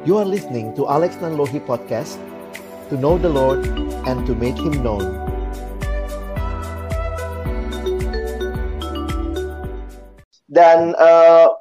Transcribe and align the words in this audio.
You 0.00 0.16
are 0.16 0.24
listening 0.24 0.72
to 0.80 0.88
Alex 0.88 1.20
Nanlohi 1.20 1.60
Podcast 1.60 2.16
To 2.88 2.96
know 2.96 3.20
the 3.20 3.28
Lord 3.28 3.60
and 4.08 4.24
to 4.24 4.32
make 4.32 4.56
Him 4.56 4.80
known 4.80 5.04
Dan 10.48 10.96
uh, 10.96 11.52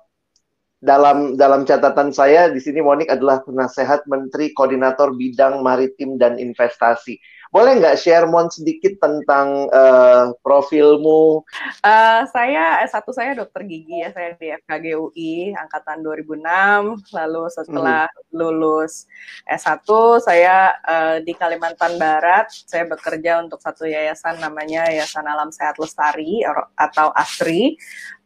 dalam 0.80 1.36
dalam 1.36 1.68
catatan 1.68 2.16
saya 2.16 2.48
di 2.48 2.64
sini 2.64 2.80
Monik 2.80 3.12
adalah 3.12 3.44
penasehat 3.44 4.07
Menteri 4.07 4.56
Koordinator 4.56 5.12
Bidang 5.12 5.60
Maritim 5.60 6.16
dan 6.16 6.40
Investasi. 6.40 7.20
Boleh 7.50 7.81
nggak 7.81 7.97
share 7.97 8.29
Mon 8.29 8.45
sedikit 8.45 9.02
tentang 9.02 9.66
uh, 9.73 10.38
profilmu? 10.45 11.41
Uh, 11.81 12.21
saya 12.29 12.86
S1 12.86 13.09
saya 13.09 13.31
dokter 13.34 13.66
gigi 13.66 14.05
ya, 14.05 14.13
saya 14.13 14.38
di 14.38 14.54
FKG 14.54 14.85
UI 14.94 15.34
angkatan 15.57 16.05
2006. 16.05 17.09
Lalu 17.09 17.43
setelah 17.49 18.05
hmm. 18.05 18.38
lulus 18.38 19.09
S1 19.49 19.81
saya 20.21 20.77
uh, 20.85 21.17
di 21.26 21.34
Kalimantan 21.34 21.98
Barat, 21.98 22.54
saya 22.70 22.85
bekerja 22.85 23.41
untuk 23.41 23.57
satu 23.66 23.90
yayasan 23.90 24.38
namanya 24.38 24.85
Yayasan 24.85 25.26
Alam 25.26 25.49
Sehat 25.49 25.81
Lestari 25.81 26.45
atau 26.77 27.09
ASRI 27.18 27.73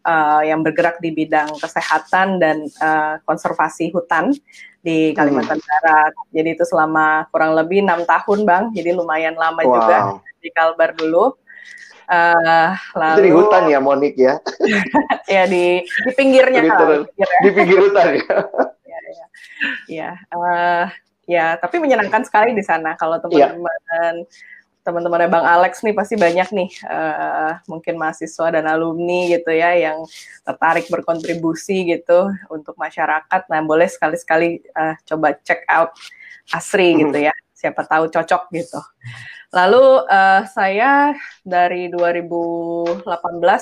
uh, 0.04 0.44
yang 0.44 0.68
bergerak 0.68 1.00
di 1.00 1.16
bidang 1.16 1.48
kesehatan 1.64 2.44
dan 2.44 2.68
uh, 2.84 3.24
konservasi 3.24 3.88
hutan 3.96 4.36
di 4.84 5.16
Kalimantan 5.16 5.58
hmm. 5.58 5.68
Barat. 5.72 6.14
Jadi 6.36 6.50
itu 6.60 6.64
selama 6.68 7.26
kurang 7.32 7.56
lebih 7.56 7.88
enam 7.88 8.04
tahun, 8.04 8.44
bang. 8.44 8.64
Jadi 8.76 8.90
lumayan 8.92 9.34
lama 9.40 9.64
wow. 9.64 9.74
juga 9.74 9.98
di 10.44 10.50
Kalbar 10.52 10.92
dulu. 11.00 11.34
Uh, 12.04 12.76
lalu, 13.00 13.16
itu 13.16 13.24
di 13.24 13.32
hutan 13.32 13.64
ya, 13.72 13.80
Monik 13.80 14.14
ya? 14.20 14.36
ya 15.40 15.48
di 15.48 15.80
di 15.80 16.12
pinggirnya 16.20 16.60
di, 16.60 16.68
kalau, 16.70 17.08
di 17.16 17.50
pinggir 17.56 17.80
hutan 17.80 18.20
ya. 18.20 18.24
ya, 18.92 19.00
ya. 19.00 19.26
ya, 19.88 20.12
uh, 20.36 20.86
ya. 21.32 21.46
Tapi 21.56 21.80
menyenangkan 21.80 22.28
sekali 22.28 22.52
di 22.52 22.62
sana 22.62 23.00
kalau 23.00 23.24
iya. 23.32 23.56
teman-teman. 23.56 24.16
Ya 24.28 24.52
teman-temannya 24.84 25.32
Bang 25.32 25.48
Alex 25.48 25.80
nih 25.80 25.96
pasti 25.96 26.20
banyak 26.20 26.52
nih 26.52 26.70
uh, 26.92 27.56
mungkin 27.72 27.96
mahasiswa 27.96 28.52
dan 28.52 28.68
alumni 28.68 29.32
gitu 29.32 29.56
ya 29.56 29.72
yang 29.80 30.04
tertarik 30.44 30.92
berkontribusi 30.92 31.88
gitu 31.88 32.28
untuk 32.52 32.76
masyarakat. 32.76 33.42
Nah, 33.48 33.64
boleh 33.64 33.88
sekali-sekali 33.88 34.60
uh, 34.76 35.00
coba 35.08 35.40
check 35.42 35.64
out 35.72 35.96
Asri 36.52 37.00
gitu 37.00 37.16
ya. 37.16 37.32
Siapa 37.56 37.88
tahu 37.88 38.12
cocok 38.12 38.52
gitu. 38.52 38.80
Lalu 39.56 40.04
uh, 40.10 40.44
saya 40.52 41.16
dari 41.48 41.88
2018 41.88 43.08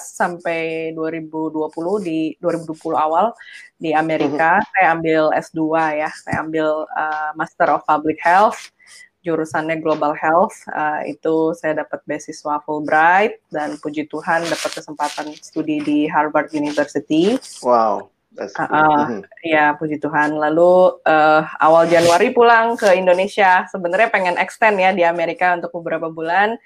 sampai 0.01 0.89
2020 0.97 1.69
di 2.01 2.33
2020 2.41 2.97
awal 2.97 3.35
di 3.77 3.93
Amerika 3.93 4.57
saya 4.73 4.97
ambil 4.97 5.29
S2 5.37 5.61
ya. 6.01 6.09
Saya 6.09 6.41
ambil 6.41 6.89
uh, 6.89 7.29
Master 7.37 7.77
of 7.77 7.85
Public 7.85 8.17
Health 8.25 8.73
jurusannya 9.21 9.77
Global 9.79 10.17
Health 10.17 10.65
uh, 10.73 11.05
itu 11.05 11.53
saya 11.53 11.85
dapat 11.85 12.01
beasiswa 12.09 12.57
Fulbright 12.65 13.37
dan 13.53 13.77
puji 13.77 14.09
Tuhan 14.09 14.45
dapat 14.49 14.71
kesempatan 14.81 15.29
studi 15.37 15.77
di 15.85 15.99
Harvard 16.09 16.49
University. 16.57 17.37
Wow. 17.61 18.09
Uh, 18.31 18.47
uh, 18.57 19.07
ya 19.45 19.77
puji 19.77 20.01
Tuhan. 20.01 20.33
Lalu 20.33 20.97
uh, 21.05 21.41
awal 21.61 21.85
Januari 21.85 22.33
pulang 22.33 22.73
ke 22.73 22.97
Indonesia. 22.97 23.69
Sebenarnya 23.69 24.09
pengen 24.09 24.41
extend 24.41 24.81
ya 24.81 24.89
di 24.89 25.05
Amerika 25.05 25.53
untuk 25.53 25.69
beberapa 25.81 26.09
bulan, 26.09 26.57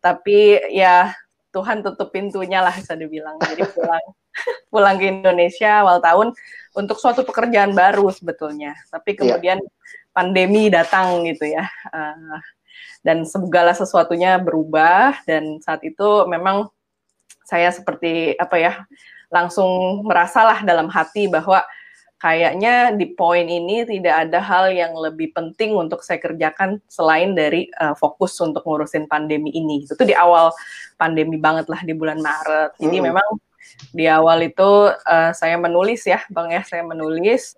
tapi 0.00 0.56
ya 0.72 1.12
Tuhan 1.52 1.84
tutup 1.84 2.08
pintunya 2.08 2.64
lah 2.64 2.72
bisa 2.72 2.96
dibilang. 2.96 3.36
Jadi 3.44 3.68
pulang 3.68 4.04
pulang 4.72 4.96
ke 4.96 5.12
Indonesia 5.12 5.84
awal 5.84 6.00
tahun 6.00 6.32
untuk 6.72 6.96
suatu 6.96 7.20
pekerjaan 7.26 7.76
baru 7.76 8.08
sebetulnya. 8.08 8.78
Tapi 8.88 9.12
iya. 9.12 9.18
kemudian 9.20 9.58
yeah 9.60 9.76
pandemi 10.18 10.66
datang 10.66 11.22
gitu 11.30 11.46
ya. 11.46 11.70
Uh, 11.94 12.42
dan 13.06 13.22
segala 13.22 13.70
sesuatunya 13.70 14.42
berubah 14.42 15.22
dan 15.22 15.62
saat 15.62 15.78
itu 15.86 16.26
memang 16.26 16.66
saya 17.46 17.70
seperti 17.70 18.34
apa 18.34 18.58
ya 18.58 18.72
langsung 19.30 20.02
merasalah 20.02 20.66
dalam 20.66 20.90
hati 20.90 21.30
bahwa 21.30 21.62
kayaknya 22.18 22.90
di 22.98 23.14
poin 23.14 23.46
ini 23.46 23.86
tidak 23.86 24.26
ada 24.26 24.42
hal 24.42 24.74
yang 24.74 24.90
lebih 24.98 25.30
penting 25.30 25.78
untuk 25.78 26.02
saya 26.02 26.18
kerjakan 26.18 26.82
selain 26.90 27.38
dari 27.38 27.70
uh, 27.78 27.94
fokus 27.94 28.34
untuk 28.42 28.66
ngurusin 28.66 29.06
pandemi 29.06 29.54
ini. 29.54 29.86
Itu 29.86 30.02
di 30.02 30.18
awal 30.18 30.50
pandemi 30.98 31.38
banget 31.38 31.70
lah 31.70 31.78
di 31.86 31.94
bulan 31.94 32.18
Maret. 32.18 32.74
Jadi 32.82 32.98
hmm. 32.98 33.06
memang 33.06 33.28
di 33.94 34.10
awal 34.10 34.50
itu 34.50 34.90
uh, 34.90 35.30
saya 35.30 35.54
menulis 35.54 36.02
ya, 36.02 36.18
Bang 36.34 36.50
ya, 36.50 36.66
saya 36.66 36.82
menulis 36.82 37.54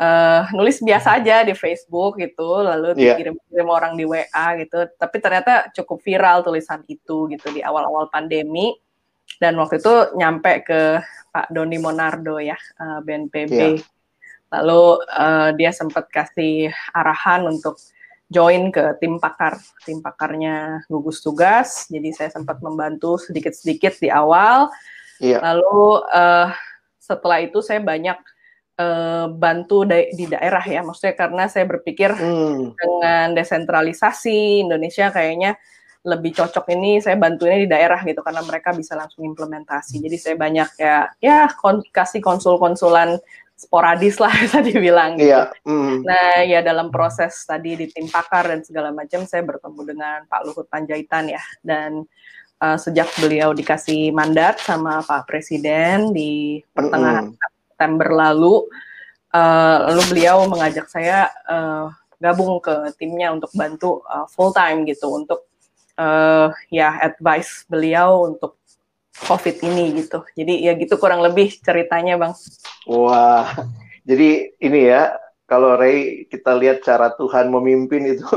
uh, 0.00 0.48
nulis 0.56 0.80
biasa 0.80 1.20
aja 1.20 1.44
di 1.44 1.52
Facebook 1.52 2.16
gitu, 2.16 2.64
lalu 2.64 2.96
yeah. 2.96 3.14
dikirim-kirim 3.14 3.68
orang 3.68 3.92
di 3.94 4.08
WA 4.08 4.46
gitu. 4.64 4.88
Tapi 4.96 5.16
ternyata 5.20 5.68
cukup 5.76 6.00
viral 6.00 6.40
tulisan 6.40 6.80
itu 6.88 7.28
gitu 7.28 7.46
di 7.52 7.60
awal-awal 7.60 8.08
pandemi. 8.08 8.72
Dan 9.36 9.56
waktu 9.60 9.78
itu 9.78 9.94
nyampe 10.18 10.66
ke 10.66 10.80
Pak 11.30 11.52
Doni 11.54 11.78
Monardo 11.78 12.40
ya, 12.40 12.56
uh, 12.80 12.98
eh, 12.98 13.00
BNPB. 13.04 13.52
Yeah. 13.52 13.78
Lalu 14.50 14.82
uh, 15.06 15.50
dia 15.54 15.70
sempat 15.70 16.10
kasih 16.10 16.74
arahan 16.90 17.46
untuk 17.46 17.78
join 18.26 18.74
ke 18.74 18.98
tim 18.98 19.22
pakar, 19.22 19.62
tim 19.86 20.02
pakarnya 20.02 20.82
gugus 20.90 21.22
tugas. 21.22 21.86
Jadi 21.86 22.10
saya 22.10 22.34
sempat 22.34 22.58
membantu 22.58 23.14
sedikit-sedikit 23.22 24.02
di 24.02 24.10
awal. 24.10 24.66
Yeah. 25.22 25.38
Lalu 25.38 26.02
uh, 26.10 26.50
setelah 26.98 27.38
itu 27.46 27.62
saya 27.62 27.78
banyak 27.78 28.18
uh, 28.80 29.26
bantu 29.28 29.84
da 29.84 30.00
di 30.08 30.24
daerah 30.24 30.64
ya, 30.64 30.80
maksudnya 30.80 31.14
karena 31.14 31.44
saya 31.52 31.68
berpikir 31.68 32.16
hmm. 32.16 32.80
dengan 32.80 33.26
desentralisasi 33.36 34.64
Indonesia 34.64 35.12
kayaknya 35.12 35.60
lebih 36.00 36.32
cocok 36.32 36.64
ini 36.72 36.96
saya 37.04 37.20
bantunya 37.20 37.60
di 37.60 37.68
daerah 37.68 38.00
gitu 38.00 38.24
karena 38.24 38.40
mereka 38.40 38.72
bisa 38.72 38.96
langsung 38.96 39.20
implementasi. 39.28 40.00
Jadi 40.00 40.16
saya 40.16 40.36
banyak 40.40 40.68
ya 40.80 41.12
ya 41.20 41.52
kon 41.52 41.84
kasih 41.92 42.24
konsul-konsulan 42.24 43.20
sporadis 43.52 44.16
lah 44.16 44.32
bisa 44.40 44.64
dibilang 44.64 45.20
gitu. 45.20 45.28
Iya. 45.28 45.52
Mm. 45.68 45.96
Nah 46.08 46.32
ya 46.48 46.64
dalam 46.64 46.88
proses 46.88 47.44
tadi 47.44 47.76
di 47.76 47.86
tim 47.92 48.08
pakar 48.08 48.48
dan 48.48 48.64
segala 48.64 48.88
macam 48.96 49.28
saya 49.28 49.44
bertemu 49.44 49.80
dengan 49.84 50.18
Pak 50.24 50.40
Luhut 50.48 50.66
Panjaitan 50.72 51.28
ya 51.28 51.42
dan 51.60 52.08
uh, 52.64 52.80
sejak 52.80 53.12
beliau 53.20 53.52
dikasih 53.52 54.08
mandat 54.16 54.56
sama 54.64 55.04
Pak 55.04 55.28
Presiden 55.28 56.16
di 56.16 56.64
pertengahan 56.72 57.28
mm 57.28 57.36
-hmm 57.36 57.59
September 57.80 58.12
lalu 58.12 58.68
uh, 59.32 59.88
lalu 59.88 60.04
beliau 60.12 60.44
mengajak 60.44 60.84
saya 60.92 61.32
uh, 61.48 61.88
gabung 62.20 62.60
ke 62.60 62.92
timnya 63.00 63.32
untuk 63.32 63.48
bantu 63.56 64.04
uh, 64.04 64.28
full 64.28 64.52
time 64.52 64.84
gitu 64.84 65.08
untuk 65.08 65.48
uh, 65.96 66.52
ya 66.68 67.00
advice 67.00 67.64
beliau 67.72 68.28
untuk 68.28 68.60
COVID 69.24 69.64
ini 69.64 70.04
gitu. 70.04 70.20
Jadi 70.36 70.60
ya 70.60 70.76
gitu 70.76 71.00
kurang 71.00 71.24
lebih 71.24 71.56
ceritanya 71.64 72.20
bang. 72.20 72.36
Wah, 72.84 73.48
jadi 74.04 74.52
ini 74.60 74.80
ya 74.92 75.16
kalau 75.48 75.80
Ray 75.80 76.28
kita 76.28 76.52
lihat 76.60 76.84
cara 76.84 77.16
Tuhan 77.16 77.48
memimpin 77.48 78.12
itu 78.12 78.28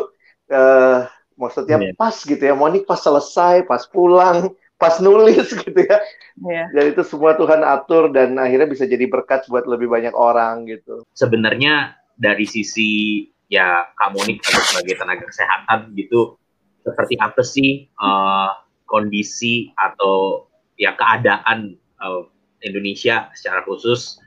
uh, 0.56 1.04
maksudnya 1.42 1.84
yeah. 1.84 2.00
pas 2.00 2.16
gitu 2.16 2.40
ya. 2.40 2.56
Monik 2.56 2.88
pas 2.88 3.04
selesai, 3.04 3.68
pas 3.68 3.84
pulang, 3.92 4.56
pas 4.84 5.00
nulis 5.00 5.48
gitu 5.64 5.80
ya. 5.80 5.98
Yeah. 6.44 6.68
Dan 6.76 6.92
itu 6.92 7.08
semua 7.08 7.40
Tuhan 7.40 7.64
atur 7.64 8.12
dan 8.12 8.36
akhirnya 8.36 8.68
bisa 8.68 8.84
jadi 8.84 9.08
berkat 9.08 9.48
buat 9.48 9.64
lebih 9.64 9.88
banyak 9.88 10.12
orang 10.12 10.68
gitu. 10.68 11.08
Sebenarnya 11.16 11.96
dari 12.20 12.44
sisi 12.44 13.24
ya 13.48 13.88
Kamonik 13.96 14.44
sebagai 14.44 15.00
tenaga 15.00 15.24
kesehatan 15.24 15.96
gitu 15.96 16.36
seperti 16.84 17.16
apa 17.22 17.42
sih 17.46 17.88
uh, 18.02 18.52
kondisi 18.90 19.72
atau 19.80 20.50
ya 20.76 20.98
keadaan 21.00 21.80
uh, 22.04 22.28
Indonesia 22.66 23.32
secara 23.32 23.64
khusus 23.64 24.20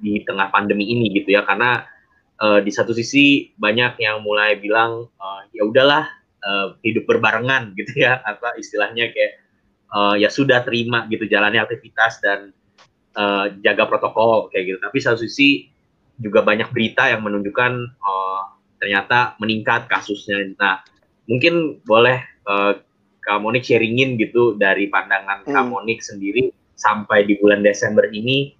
di 0.00 0.24
tengah 0.26 0.50
pandemi 0.50 0.90
ini 0.90 1.12
gitu 1.14 1.38
ya 1.38 1.46
karena 1.46 1.86
uh, 2.42 2.58
di 2.58 2.72
satu 2.74 2.90
sisi 2.90 3.54
banyak 3.54 4.00
yang 4.02 4.26
mulai 4.26 4.58
bilang 4.58 5.06
uh, 5.22 5.42
ya 5.54 5.62
udahlah 5.62 6.08
uh, 6.42 6.74
hidup 6.82 7.06
berbarengan 7.06 7.76
gitu 7.78 8.02
ya 8.02 8.18
apa 8.26 8.58
istilahnya 8.58 9.12
kayak 9.14 9.43
uh, 9.92 10.14
ya 10.16 10.32
sudah 10.32 10.62
terima 10.64 11.04
gitu 11.10 11.26
jalannya 11.28 11.60
aktivitas 11.60 12.22
dan 12.24 12.54
uh, 13.18 13.50
jaga 13.60 13.90
protokol 13.90 14.48
kayak 14.54 14.74
gitu. 14.74 14.78
Tapi 14.80 14.98
satu 15.02 15.18
sisi 15.20 15.68
juga 16.22 16.46
banyak 16.46 16.70
berita 16.70 17.10
yang 17.10 17.26
menunjukkan 17.26 17.72
uh, 17.98 18.42
ternyata 18.78 19.34
meningkat 19.42 19.90
kasusnya. 19.90 20.54
Nah, 20.56 20.84
mungkin 21.26 21.82
boleh 21.82 22.22
uh, 22.46 22.78
Kak 23.24 23.40
Monik 23.40 23.64
sharingin 23.64 24.20
gitu 24.20 24.54
dari 24.60 24.92
pandangan 24.92 25.48
hmm. 25.48 25.52
Kak 25.52 25.66
Monik 25.66 26.04
sendiri 26.04 26.52
sampai 26.76 27.24
di 27.24 27.40
bulan 27.40 27.64
Desember 27.64 28.04
ini 28.12 28.52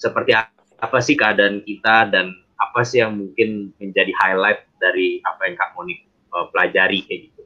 seperti 0.00 0.32
apa 0.76 0.98
sih 1.00 1.16
keadaan 1.16 1.60
kita 1.64 2.08
dan 2.08 2.32
apa 2.56 2.80
sih 2.84 3.04
yang 3.04 3.20
mungkin 3.20 3.76
menjadi 3.76 4.12
highlight 4.16 4.64
dari 4.80 5.20
apa 5.28 5.40
yang 5.44 5.54
Kak 5.60 5.70
Monik 5.76 6.00
uh, 6.32 6.48
pelajari 6.48 7.04
kayak 7.04 7.20
gitu. 7.28 7.42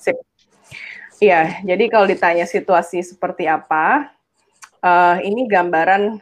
Sip. 0.00 0.16
Iya, 1.22 1.62
jadi 1.62 1.84
kalau 1.86 2.10
ditanya 2.10 2.42
situasi 2.50 2.98
seperti 2.98 3.46
apa, 3.46 4.10
uh, 4.82 5.22
ini 5.22 5.46
gambaran 5.46 6.18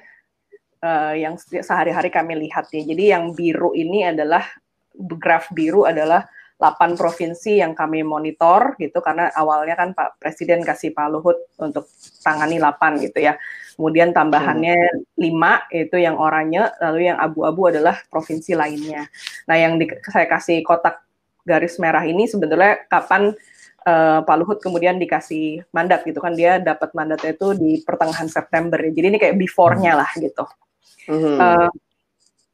uh, 0.84 1.14
yang 1.16 1.40
sehari-hari 1.40 2.12
kami 2.12 2.36
lihat 2.36 2.68
ya. 2.68 2.84
Jadi 2.84 3.04
yang 3.08 3.32
biru 3.32 3.72
ini 3.72 4.04
adalah 4.04 4.44
graf 4.92 5.48
biru 5.56 5.88
adalah 5.88 6.28
8 6.60 7.00
provinsi 7.00 7.64
yang 7.64 7.72
kami 7.72 8.04
monitor 8.04 8.76
gitu 8.76 9.00
karena 9.00 9.32
awalnya 9.32 9.80
kan 9.80 9.96
Pak 9.96 10.20
Presiden 10.20 10.60
kasih 10.60 10.92
Pak 10.92 11.08
Luhut 11.08 11.48
untuk 11.56 11.88
tangani 12.20 12.60
8 12.60 13.00
gitu 13.00 13.24
ya. 13.24 13.40
Kemudian 13.80 14.12
tambahannya 14.12 14.76
hmm. 15.16 15.16
5 15.16 15.80
itu 15.80 15.96
yang 15.96 16.20
oranye, 16.20 16.68
lalu 16.84 17.08
yang 17.08 17.16
abu-abu 17.16 17.72
adalah 17.72 17.96
provinsi 18.12 18.52
lainnya. 18.52 19.08
Nah, 19.48 19.56
yang 19.56 19.80
di, 19.80 19.88
saya 20.12 20.28
kasih 20.28 20.60
kotak 20.60 21.00
garis 21.48 21.80
merah 21.80 22.04
ini 22.04 22.28
sebetulnya 22.28 22.84
kapan 22.92 23.32
uh, 23.86 24.20
Pak 24.24 24.36
Luhut 24.40 24.58
kemudian 24.60 25.00
dikasih 25.00 25.64
mandat 25.70 26.04
gitu 26.04 26.20
kan 26.20 26.36
dia 26.36 26.60
dapat 26.60 26.92
mandatnya 26.92 27.32
itu 27.36 27.54
di 27.56 27.80
pertengahan 27.84 28.28
September. 28.28 28.80
Jadi 28.80 29.06
ini 29.06 29.18
kayak 29.20 29.36
before-nya 29.36 29.96
lah 30.00 30.10
gitu. 30.18 30.44
Uh, 31.08 31.70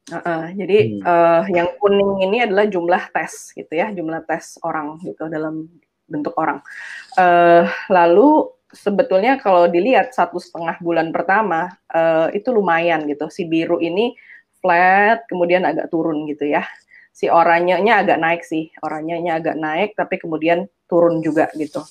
Uh, 0.07 0.23
uh, 0.23 0.45
jadi 0.55 1.03
uh, 1.03 1.43
yang 1.51 1.67
kuning 1.83 2.23
ini 2.23 2.47
adalah 2.47 2.63
jumlah 2.63 3.11
tes 3.11 3.51
gitu 3.51 3.75
ya, 3.75 3.91
jumlah 3.91 4.23
tes 4.23 4.55
orang 4.63 5.03
gitu 5.03 5.27
dalam 5.27 5.67
bentuk 6.07 6.31
orang. 6.39 6.63
Uh, 7.19 7.67
lalu 7.91 8.47
sebetulnya 8.71 9.35
kalau 9.35 9.67
dilihat 9.67 10.15
satu 10.15 10.39
setengah 10.39 10.79
bulan 10.79 11.11
pertama 11.11 11.75
uh, 11.91 12.31
itu 12.31 12.55
lumayan 12.55 13.03
gitu. 13.03 13.27
Si 13.27 13.43
biru 13.51 13.83
ini 13.83 14.15
flat, 14.63 15.27
kemudian 15.27 15.67
agak 15.67 15.91
turun 15.91 16.23
gitu 16.23 16.47
ya. 16.47 16.63
Si 17.11 17.27
oranye-nya 17.27 17.99
agak 17.99 18.15
naik 18.23 18.47
sih, 18.47 18.71
oranye-nya 18.79 19.43
agak 19.43 19.59
naik, 19.59 19.91
tapi 19.99 20.23
kemudian 20.23 20.71
turun 20.87 21.19
juga 21.21 21.51
gitu. 21.53 21.83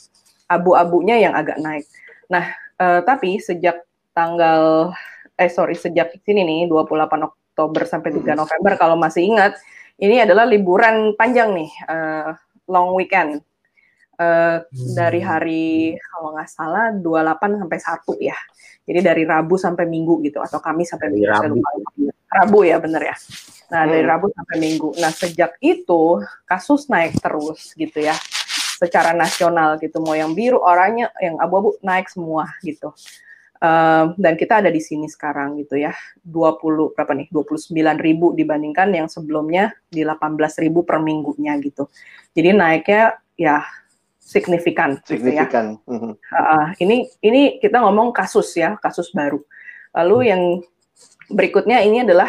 Abu-abunya 0.48 1.20
yang 1.20 1.36
agak 1.36 1.60
naik. 1.60 1.86
Nah, 2.32 2.50
uh, 2.80 3.00
tapi 3.04 3.38
sejak 3.38 3.86
tanggal 4.16 4.92
eh 5.36 5.52
sorry 5.52 5.76
sejak 5.76 6.16
sini 6.24 6.42
nih 6.42 6.60
28 6.72 7.28
Oktober 7.28 7.82
sampai 7.84 8.10
3 8.16 8.32
November 8.32 8.72
kalau 8.80 8.96
masih 8.96 9.28
ingat 9.28 9.60
ini 10.00 10.24
adalah 10.24 10.48
liburan 10.48 11.12
panjang 11.12 11.52
nih 11.52 11.70
uh, 11.84 12.32
long 12.64 12.96
weekend 12.96 13.44
uh, 14.16 14.64
hmm. 14.64 14.92
dari 14.96 15.20
hari 15.20 15.66
kalau 16.00 16.32
nggak 16.32 16.48
salah 16.48 16.88
28 16.96 17.60
sampai 17.60 17.78
1 18.24 18.28
ya 18.32 18.38
jadi 18.88 19.00
dari 19.12 19.22
Rabu 19.28 19.60
sampai 19.60 19.84
Minggu 19.84 20.24
gitu 20.24 20.40
atau 20.40 20.56
kami 20.56 20.88
sampai 20.88 21.12
Minggu 21.12 21.28
Rabu. 21.28 21.60
Rabu 22.32 22.58
ya 22.64 22.80
bener 22.80 23.12
ya 23.12 23.16
nah 23.68 23.84
hmm. 23.84 23.90
dari 23.92 24.04
Rabu 24.08 24.26
sampai 24.32 24.56
Minggu 24.56 24.88
nah 24.96 25.12
sejak 25.12 25.60
itu 25.60 26.24
kasus 26.48 26.88
naik 26.88 27.20
terus 27.20 27.76
gitu 27.76 28.00
ya 28.00 28.16
secara 28.76 29.16
nasional 29.16 29.80
gitu. 29.80 29.98
Mau 30.04 30.12
yang 30.12 30.36
biru 30.36 30.60
oranye 30.60 31.08
yang 31.24 31.40
abu-abu 31.40 31.80
naik 31.80 32.12
semua 32.12 32.52
gitu. 32.60 32.92
Uh, 33.56 34.12
dan 34.20 34.36
kita 34.36 34.60
ada 34.60 34.68
di 34.68 34.84
sini 34.84 35.08
sekarang 35.08 35.56
gitu 35.56 35.80
ya. 35.80 35.96
20 36.28 36.92
berapa 36.92 37.12
nih? 37.16 37.32
29 37.32 37.72
ribu 37.96 38.36
dibandingkan 38.36 38.92
yang 38.92 39.08
sebelumnya 39.08 39.72
di 39.88 40.04
18 40.04 40.36
ribu 40.60 40.84
per 40.84 41.00
minggunya 41.00 41.56
gitu. 41.64 41.88
Jadi 42.36 42.52
naiknya 42.52 43.16
ya 43.40 43.64
signifikan 44.20 44.98
signifikan 45.06 45.78
gitu 45.86 46.18
ya. 46.18 46.36
uh, 46.36 46.66
ini 46.82 47.06
ini 47.22 47.62
kita 47.62 47.78
ngomong 47.80 48.12
kasus 48.12 48.52
ya 48.60 48.76
kasus 48.76 49.08
baru. 49.16 49.40
Lalu 49.96 50.16
hmm. 50.20 50.28
yang 50.28 50.42
berikutnya 51.32 51.80
ini 51.80 52.04
adalah 52.04 52.28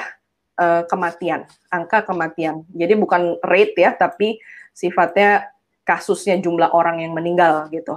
uh, 0.55 0.87
kematian 0.87 1.43
angka 1.67 2.07
kematian. 2.07 2.63
Jadi 2.71 2.93
bukan 2.95 3.35
rate 3.43 3.75
ya 3.75 3.91
tapi 3.91 4.39
sifatnya 4.71 5.56
kasusnya 5.87 6.35
jumlah 6.43 6.75
orang 6.75 6.99
yang 6.99 7.15
meninggal 7.15 7.71
gitu 7.71 7.95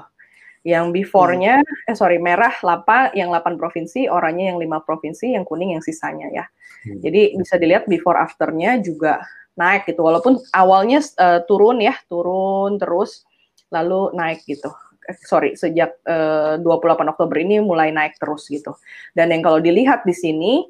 yang 0.61 0.93
before-nya, 0.93 1.65
eh 1.89 1.97
sorry, 1.97 2.21
merah 2.21 2.53
8, 2.53 3.17
yang 3.17 3.33
8 3.33 3.57
provinsi, 3.57 4.13
oranye 4.13 4.53
yang 4.53 4.61
5 4.61 4.85
provinsi, 4.85 5.33
yang 5.33 5.49
kuning 5.49 5.73
yang 5.73 5.81
sisanya 5.81 6.29
ya. 6.29 6.45
Hmm. 6.85 7.01
Jadi 7.01 7.33
bisa 7.41 7.57
dilihat 7.57 7.89
before 7.89 8.21
after-nya 8.21 8.77
juga 8.85 9.25
naik 9.57 9.89
gitu. 9.89 10.05
Walaupun 10.05 10.37
awalnya 10.53 11.01
uh, 11.17 11.41
turun 11.49 11.81
ya, 11.81 11.97
turun 12.13 12.77
terus, 12.77 13.25
lalu 13.73 14.13
naik 14.13 14.45
gitu. 14.45 14.69
Eh, 15.09 15.17
sorry, 15.25 15.57
sejak 15.57 15.97
eh, 16.05 16.61
uh, 16.61 16.69
28 16.79 17.09
Oktober 17.09 17.37
ini 17.41 17.65
mulai 17.65 17.89
naik 17.89 18.21
terus 18.21 18.45
gitu. 18.53 18.77
Dan 19.17 19.33
yang 19.33 19.41
kalau 19.41 19.65
dilihat 19.65 20.05
di 20.05 20.13
sini, 20.13 20.69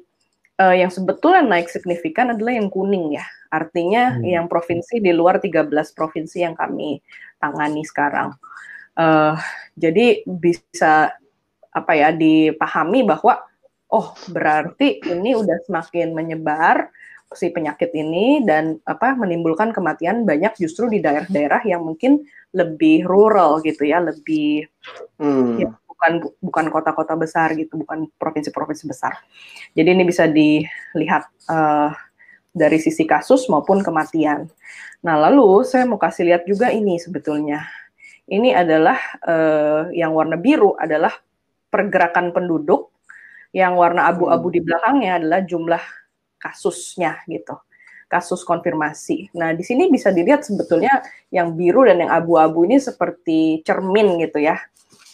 uh, 0.59 0.75
yang 0.75 0.91
sebetulnya 0.91 1.45
naik 1.45 1.71
signifikan 1.71 2.33
adalah 2.33 2.57
yang 2.57 2.67
kuning 2.67 3.15
ya. 3.15 3.25
Artinya 3.51 4.17
hmm. 4.17 4.23
yang 4.25 4.45
provinsi 4.47 4.99
di 5.03 5.11
luar 5.11 5.39
13 5.39 5.71
provinsi 5.95 6.43
yang 6.43 6.55
kami 6.55 6.99
tangani 7.39 7.83
sekarang. 7.87 8.35
Uh, 8.95 9.39
jadi 9.79 10.27
bisa 10.27 11.15
apa 11.71 11.91
ya 11.95 12.11
dipahami 12.11 13.07
bahwa 13.07 13.39
oh 13.91 14.11
berarti 14.27 14.99
ini 15.07 15.31
udah 15.35 15.63
semakin 15.63 16.11
menyebar 16.11 16.91
si 17.31 17.47
penyakit 17.47 17.95
ini 17.95 18.43
dan 18.43 18.75
apa 18.83 19.15
menimbulkan 19.15 19.71
kematian 19.71 20.27
banyak 20.27 20.51
justru 20.59 20.91
di 20.91 20.99
daerah-daerah 20.99 21.63
yang 21.63 21.87
mungkin 21.87 22.27
lebih 22.51 23.07
rural 23.07 23.63
gitu 23.63 23.87
ya, 23.87 24.03
lebih 24.03 24.67
hmm. 25.15 25.63
ya, 25.63 25.71
bukan 26.01 26.33
bukan 26.41 26.65
kota-kota 26.73 27.13
besar 27.13 27.53
gitu, 27.53 27.77
bukan 27.77 28.09
provinsi-provinsi 28.17 28.89
besar. 28.89 29.21
Jadi 29.77 29.89
ini 29.93 30.01
bisa 30.01 30.25
dilihat 30.25 31.29
uh, 31.45 31.93
dari 32.49 32.81
sisi 32.81 33.05
kasus 33.05 33.45
maupun 33.53 33.85
kematian. 33.85 34.49
Nah, 35.05 35.15
lalu 35.29 35.61
saya 35.61 35.85
mau 35.85 36.01
kasih 36.01 36.25
lihat 36.25 36.49
juga 36.49 36.73
ini 36.73 36.97
sebetulnya 36.97 37.69
ini 38.25 38.49
adalah 38.49 38.97
uh, 39.29 39.93
yang 39.93 40.17
warna 40.17 40.41
biru 40.41 40.73
adalah 40.73 41.13
pergerakan 41.69 42.33
penduduk, 42.33 42.89
yang 43.53 43.77
warna 43.77 44.09
abu-abu 44.09 44.49
di 44.49 44.59
belakangnya 44.59 45.21
adalah 45.21 45.39
jumlah 45.45 45.83
kasusnya 46.41 47.21
gitu, 47.29 47.53
kasus 48.09 48.41
konfirmasi. 48.41 49.29
Nah 49.37 49.53
di 49.53 49.61
sini 49.61 49.93
bisa 49.93 50.09
dilihat 50.09 50.41
sebetulnya 50.41 51.05
yang 51.29 51.53
biru 51.53 51.85
dan 51.85 52.01
yang 52.01 52.11
abu-abu 52.11 52.65
ini 52.65 52.81
seperti 52.81 53.61
cermin 53.61 54.17
gitu 54.17 54.41
ya. 54.41 54.57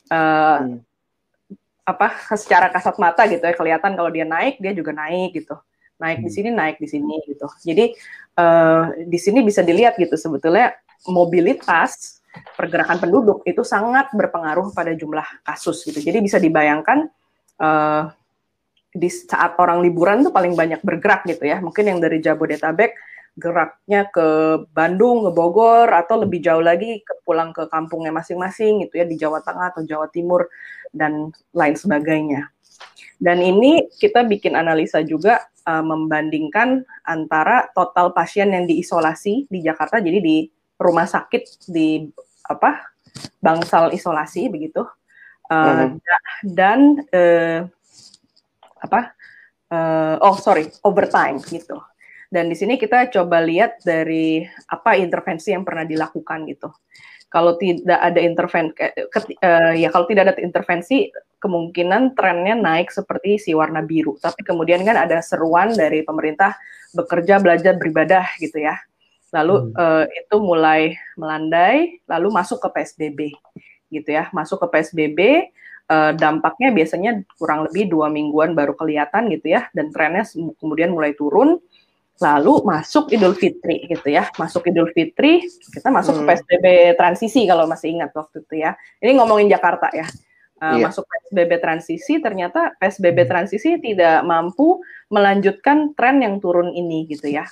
Uh, 0.07 0.79
hmm. 0.79 0.79
apa 1.87 2.07
secara 2.35 2.71
kasat 2.71 2.95
mata 2.99 3.27
gitu 3.27 3.43
ya 3.43 3.55
kelihatan 3.55 3.95
kalau 3.95 4.07
dia 4.07 4.23
naik 4.23 4.59
dia 4.59 4.71
juga 4.71 4.95
naik 4.95 5.35
gitu 5.35 5.55
naik 5.99 6.23
di 6.23 6.31
hmm. 6.31 6.35
sini 6.35 6.49
naik 6.51 6.77
di 6.79 6.87
sini 6.87 7.15
gitu 7.27 7.47
jadi 7.63 7.91
uh, 8.39 8.91
di 9.03 9.19
sini 9.19 9.43
bisa 9.43 9.63
dilihat 9.63 9.99
gitu 9.99 10.15
sebetulnya 10.15 10.75
mobilitas 11.07 12.17
pergerakan 12.57 12.97
penduduk 13.01 13.41
itu 13.45 13.61
sangat 13.65 14.11
berpengaruh 14.13 14.73
pada 14.73 14.93
jumlah 14.93 15.25
kasus 15.41 15.81
gitu. 15.85 15.97
Jadi 15.97 16.17
bisa 16.21 16.37
dibayangkan 16.37 17.09
uh, 17.61 18.11
di 18.93 19.09
saat 19.09 19.57
orang 19.61 19.81
liburan 19.81 20.25
tuh 20.25 20.33
paling 20.33 20.53
banyak 20.53 20.81
bergerak 20.81 21.25
gitu 21.25 21.45
ya. 21.45 21.61
Mungkin 21.61 21.83
yang 21.85 21.99
dari 22.01 22.21
Jabodetabek 22.21 22.93
geraknya 23.37 24.09
ke 24.09 24.59
Bandung, 24.73 25.29
ke 25.29 25.31
Bogor 25.31 25.85
atau 25.93 26.17
lebih 26.25 26.41
jauh 26.41 26.61
lagi 26.61 27.05
ke 27.05 27.13
pulang 27.21 27.53
ke 27.53 27.69
kampungnya 27.69 28.09
masing-masing 28.09 28.83
gitu 28.85 28.97
ya 28.97 29.05
di 29.05 29.15
Jawa 29.15 29.45
Tengah 29.45 29.71
atau 29.77 29.85
Jawa 29.85 30.09
Timur 30.09 30.49
dan 30.89 31.29
lain 31.53 31.75
sebagainya. 31.77 32.49
Dan 33.21 33.41
ini 33.41 33.89
kita 33.97 34.25
bikin 34.25 34.57
analisa 34.57 35.01
juga 35.05 35.45
uh, 35.65 35.85
membandingkan 35.85 36.85
antara 37.05 37.69
total 37.73 38.13
pasien 38.13 38.53
yang 38.53 38.65
diisolasi 38.65 39.49
di 39.49 39.59
Jakarta 39.61 40.01
jadi 40.01 40.21
di 40.21 40.49
rumah 40.77 41.09
sakit 41.09 41.69
di 41.69 42.05
apa 42.45 42.93
bangsal 43.41 43.89
isolasi 43.91 44.47
begitu 44.47 44.85
uh, 45.49 45.89
hmm. 45.89 45.97
dan 46.45 47.01
uh, 47.09 47.65
apa 48.77 49.17
uh, 49.73 50.15
oh 50.21 50.37
sorry 50.37 50.69
overtime 50.85 51.41
gitu 51.41 51.81
dan 52.27 52.51
di 52.51 52.55
sini 52.59 52.75
kita 52.75 53.07
coba 53.13 53.39
lihat 53.39 53.79
dari 53.83 54.43
apa 54.67 54.99
intervensi 54.99 55.55
yang 55.55 55.63
pernah 55.63 55.87
dilakukan 55.87 56.43
gitu. 56.51 56.69
Kalau 57.27 57.59
tidak 57.59 57.99
ada 57.99 58.19
intervensi 58.23 58.79
uh, 59.43 59.75
ya 59.75 59.91
kalau 59.91 60.07
tidak 60.07 60.31
ada 60.31 60.33
intervensi 60.39 61.11
kemungkinan 61.37 62.15
trennya 62.15 62.55
naik 62.55 62.89
seperti 62.91 63.35
si 63.39 63.51
warna 63.51 63.83
biru. 63.83 64.15
Tapi 64.19 64.43
kemudian 64.47 64.83
kan 64.87 64.95
ada 64.95 65.19
seruan 65.19 65.75
dari 65.75 66.03
pemerintah 66.07 66.55
bekerja 66.95 67.39
belajar 67.43 67.75
beribadah 67.75 68.25
gitu 68.39 68.63
ya. 68.63 68.79
Lalu 69.35 69.71
hmm. 69.71 69.73
uh, 69.75 70.05
itu 70.07 70.35
mulai 70.39 70.95
melandai, 71.19 71.99
lalu 72.07 72.31
masuk 72.31 72.63
ke 72.63 72.69
PSBB, 72.79 73.35
gitu 73.91 74.09
ya, 74.15 74.31
masuk 74.31 74.63
ke 74.63 74.67
PSBB, 74.71 75.19
uh, 75.19 75.35
eh, 75.91 76.11
dampaknya 76.15 76.71
biasanya 76.71 77.11
kurang 77.35 77.67
lebih 77.67 77.91
dua 77.91 78.07
mingguan 78.07 78.55
baru 78.55 78.71
kelihatan 78.79 79.27
gitu 79.27 79.51
ya, 79.51 79.67
dan 79.75 79.91
trennya 79.91 80.23
kemudian 80.59 80.95
mulai 80.95 81.11
turun, 81.11 81.59
lalu 82.17 82.65
masuk 82.65 83.13
Idul 83.13 83.37
Fitri 83.37 83.85
gitu 83.85 84.07
ya, 84.09 84.29
masuk 84.41 84.65
Idul 84.65 84.89
Fitri, 84.93 85.45
kita 85.73 85.93
masuk 85.93 86.17
hmm. 86.17 86.25
ke 86.25 86.29
PSBB 86.33 86.65
transisi 86.97 87.45
kalau 87.45 87.69
masih 87.69 87.93
ingat 87.93 88.11
waktu 88.13 88.41
itu 88.41 88.55
ya, 88.61 88.73
ini 89.01 89.17
ngomongin 89.17 89.49
Jakarta 89.51 89.89
ya. 89.93 90.07
Uh, 90.57 90.81
iya. 90.81 90.89
masuk 90.89 91.05
PSBB 91.05 91.61
transisi 91.61 92.17
ternyata 92.17 92.73
PSBB 92.81 93.29
transisi 93.29 93.77
tidak 93.77 94.25
mampu 94.25 94.81
melanjutkan 95.13 95.93
tren 95.93 96.17
yang 96.17 96.41
turun 96.41 96.73
ini 96.73 97.05
gitu 97.05 97.29
ya 97.29 97.45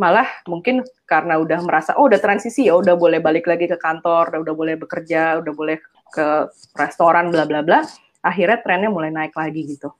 malah 0.00 0.24
mungkin 0.48 0.80
karena 1.04 1.36
udah 1.36 1.60
merasa 1.60 1.92
oh 2.00 2.08
udah 2.08 2.16
transisi 2.16 2.72
ya 2.72 2.80
udah 2.80 2.96
boleh 2.96 3.20
balik 3.20 3.44
lagi 3.44 3.68
ke 3.68 3.76
kantor 3.76 4.40
udah 4.40 4.54
boleh 4.56 4.72
bekerja 4.80 5.36
udah 5.44 5.52
boleh 5.52 5.76
ke 6.08 6.48
restoran 6.80 7.28
bla 7.28 7.44
bla 7.44 7.60
bla 7.60 7.84
akhirnya 8.24 8.64
trennya 8.64 8.88
mulai 8.88 9.12
naik 9.12 9.36
lagi 9.36 9.76
gitu 9.76 9.92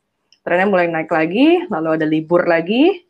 trennya 0.46 0.70
mulai 0.70 0.86
naik 0.86 1.10
lagi, 1.10 1.66
lalu 1.66 1.98
ada 1.98 2.06
libur 2.06 2.46
lagi. 2.46 3.02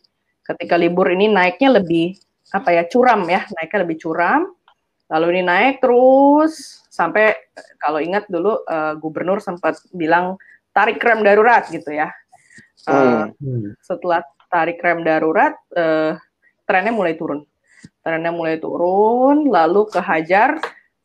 Ketika 0.47 0.79
libur 0.79 1.11
ini 1.11 1.27
naiknya 1.27 1.83
lebih 1.83 2.15
apa 2.55 2.71
ya 2.71 2.87
curam 2.87 3.27
ya, 3.27 3.43
naiknya 3.59 3.81
lebih 3.83 3.99
curam. 3.99 4.55
Lalu 5.07 5.27
ini 5.39 5.43
naik 5.47 5.83
terus 5.83 6.83
sampai 6.91 7.35
kalau 7.79 8.03
ingat 8.03 8.27
dulu 8.27 8.63
uh, 8.67 8.95
gubernur 8.99 9.39
sempat 9.39 9.79
bilang 9.95 10.39
tarik 10.75 11.03
rem 11.03 11.23
darurat 11.23 11.67
gitu 11.71 11.91
ya. 11.95 12.11
Uh, 12.87 13.31
hmm. 13.43 13.75
Setelah 13.83 14.23
tarik 14.51 14.79
rem 14.83 15.03
darurat, 15.03 15.55
uh, 15.75 16.19
trennya 16.67 16.95
mulai 16.95 17.15
turun. 17.19 17.47
Trennya 18.03 18.31
mulai 18.31 18.59
turun, 18.59 19.51
lalu 19.51 19.87
kehajar 19.91 20.59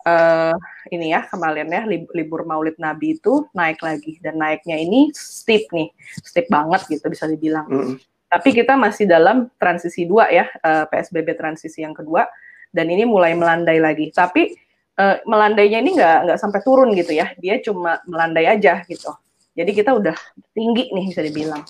uh, 0.05 0.55
ini 0.89 1.13
ya 1.13 1.25
kemarin 1.29 1.69
ya 1.69 1.86
libur 1.89 2.45
Maulid 2.45 2.77
Nabi 2.81 3.17
itu 3.17 3.45
naik 3.53 3.81
lagi 3.81 4.17
dan 4.21 4.38
naiknya 4.41 4.77
ini 4.81 5.10
steep 5.13 5.69
nih, 5.74 5.89
steep 6.21 6.50
banget 6.50 6.86
gitu 6.89 7.05
bisa 7.10 7.25
dibilang. 7.29 7.67
Mm. 7.69 7.95
Tapi 8.31 8.50
kita 8.55 8.79
masih 8.79 9.11
dalam 9.11 9.51
transisi 9.59 10.07
dua 10.07 10.31
ya 10.31 10.47
uh, 10.63 10.83
eh, 10.83 10.85
PSBB 10.88 11.35
transisi 11.35 11.83
yang 11.83 11.91
kedua 11.91 12.23
dan 12.71 12.88
ini 12.88 13.03
mulai 13.03 13.35
melandai 13.35 13.83
lagi. 13.83 14.07
Tapi 14.15 14.55
uh, 14.95 15.19
melandainya 15.27 15.83
ini 15.83 16.00
nggak 16.00 16.17
nggak 16.31 16.39
sampai 16.39 16.63
turun 16.63 16.95
gitu 16.95 17.11
ya, 17.11 17.35
dia 17.35 17.59
cuma 17.59 18.00
melandai 18.07 18.47
aja 18.47 18.88
gitu. 18.88 19.11
Jadi 19.51 19.71
kita 19.75 19.91
udah 19.91 20.15
tinggi 20.55 20.95
nih 20.95 21.05
bisa 21.11 21.19
dibilang. 21.19 21.63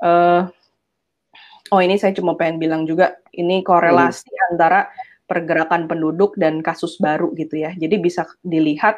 Uh, 0.00 0.48
oh 1.76 1.80
ini 1.84 2.00
saya 2.00 2.16
cuma 2.16 2.32
pengen 2.40 2.56
bilang 2.56 2.88
juga 2.88 3.20
ini 3.36 3.60
korelasi 3.60 4.32
mm. 4.32 4.56
antara 4.56 4.88
pergerakan 5.28 5.84
penduduk 5.86 6.40
dan 6.40 6.64
kasus 6.64 6.96
baru 6.96 7.36
gitu 7.36 7.60
ya. 7.60 7.76
Jadi 7.76 8.00
bisa 8.00 8.24
dilihat 8.40 8.96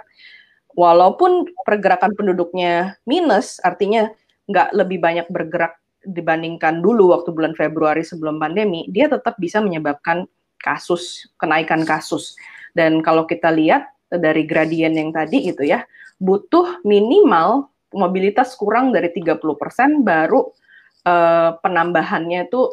walaupun 0.79 1.51
pergerakan 1.67 2.15
penduduknya 2.15 3.03
minus, 3.03 3.59
artinya 3.67 4.15
nggak 4.47 4.79
lebih 4.79 5.03
banyak 5.03 5.27
bergerak 5.27 5.82
dibandingkan 6.03 6.83
dulu 6.83 7.15
waktu 7.15 7.31
bulan 7.31 7.55
Februari 7.55 8.03
sebelum 8.03 8.39
pandemi, 8.43 8.87
dia 8.91 9.07
tetap 9.07 9.39
bisa 9.39 9.63
menyebabkan 9.63 10.27
kasus, 10.63 11.31
kenaikan 11.39 11.83
kasus. 11.83 12.35
Dan 12.73 13.03
kalau 13.03 13.27
kita 13.27 13.51
lihat 13.51 13.91
dari 14.09 14.45
gradien 14.45 14.95
yang 14.95 15.11
tadi 15.11 15.51
gitu 15.51 15.67
ya, 15.67 15.83
butuh 16.23 16.83
minimal 16.87 17.73
mobilitas 17.93 18.57
kurang 18.57 18.95
dari 18.95 19.13
30% 19.13 19.41
baru 20.01 20.49
eh, 21.05 21.51
penambahannya 21.61 22.49
itu 22.49 22.73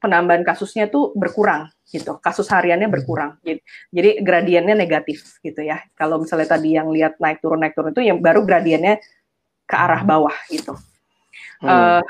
penambahan 0.00 0.44
kasusnya 0.44 0.88
tuh 0.88 1.12
berkurang 1.16 1.68
gitu. 1.90 2.18
Kasus 2.18 2.46
hariannya 2.50 2.88
hmm. 2.88 2.96
berkurang. 2.96 3.30
Jadi, 3.42 3.60
jadi 3.90 4.10
gradiennya 4.22 4.74
negatif 4.74 5.38
gitu 5.40 5.62
ya. 5.62 5.82
Kalau 5.94 6.22
misalnya 6.22 6.56
tadi 6.56 6.74
yang 6.76 6.90
lihat 6.90 7.18
naik 7.22 7.42
turun 7.42 7.62
naik 7.62 7.74
turun 7.74 7.94
itu 7.94 8.02
yang 8.04 8.18
baru 8.22 8.42
gradiennya 8.46 9.02
ke 9.66 9.74
arah 9.76 10.02
hmm. 10.02 10.10
bawah 10.10 10.36
gitu. 10.50 10.74
Hmm. 11.62 12.00
Uh, 12.00 12.02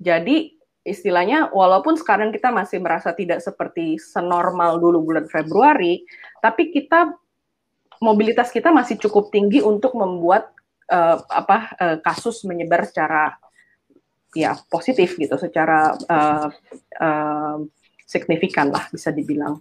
jadi 0.00 0.56
istilahnya 0.80 1.52
walaupun 1.52 1.94
sekarang 2.00 2.32
kita 2.32 2.48
masih 2.48 2.80
merasa 2.80 3.12
tidak 3.12 3.44
seperti 3.44 4.00
senormal 4.00 4.80
dulu 4.80 5.12
bulan 5.12 5.28
Februari, 5.28 6.08
tapi 6.40 6.72
kita 6.72 7.12
mobilitas 8.00 8.48
kita 8.48 8.72
masih 8.72 8.96
cukup 8.96 9.28
tinggi 9.28 9.60
untuk 9.60 9.92
membuat 9.92 10.56
uh, 10.88 11.20
apa 11.28 11.58
uh, 11.76 11.96
kasus 12.00 12.42
menyebar 12.48 12.88
secara 12.88 13.36
ya 14.32 14.56
positif 14.72 15.20
gitu 15.20 15.36
secara 15.36 15.92
uh, 16.08 16.48
uh, 16.96 17.56
signifikan 18.08 18.72
lah 18.72 18.88
bisa 18.88 19.12
dibilang. 19.12 19.60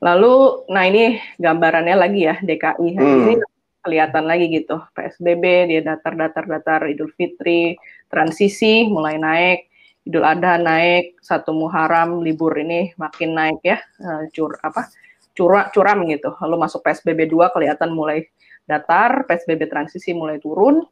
Lalu, 0.00 0.66
nah 0.72 0.88
ini 0.88 1.20
gambarannya 1.36 1.96
lagi 1.96 2.24
ya 2.24 2.36
DKI 2.40 2.88
hmm. 2.96 3.20
ini 3.28 3.34
kelihatan 3.80 4.24
lagi 4.28 4.52
gitu 4.52 4.80
PSBB 4.92 5.72
dia 5.72 5.80
datar-datar-datar 5.84 6.88
Idul 6.88 7.12
Fitri 7.16 7.76
transisi 8.12 8.86
mulai 8.88 9.16
naik 9.16 9.68
Idul 10.04 10.24
Adha 10.24 10.60
naik 10.60 11.20
satu 11.20 11.56
Muharram 11.56 12.20
libur 12.20 12.56
ini 12.60 12.92
makin 13.00 13.36
naik 13.36 13.60
ya 13.64 13.78
uh, 14.04 14.28
cur 14.32 14.56
apa 14.60 14.88
curah 15.32 15.72
curam 15.72 16.04
gitu 16.08 16.36
lalu 16.44 16.56
masuk 16.60 16.84
PSBB 16.84 17.30
2 17.32 17.54
kelihatan 17.56 17.90
mulai 17.92 18.28
datar 18.68 19.24
PSBB 19.24 19.66
transisi 19.66 20.12
mulai 20.12 20.36
turun 20.36 20.84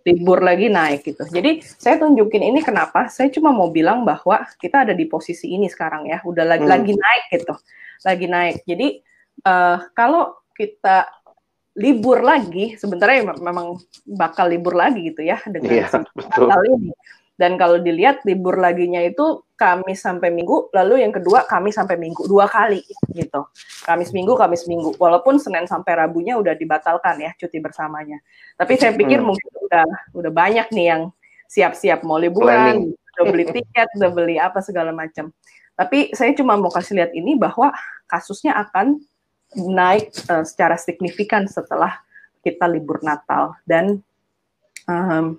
libur 0.00 0.40
lagi 0.40 0.72
naik 0.72 1.04
gitu. 1.04 1.24
Jadi 1.28 1.60
saya 1.60 2.00
tunjukin 2.00 2.40
ini 2.40 2.64
kenapa? 2.64 3.12
Saya 3.12 3.28
cuma 3.28 3.52
mau 3.52 3.68
bilang 3.68 4.02
bahwa 4.08 4.48
kita 4.56 4.88
ada 4.88 4.94
di 4.96 5.04
posisi 5.04 5.52
ini 5.52 5.68
sekarang 5.68 6.08
ya, 6.08 6.24
udah 6.24 6.44
lagi 6.48 6.64
hmm. 6.64 6.72
lagi 6.72 6.94
naik 6.96 7.24
gitu, 7.36 7.54
lagi 8.08 8.26
naik. 8.26 8.56
Jadi 8.64 8.88
uh, 9.44 9.76
kalau 9.92 10.40
kita 10.56 11.08
libur 11.80 12.20
lagi, 12.20 12.76
sebenarnya 12.76 13.32
memang 13.40 13.80
bakal 14.04 14.52
libur 14.52 14.76
lagi 14.76 15.08
gitu 15.08 15.24
ya 15.24 15.40
dengan 15.48 15.72
yeah, 15.72 15.88
betul. 16.12 16.52
ini. 16.68 16.92
Dan 17.40 17.56
kalau 17.56 17.80
dilihat 17.80 18.20
libur 18.28 18.60
laginya 18.60 19.00
itu 19.00 19.40
Kamis 19.56 20.04
sampai 20.04 20.28
Minggu, 20.28 20.68
lalu 20.76 21.00
yang 21.00 21.08
kedua 21.08 21.48
Kamis 21.48 21.80
sampai 21.80 21.96
Minggu 21.96 22.28
dua 22.28 22.44
kali 22.44 22.84
gitu. 23.16 23.48
Kamis 23.88 24.12
Minggu, 24.12 24.36
Kamis 24.36 24.68
Minggu. 24.68 24.92
Walaupun 25.00 25.40
Senin 25.40 25.64
sampai 25.64 25.96
Rabunya 26.04 26.36
udah 26.36 26.52
dibatalkan 26.52 27.16
ya 27.16 27.32
cuti 27.40 27.56
bersamanya. 27.56 28.20
Tapi 28.60 28.76
saya 28.76 28.92
pikir 28.92 29.24
hmm. 29.24 29.28
mungkin 29.32 29.50
udah 29.56 29.88
udah 30.20 30.32
banyak 30.36 30.68
nih 30.68 30.86
yang 30.92 31.02
siap-siap 31.48 32.04
mau 32.04 32.20
liburan, 32.20 32.92
udah 32.92 33.24
beli 33.24 33.48
tiket, 33.48 33.88
udah 33.96 34.10
beli 34.12 34.36
apa 34.36 34.60
segala 34.60 34.92
macam. 34.92 35.32
Tapi 35.80 36.12
saya 36.12 36.36
cuma 36.36 36.60
mau 36.60 36.68
kasih 36.68 36.92
lihat 37.00 37.12
ini 37.16 37.40
bahwa 37.40 37.72
kasusnya 38.04 38.52
akan 38.68 39.00
naik 39.56 40.14
uh, 40.30 40.46
secara 40.46 40.78
signifikan 40.78 41.46
setelah 41.50 41.98
kita 42.40 42.64
libur 42.70 43.02
Natal 43.02 43.58
dan 43.66 44.00
um, 44.88 45.36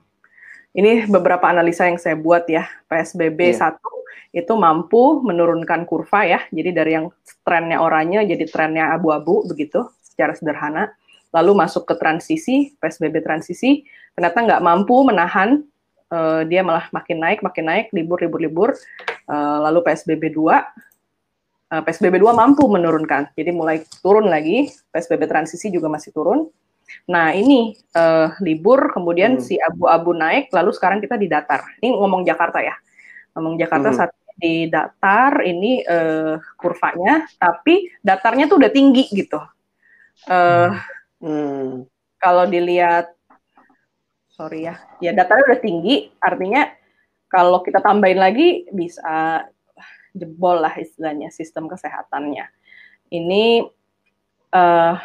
ini 0.72 1.04
beberapa 1.08 1.52
analisa 1.52 1.88
yang 1.88 2.00
saya 2.00 2.16
buat 2.16 2.48
ya. 2.48 2.68
PSBB 2.88 3.56
yeah. 3.56 3.76
1 3.76 3.80
itu 4.32 4.54
mampu 4.56 5.20
menurunkan 5.20 5.84
kurva 5.84 6.24
ya. 6.24 6.40
Jadi 6.48 6.72
dari 6.72 6.92
yang 6.96 7.12
trennya 7.44 7.84
oranye 7.84 8.24
jadi 8.24 8.48
trennya 8.48 8.96
abu-abu 8.96 9.44
begitu 9.44 9.84
secara 10.00 10.32
sederhana. 10.32 10.96
Lalu 11.32 11.64
masuk 11.64 11.88
ke 11.88 11.96
transisi, 11.96 12.76
PSBB 12.80 13.24
transisi, 13.24 13.88
ternyata 14.16 14.44
nggak 14.44 14.64
mampu 14.64 14.96
menahan 15.08 15.64
uh, 16.12 16.44
dia 16.44 16.60
malah 16.64 16.92
makin 16.92 17.24
naik, 17.24 17.40
makin 17.40 17.66
naik, 17.68 17.86
libur, 17.96 18.20
libur, 18.20 18.40
libur. 18.44 18.70
Uh, 19.32 19.64
lalu 19.64 19.80
PSBB 19.88 20.36
2, 20.36 20.44
uh, 21.72 21.82
PSBB 21.82 22.20
2 22.20 22.36
mampu 22.36 22.68
menurunkan. 22.68 23.32
Jadi 23.34 23.52
mulai 23.56 23.82
turun 24.04 24.28
lagi, 24.28 24.68
PSBB 24.92 25.26
transisi 25.32 25.72
juga 25.72 25.88
masih 25.88 26.12
turun. 26.12 26.52
Nah 27.08 27.32
ini 27.32 27.72
uh, 27.96 28.36
libur, 28.44 28.92
kemudian 28.92 29.40
hmm. 29.40 29.44
si 29.44 29.56
abu-abu 29.56 30.12
naik, 30.12 30.52
lalu 30.52 30.76
sekarang 30.76 31.00
kita 31.00 31.16
di 31.16 31.32
datar. 31.32 31.64
Ini 31.80 31.96
ngomong 31.96 32.28
Jakarta 32.28 32.60
ya, 32.60 32.76
ngomong 33.40 33.56
Jakarta 33.56 33.90
hmm. 33.96 33.98
saat 33.98 34.12
di 34.42 34.66
datar 34.68 35.46
ini 35.46 35.86
uh, 35.86 36.36
kurvanya, 36.58 37.30
tapi 37.38 37.94
datarnya 38.02 38.50
tuh 38.50 38.58
udah 38.60 38.72
tinggi 38.74 39.06
gitu. 39.14 39.40
Uh, 40.28 40.76
hmm. 41.22 41.86
Kalau 42.22 42.46
dilihat, 42.46 43.14
sorry 44.34 44.66
ya, 44.70 44.78
ya 45.02 45.14
datarnya 45.14 45.56
udah 45.56 45.62
tinggi, 45.62 45.96
artinya 46.22 46.70
kalau 47.32 47.64
kita 47.64 47.80
tambahin 47.80 48.20
lagi 48.20 48.68
bisa 48.74 49.46
jebol 50.12 50.60
lah 50.60 50.74
istilahnya 50.76 51.32
sistem 51.32 51.68
kesehatannya. 51.72 52.48
Ini 53.12 53.68
uh, 54.56 54.96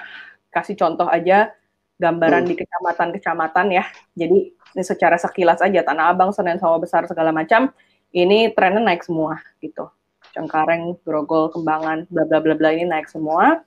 kasih 0.51 0.79
contoh 0.79 1.07
aja 1.11 1.51
gambaran 1.97 2.45
hmm. 2.45 2.51
di 2.51 2.55
kecamatan-kecamatan 2.61 3.67
ya. 3.73 3.85
Jadi 4.15 4.53
ini 4.53 4.83
secara 4.85 5.17
sekilas 5.17 5.65
aja 5.65 5.81
Tanah 5.81 6.13
Abang, 6.13 6.31
Senen, 6.31 6.61
Sawah 6.61 6.77
Besar 6.77 7.09
segala 7.09 7.33
macam 7.33 7.73
ini 8.13 8.53
trennya 8.53 8.81
naik 8.81 9.03
semua 9.03 9.41
gitu. 9.61 9.89
Cengkareng, 10.37 11.01
Grogol, 11.01 11.49
Kembangan, 11.49 12.05
bla 12.13 12.29
bla 12.29 12.39
bla 12.45 12.55
bla 12.57 12.71
ini 12.73 12.85
naik 12.85 13.09
semua. 13.09 13.65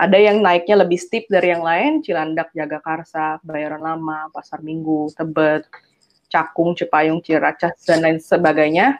Ada 0.00 0.18
yang 0.18 0.42
naiknya 0.42 0.82
lebih 0.82 0.98
steep 0.98 1.30
dari 1.30 1.54
yang 1.54 1.62
lain, 1.62 2.02
Cilandak, 2.02 2.50
Jagakarsa, 2.56 3.38
Bayaran 3.46 3.78
Lama, 3.78 4.26
Pasar 4.34 4.58
Minggu, 4.64 5.12
Tebet, 5.14 5.68
Cakung, 6.26 6.74
Cipayung, 6.74 7.22
Ciracas 7.22 7.76
dan 7.86 8.02
lain 8.02 8.18
sebagainya. 8.18 8.98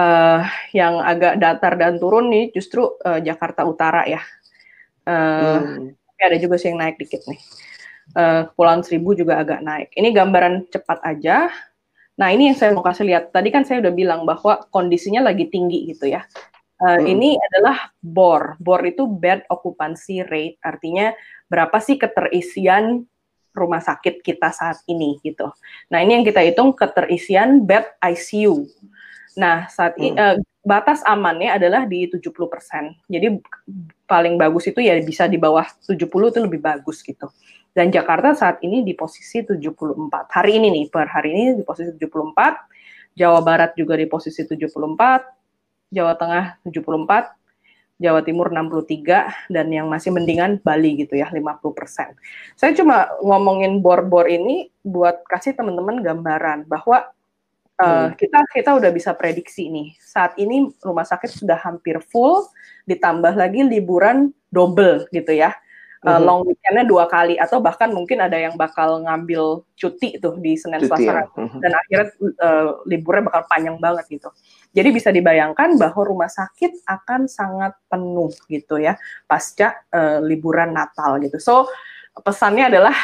Uh, 0.00 0.40
yang 0.72 0.96
agak 1.04 1.36
datar 1.36 1.76
dan 1.76 2.00
turun 2.00 2.32
nih 2.32 2.48
justru 2.56 2.88
uh, 3.04 3.20
Jakarta 3.20 3.68
Utara 3.68 4.08
ya. 4.08 4.24
Uh, 5.04 5.60
hmm 5.60 6.00
tapi 6.20 6.36
ada 6.36 6.36
juga 6.36 6.60
sih 6.60 6.68
yang 6.68 6.76
naik 6.84 7.00
dikit 7.00 7.24
nih. 7.24 7.40
Uh, 8.12 8.44
Kepulauan 8.52 8.84
Seribu 8.84 9.16
juga 9.16 9.40
agak 9.40 9.64
naik. 9.64 9.88
Ini 9.96 10.12
gambaran 10.12 10.68
cepat 10.68 11.00
aja. 11.00 11.48
Nah 12.20 12.28
ini 12.28 12.52
yang 12.52 12.56
saya 12.60 12.76
mau 12.76 12.84
kasih 12.84 13.08
lihat. 13.08 13.32
Tadi 13.32 13.48
kan 13.48 13.64
saya 13.64 13.80
udah 13.80 13.88
bilang 13.88 14.28
bahwa 14.28 14.68
kondisinya 14.68 15.24
lagi 15.24 15.48
tinggi 15.48 15.88
gitu 15.88 16.12
ya. 16.12 16.28
Uh, 16.76 17.00
hmm. 17.00 17.08
Ini 17.08 17.28
adalah 17.40 17.88
BOR. 18.04 18.60
BOR 18.60 18.84
itu 18.84 19.08
bed 19.08 19.48
occupancy 19.48 20.20
rate, 20.20 20.60
artinya 20.60 21.16
berapa 21.48 21.80
sih 21.80 21.96
keterisian 21.96 23.08
rumah 23.56 23.80
sakit 23.80 24.20
kita 24.20 24.52
saat 24.52 24.84
ini 24.92 25.16
gitu. 25.24 25.48
Nah 25.88 26.04
ini 26.04 26.20
yang 26.20 26.24
kita 26.28 26.44
hitung 26.44 26.76
keterisian 26.76 27.64
bed 27.64 27.96
ICU. 28.04 28.68
Nah 29.38 29.70
saat 29.70 29.94
hmm. 29.94 30.02
ini 30.02 30.10
uh, 30.18 30.36
batas 30.60 31.00
amannya 31.08 31.50
adalah 31.56 31.88
di 31.88 32.04
70%. 32.08 32.30
Jadi 33.08 33.26
paling 34.04 34.34
bagus 34.36 34.68
itu 34.68 34.80
ya 34.84 34.96
bisa 35.00 35.24
di 35.30 35.40
bawah 35.40 35.64
70 35.86 36.04
itu 36.06 36.38
lebih 36.42 36.60
bagus 36.60 37.00
gitu. 37.00 37.32
Dan 37.70 37.94
Jakarta 37.94 38.34
saat 38.34 38.58
ini 38.66 38.82
di 38.82 38.98
posisi 38.98 39.46
74. 39.46 40.10
Hari 40.26 40.52
ini 40.58 40.68
nih, 40.74 40.84
per 40.90 41.06
hari 41.06 41.30
ini 41.30 41.42
di 41.62 41.64
posisi 41.64 41.94
74. 41.94 43.14
Jawa 43.14 43.40
Barat 43.46 43.78
juga 43.78 43.94
di 43.94 44.10
posisi 44.10 44.42
74. 44.42 45.94
Jawa 45.94 46.12
Tengah 46.18 46.58
74. 46.66 47.38
Jawa 48.00 48.24
Timur 48.24 48.48
63 48.48 49.52
dan 49.52 49.68
yang 49.68 49.84
masih 49.84 50.08
mendingan 50.08 50.56
Bali 50.64 51.04
gitu 51.04 51.20
ya 51.20 51.28
50%. 51.28 52.16
Saya 52.56 52.72
cuma 52.72 53.12
ngomongin 53.20 53.84
bor-bor 53.84 54.24
ini 54.24 54.72
buat 54.80 55.20
kasih 55.28 55.52
teman-teman 55.52 56.00
gambaran 56.00 56.64
bahwa 56.64 57.12
uh, 57.80 58.12
kita 58.14 58.38
kita 58.52 58.70
udah 58.76 58.90
bisa 58.92 59.16
prediksi 59.16 59.72
nih. 59.72 59.96
Saat 59.98 60.36
ini 60.36 60.68
rumah 60.84 61.08
sakit 61.08 61.32
sudah 61.32 61.56
hampir 61.56 61.98
full 62.12 62.46
ditambah 62.84 63.34
lagi 63.34 63.64
liburan 63.64 64.30
double 64.52 65.08
gitu 65.10 65.32
ya 65.32 65.56
uh, 66.06 66.20
long 66.20 66.46
weekendnya 66.46 66.84
dua 66.88 67.04
kali 67.08 67.36
atau 67.36 67.60
bahkan 67.60 67.92
mungkin 67.92 68.24
ada 68.24 68.36
yang 68.36 68.56
bakal 68.56 69.04
ngambil 69.04 69.64
cuti 69.76 70.16
tuh 70.16 70.36
di 70.40 70.56
Senin 70.56 70.80
Selasa 70.84 71.24
ya? 71.24 71.24
dan 71.60 71.72
akhirnya 71.76 72.08
uh, 72.40 72.68
liburnya 72.88 73.28
bakal 73.28 73.42
panjang 73.48 73.76
banget 73.76 74.04
gitu. 74.08 74.28
Jadi 74.72 74.88
bisa 74.94 75.10
dibayangkan 75.10 75.76
bahwa 75.76 76.02
rumah 76.06 76.30
sakit 76.30 76.86
akan 76.86 77.26
sangat 77.26 77.76
penuh 77.90 78.32
gitu 78.48 78.80
ya 78.80 78.96
pasca 79.28 79.84
uh, 79.92 80.22
liburan 80.24 80.72
Natal 80.72 81.20
gitu. 81.20 81.36
So 81.36 81.68
pesannya 82.24 82.72
adalah 82.72 82.96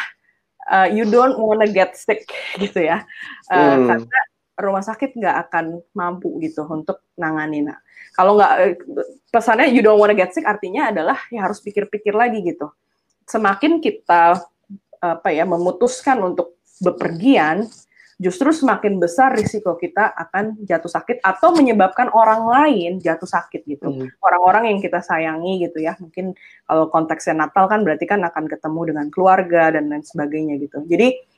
uh, 0.71 0.89
you 0.89 1.05
don't 1.07 1.37
wanna 1.37 1.69
get 1.69 1.95
sick 1.95 2.25
gitu 2.63 2.87
ya 2.87 3.05
uh, 3.53 3.77
hmm. 3.77 3.87
karena 3.87 4.21
rumah 4.57 4.83
sakit 4.83 5.17
nggak 5.17 5.37
akan 5.49 5.85
mampu 5.93 6.33
gitu 6.41 6.65
untuk 6.67 7.05
nanganin. 7.21 7.71
Nah, 7.71 7.79
kalau 8.17 8.41
nggak 8.41 8.81
pesannya 9.29 9.69
you 9.71 9.85
don't 9.85 10.01
wanna 10.01 10.17
get 10.17 10.33
sick 10.33 10.49
artinya 10.49 10.89
adalah 10.89 11.21
ya 11.29 11.45
harus 11.45 11.61
pikir-pikir 11.61 12.17
lagi 12.17 12.41
gitu 12.41 12.73
semakin 13.27 13.83
kita 13.83 14.39
apa 15.03 15.29
ya 15.35 15.45
memutuskan 15.45 16.23
untuk 16.23 16.57
bepergian, 16.81 17.69
justru 18.17 18.49
semakin 18.49 18.97
besar 18.97 19.37
risiko 19.37 19.77
kita 19.77 20.09
akan 20.09 20.65
jatuh 20.65 20.89
sakit 20.89 21.21
atau 21.21 21.53
menyebabkan 21.53 22.09
orang 22.17 22.49
lain 22.49 22.93
jatuh 23.03 23.29
sakit 23.29 23.67
gitu. 23.69 23.93
hmm. 23.93 24.09
Orang-orang 24.25 24.73
yang 24.73 24.79
kita 24.81 25.05
sayangi 25.05 25.69
gitu 25.69 25.85
ya. 25.85 25.99
Mungkin 26.01 26.33
kalau 26.65 26.89
konteksnya 26.89 27.37
Natal 27.37 27.69
kan 27.69 27.85
berarti 27.85 28.09
kan 28.09 28.25
akan 28.25 28.49
ketemu 28.49 28.81
dengan 28.95 29.07
keluarga 29.13 29.77
dan 29.77 29.93
lain 29.93 30.05
sebagainya 30.07 30.57
gitu. 30.63 30.81
Jadi 30.89 31.36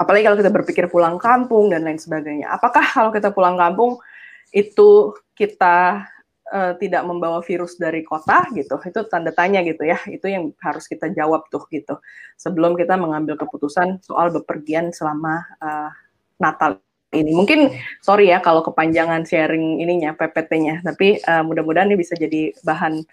apalagi 0.00 0.24
kalau 0.24 0.38
kita 0.40 0.48
berpikir 0.48 0.84
pulang 0.88 1.20
kampung 1.20 1.68
dan 1.68 1.84
lain 1.84 2.00
sebagainya. 2.00 2.48
Apakah 2.48 2.80
kalau 2.96 3.12
kita 3.12 3.28
pulang 3.36 3.60
kampung 3.60 4.00
itu 4.48 5.12
kita 5.36 6.08
uh, 6.48 6.72
tidak 6.80 7.04
membawa 7.04 7.44
virus 7.44 7.76
dari 7.76 8.00
kota 8.00 8.48
gitu? 8.56 8.80
Itu 8.80 9.04
tanda 9.12 9.28
tanya 9.36 9.60
gitu 9.60 9.84
ya. 9.84 10.00
Itu 10.08 10.32
yang 10.32 10.56
harus 10.64 10.88
kita 10.88 11.12
jawab 11.12 11.52
tuh 11.52 11.68
gitu. 11.68 12.00
Sebelum 12.40 12.80
kita 12.80 12.96
mengambil 12.96 13.36
keputusan 13.36 14.00
soal 14.00 14.32
bepergian 14.32 14.88
selama 14.96 15.44
uh, 15.60 15.92
Natal 16.40 16.80
ini. 17.12 17.36
Mungkin 17.36 17.74
sorry 18.00 18.32
ya 18.32 18.40
kalau 18.40 18.64
kepanjangan 18.64 19.28
sharing 19.28 19.84
ininya 19.84 20.16
PPT-nya 20.16 20.80
tapi 20.80 21.20
uh, 21.28 21.44
mudah-mudahan 21.44 21.92
ini 21.92 21.98
bisa 22.00 22.16
jadi 22.16 22.54
bahan 22.64 23.04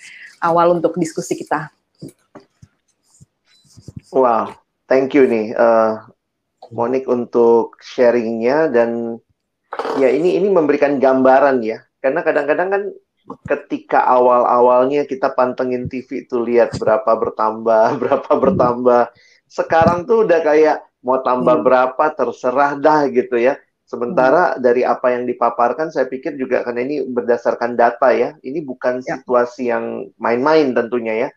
awal 0.46 0.80
untuk 0.80 0.96
diskusi 0.96 1.36
kita. 1.36 1.68
Wow, 4.14 4.56
thank 4.88 5.12
you 5.12 5.28
nih. 5.28 5.52
Uh, 5.52 6.00
Monik 6.72 7.08
untuk 7.08 7.80
sharingnya 7.80 8.72
dan 8.72 9.20
ya 10.00 10.12
ini 10.12 10.40
ini 10.40 10.48
memberikan 10.52 11.00
gambaran 11.00 11.64
ya 11.64 11.84
karena 12.04 12.24
kadang-kadang 12.24 12.70
kan 12.72 12.84
ketika 13.44 14.08
awal-awalnya 14.08 15.04
kita 15.04 15.36
pantengin 15.36 15.92
TV 15.92 16.24
itu 16.24 16.40
lihat 16.40 16.80
berapa 16.80 17.08
bertambah, 17.08 17.88
berapa 18.02 18.32
bertambah. 18.32 19.04
Sekarang 19.48 20.08
tuh 20.08 20.28
udah 20.28 20.40
kayak 20.44 20.78
mau 21.04 21.20
tambah 21.24 21.60
hmm. 21.60 21.66
berapa 21.66 22.06
terserah 22.16 22.80
dah 22.80 23.08
gitu 23.12 23.36
ya. 23.40 23.60
Sementara 23.88 24.56
hmm. 24.56 24.60
dari 24.60 24.84
apa 24.84 25.16
yang 25.16 25.24
dipaparkan 25.28 25.92
saya 25.92 26.08
pikir 26.08 26.36
juga 26.36 26.64
karena 26.64 26.84
ini 26.84 26.96
berdasarkan 27.08 27.76
data 27.76 28.12
ya. 28.16 28.36
Ini 28.40 28.64
bukan 28.64 29.04
ya. 29.04 29.20
situasi 29.20 29.72
yang 29.72 30.08
main-main 30.20 30.72
tentunya 30.72 31.28
ya. 31.28 31.30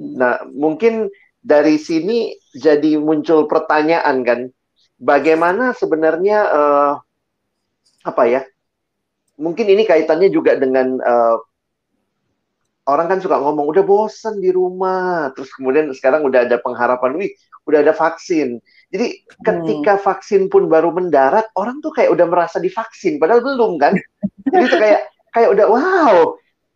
Hmm. 0.00 0.14
Nah, 0.16 0.34
mungkin 0.48 1.12
dari 1.40 1.76
sini 1.80 2.36
jadi 2.56 2.96
muncul 3.00 3.48
pertanyaan 3.48 4.24
kan, 4.24 4.40
bagaimana 4.98 5.72
sebenarnya 5.72 6.38
uh, 6.50 6.92
apa 8.04 8.24
ya? 8.28 8.42
mungkin 9.38 9.70
ini 9.70 9.86
kaitannya 9.86 10.28
juga 10.28 10.58
dengan 10.58 10.98
uh, 10.98 11.38
orang 12.90 13.06
kan 13.06 13.18
suka 13.22 13.38
ngomong 13.38 13.70
udah 13.70 13.84
bosan 13.86 14.42
di 14.42 14.50
rumah, 14.50 15.30
terus 15.32 15.54
kemudian 15.54 15.88
sekarang 15.94 16.26
udah 16.26 16.44
ada 16.44 16.58
pengharapan, 16.58 17.14
wih, 17.16 17.30
udah 17.70 17.86
ada 17.86 17.94
vaksin. 17.94 18.58
Jadi 18.90 19.22
ketika 19.44 19.94
hmm. 19.96 20.02
vaksin 20.02 20.42
pun 20.50 20.66
baru 20.66 20.90
mendarat, 20.90 21.46
orang 21.54 21.78
tuh 21.78 21.94
kayak 21.94 22.10
udah 22.10 22.26
merasa 22.26 22.58
divaksin, 22.58 23.22
padahal 23.22 23.46
belum 23.46 23.78
kan? 23.78 23.94
Jadi 24.50 24.64
tuh 24.66 24.80
kayak 24.80 25.00
kayak 25.36 25.48
udah 25.54 25.66
wow, 25.68 26.16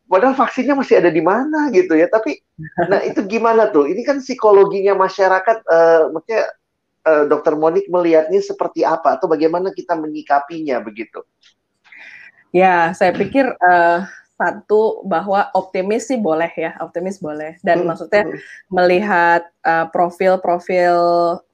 padahal 0.06 0.36
vaksinnya 0.36 0.76
masih 0.78 1.00
ada 1.00 1.10
di 1.10 1.24
mana 1.24 1.72
gitu 1.74 1.96
ya. 1.96 2.06
Tapi 2.06 2.38
nah 2.86 3.00
itu 3.02 3.24
gimana 3.26 3.72
tuh? 3.72 3.88
Ini 3.88 4.04
kan 4.04 4.20
psikologinya 4.20 4.94
masyarakat, 4.94 5.58
uh, 5.66 6.12
maksudnya 6.12 6.44
uh, 7.06 7.24
Dokter 7.26 7.54
Monik 7.58 7.86
melihatnya 7.90 8.40
seperti 8.42 8.86
apa 8.86 9.18
atau 9.18 9.26
bagaimana 9.30 9.70
kita 9.74 9.94
menyikapinya 9.98 10.82
begitu? 10.82 11.22
Ya, 12.52 12.92
saya 12.92 13.16
pikir 13.16 13.48
uh, 13.48 14.04
satu 14.42 15.06
bahwa 15.06 15.48
optimis 15.54 16.10
sih 16.10 16.18
boleh 16.18 16.50
ya, 16.58 16.74
optimis 16.82 17.22
boleh. 17.22 17.56
Dan 17.62 17.84
hmm, 17.84 17.86
maksudnya 17.86 18.22
hmm. 18.26 18.38
melihat 18.74 19.46
uh, 19.62 19.86
profil-profil 19.88 20.96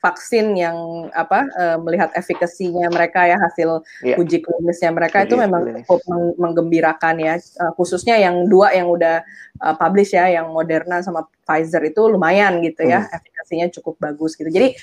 vaksin 0.00 0.56
yang 0.56 1.06
apa, 1.12 1.44
uh, 1.58 1.76
melihat 1.84 2.08
efikasinya 2.16 2.88
mereka 2.88 3.28
ya 3.28 3.36
hasil 3.36 3.84
yeah. 4.00 4.16
uji 4.16 4.40
klinisnya 4.40 4.88
mereka 4.88 5.22
uji 5.22 5.26
itu 5.28 5.34
memang 5.36 5.62
cukup 5.84 6.00
meng 6.08 6.24
menggembirakan 6.40 7.20
ya. 7.20 7.34
Uh, 7.60 7.72
khususnya 7.76 8.16
yang 8.16 8.48
dua 8.48 8.72
yang 8.72 8.88
udah 8.88 9.20
uh, 9.60 9.74
publish 9.76 10.16
ya, 10.16 10.32
yang 10.32 10.48
Moderna 10.48 11.04
sama 11.04 11.28
Pfizer 11.44 11.84
itu 11.84 12.08
lumayan 12.08 12.64
gitu 12.64 12.88
ya, 12.88 13.04
hmm. 13.04 13.16
efikasinya 13.20 13.66
cukup 13.74 14.00
bagus 14.00 14.32
gitu. 14.32 14.48
Jadi 14.48 14.78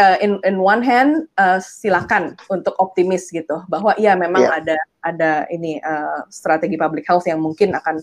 uh, 0.00 0.16
in 0.20 0.38
in 0.44 0.60
one 0.60 0.84
hand 0.84 1.28
uh, 1.40 1.58
silakan 1.60 2.36
untuk 2.52 2.76
optimis 2.78 3.28
gitu 3.32 3.64
bahwa 3.68 3.96
iya 3.96 4.16
memang 4.16 4.44
yeah. 4.44 4.58
ada 4.60 4.76
ada 5.04 5.32
ini 5.48 5.80
uh, 5.80 6.24
strategi 6.28 6.76
public 6.76 7.04
health 7.08 7.24
yang 7.24 7.40
mungkin 7.40 7.72
akan 7.76 8.00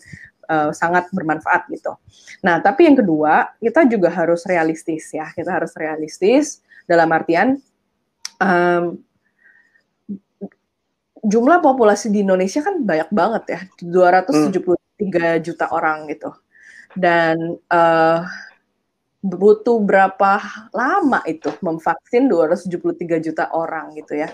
uh, 0.49 0.71
sangat 0.73 1.07
bermanfaat 1.13 1.69
gitu. 1.69 1.93
Nah, 2.41 2.59
tapi 2.59 2.89
yang 2.89 2.97
kedua 2.97 3.53
kita 3.59 3.85
juga 3.87 4.09
harus 4.11 4.43
realistis 4.49 5.13
ya. 5.13 5.29
Kita 5.31 5.53
harus 5.53 5.71
realistis 5.77 6.63
dalam 6.89 7.07
artian 7.13 7.59
um, 8.41 8.99
jumlah 11.23 11.63
populasi 11.63 12.11
di 12.11 12.25
Indonesia 12.25 12.59
kan 12.59 12.83
banyak 12.83 13.09
banget 13.13 13.43
ya, 13.47 13.59
273 13.79 14.59
hmm. 14.59 15.39
juta 15.39 15.65
orang 15.71 16.11
gitu. 16.11 16.29
Dan 16.93 17.57
uh, 17.71 18.21
butuh 19.23 19.79
berapa 19.79 20.43
lama 20.75 21.23
itu 21.23 21.47
memvaksin 21.63 22.27
273 22.27 23.23
juta 23.23 23.47
orang 23.55 23.95
gitu 23.95 24.19
ya. 24.19 24.27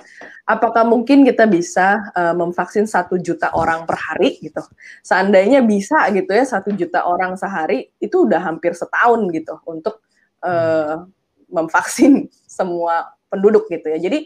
Apakah 0.50 0.82
mungkin 0.82 1.22
kita 1.22 1.46
bisa 1.46 2.10
uh, 2.18 2.34
memvaksin 2.34 2.90
satu 2.90 3.22
juta 3.22 3.54
orang 3.54 3.86
per 3.86 4.02
hari 4.02 4.42
gitu? 4.42 4.66
Seandainya 5.06 5.62
bisa 5.62 6.10
gitu 6.10 6.34
ya 6.34 6.42
satu 6.42 6.74
juta 6.74 7.06
orang 7.06 7.38
sehari 7.38 7.94
itu 8.02 8.26
udah 8.26 8.42
hampir 8.42 8.74
setahun 8.74 9.30
gitu 9.30 9.62
untuk 9.70 10.02
uh, 10.42 11.06
memvaksin 11.54 12.26
semua 12.50 13.14
penduduk 13.30 13.70
gitu 13.70 13.94
ya. 13.94 14.02
Jadi 14.02 14.26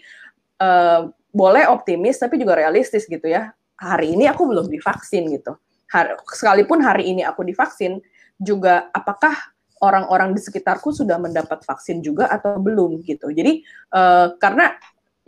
uh, 0.63 1.11
boleh 1.35 1.67
optimis 1.67 2.15
tapi 2.23 2.39
juga 2.39 2.55
realistis 2.55 3.03
gitu 3.03 3.27
ya. 3.27 3.51
Hari 3.75 4.15
ini 4.15 4.31
aku 4.31 4.47
belum 4.47 4.71
divaksin 4.71 5.27
gitu. 5.27 5.59
Sekalipun 6.31 6.79
hari 6.79 7.11
ini 7.11 7.27
aku 7.27 7.43
divaksin 7.43 7.99
juga 8.39 8.87
apakah 8.95 9.52
orang-orang 9.83 10.31
di 10.31 10.39
sekitarku 10.39 10.95
sudah 10.95 11.19
mendapat 11.19 11.59
vaksin 11.67 11.99
juga 11.99 12.31
atau 12.31 12.55
belum 12.55 13.03
gitu. 13.03 13.27
Jadi 13.35 13.59
uh, 13.91 14.39
karena 14.39 14.71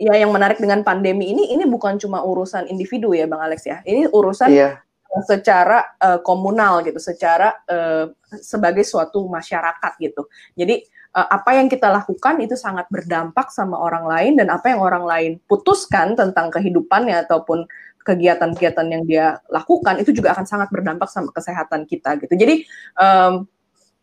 ya 0.00 0.16
yang 0.16 0.32
menarik 0.32 0.56
dengan 0.56 0.80
pandemi 0.80 1.32
ini 1.32 1.52
ini 1.52 1.64
bukan 1.68 2.00
cuma 2.00 2.24
urusan 2.24 2.68
individu 2.72 3.12
ya 3.12 3.28
Bang 3.28 3.44
Alex 3.44 3.68
ya. 3.68 3.84
Ini 3.84 4.08
urusan 4.08 4.48
yeah. 4.52 4.80
secara 5.28 5.84
uh, 6.00 6.20
komunal 6.24 6.80
gitu, 6.84 6.96
secara 6.96 7.52
uh, 7.68 8.08
sebagai 8.40 8.84
suatu 8.88 9.28
masyarakat 9.28 9.92
gitu. 10.00 10.28
Jadi 10.56 10.80
uh, 11.16 11.28
apa 11.28 11.56
yang 11.56 11.68
kita 11.68 11.88
lakukan 11.92 12.40
itu 12.40 12.56
sangat 12.56 12.88
berdampak 12.92 13.52
sama 13.52 13.76
orang 13.76 14.04
lain 14.08 14.32
dan 14.40 14.48
apa 14.52 14.72
yang 14.72 14.80
orang 14.80 15.04
lain 15.04 15.32
putuskan 15.48 16.16
tentang 16.16 16.48
kehidupannya 16.52 17.28
ataupun 17.28 17.68
kegiatan-kegiatan 18.06 18.86
yang 18.86 19.02
dia 19.02 19.26
lakukan 19.50 19.98
itu 19.98 20.14
juga 20.14 20.30
akan 20.30 20.46
sangat 20.46 20.70
berdampak 20.70 21.10
sama 21.10 21.34
kesehatan 21.34 21.90
kita 21.90 22.14
gitu. 22.22 22.38
Jadi 22.38 22.62
um, 22.94 23.50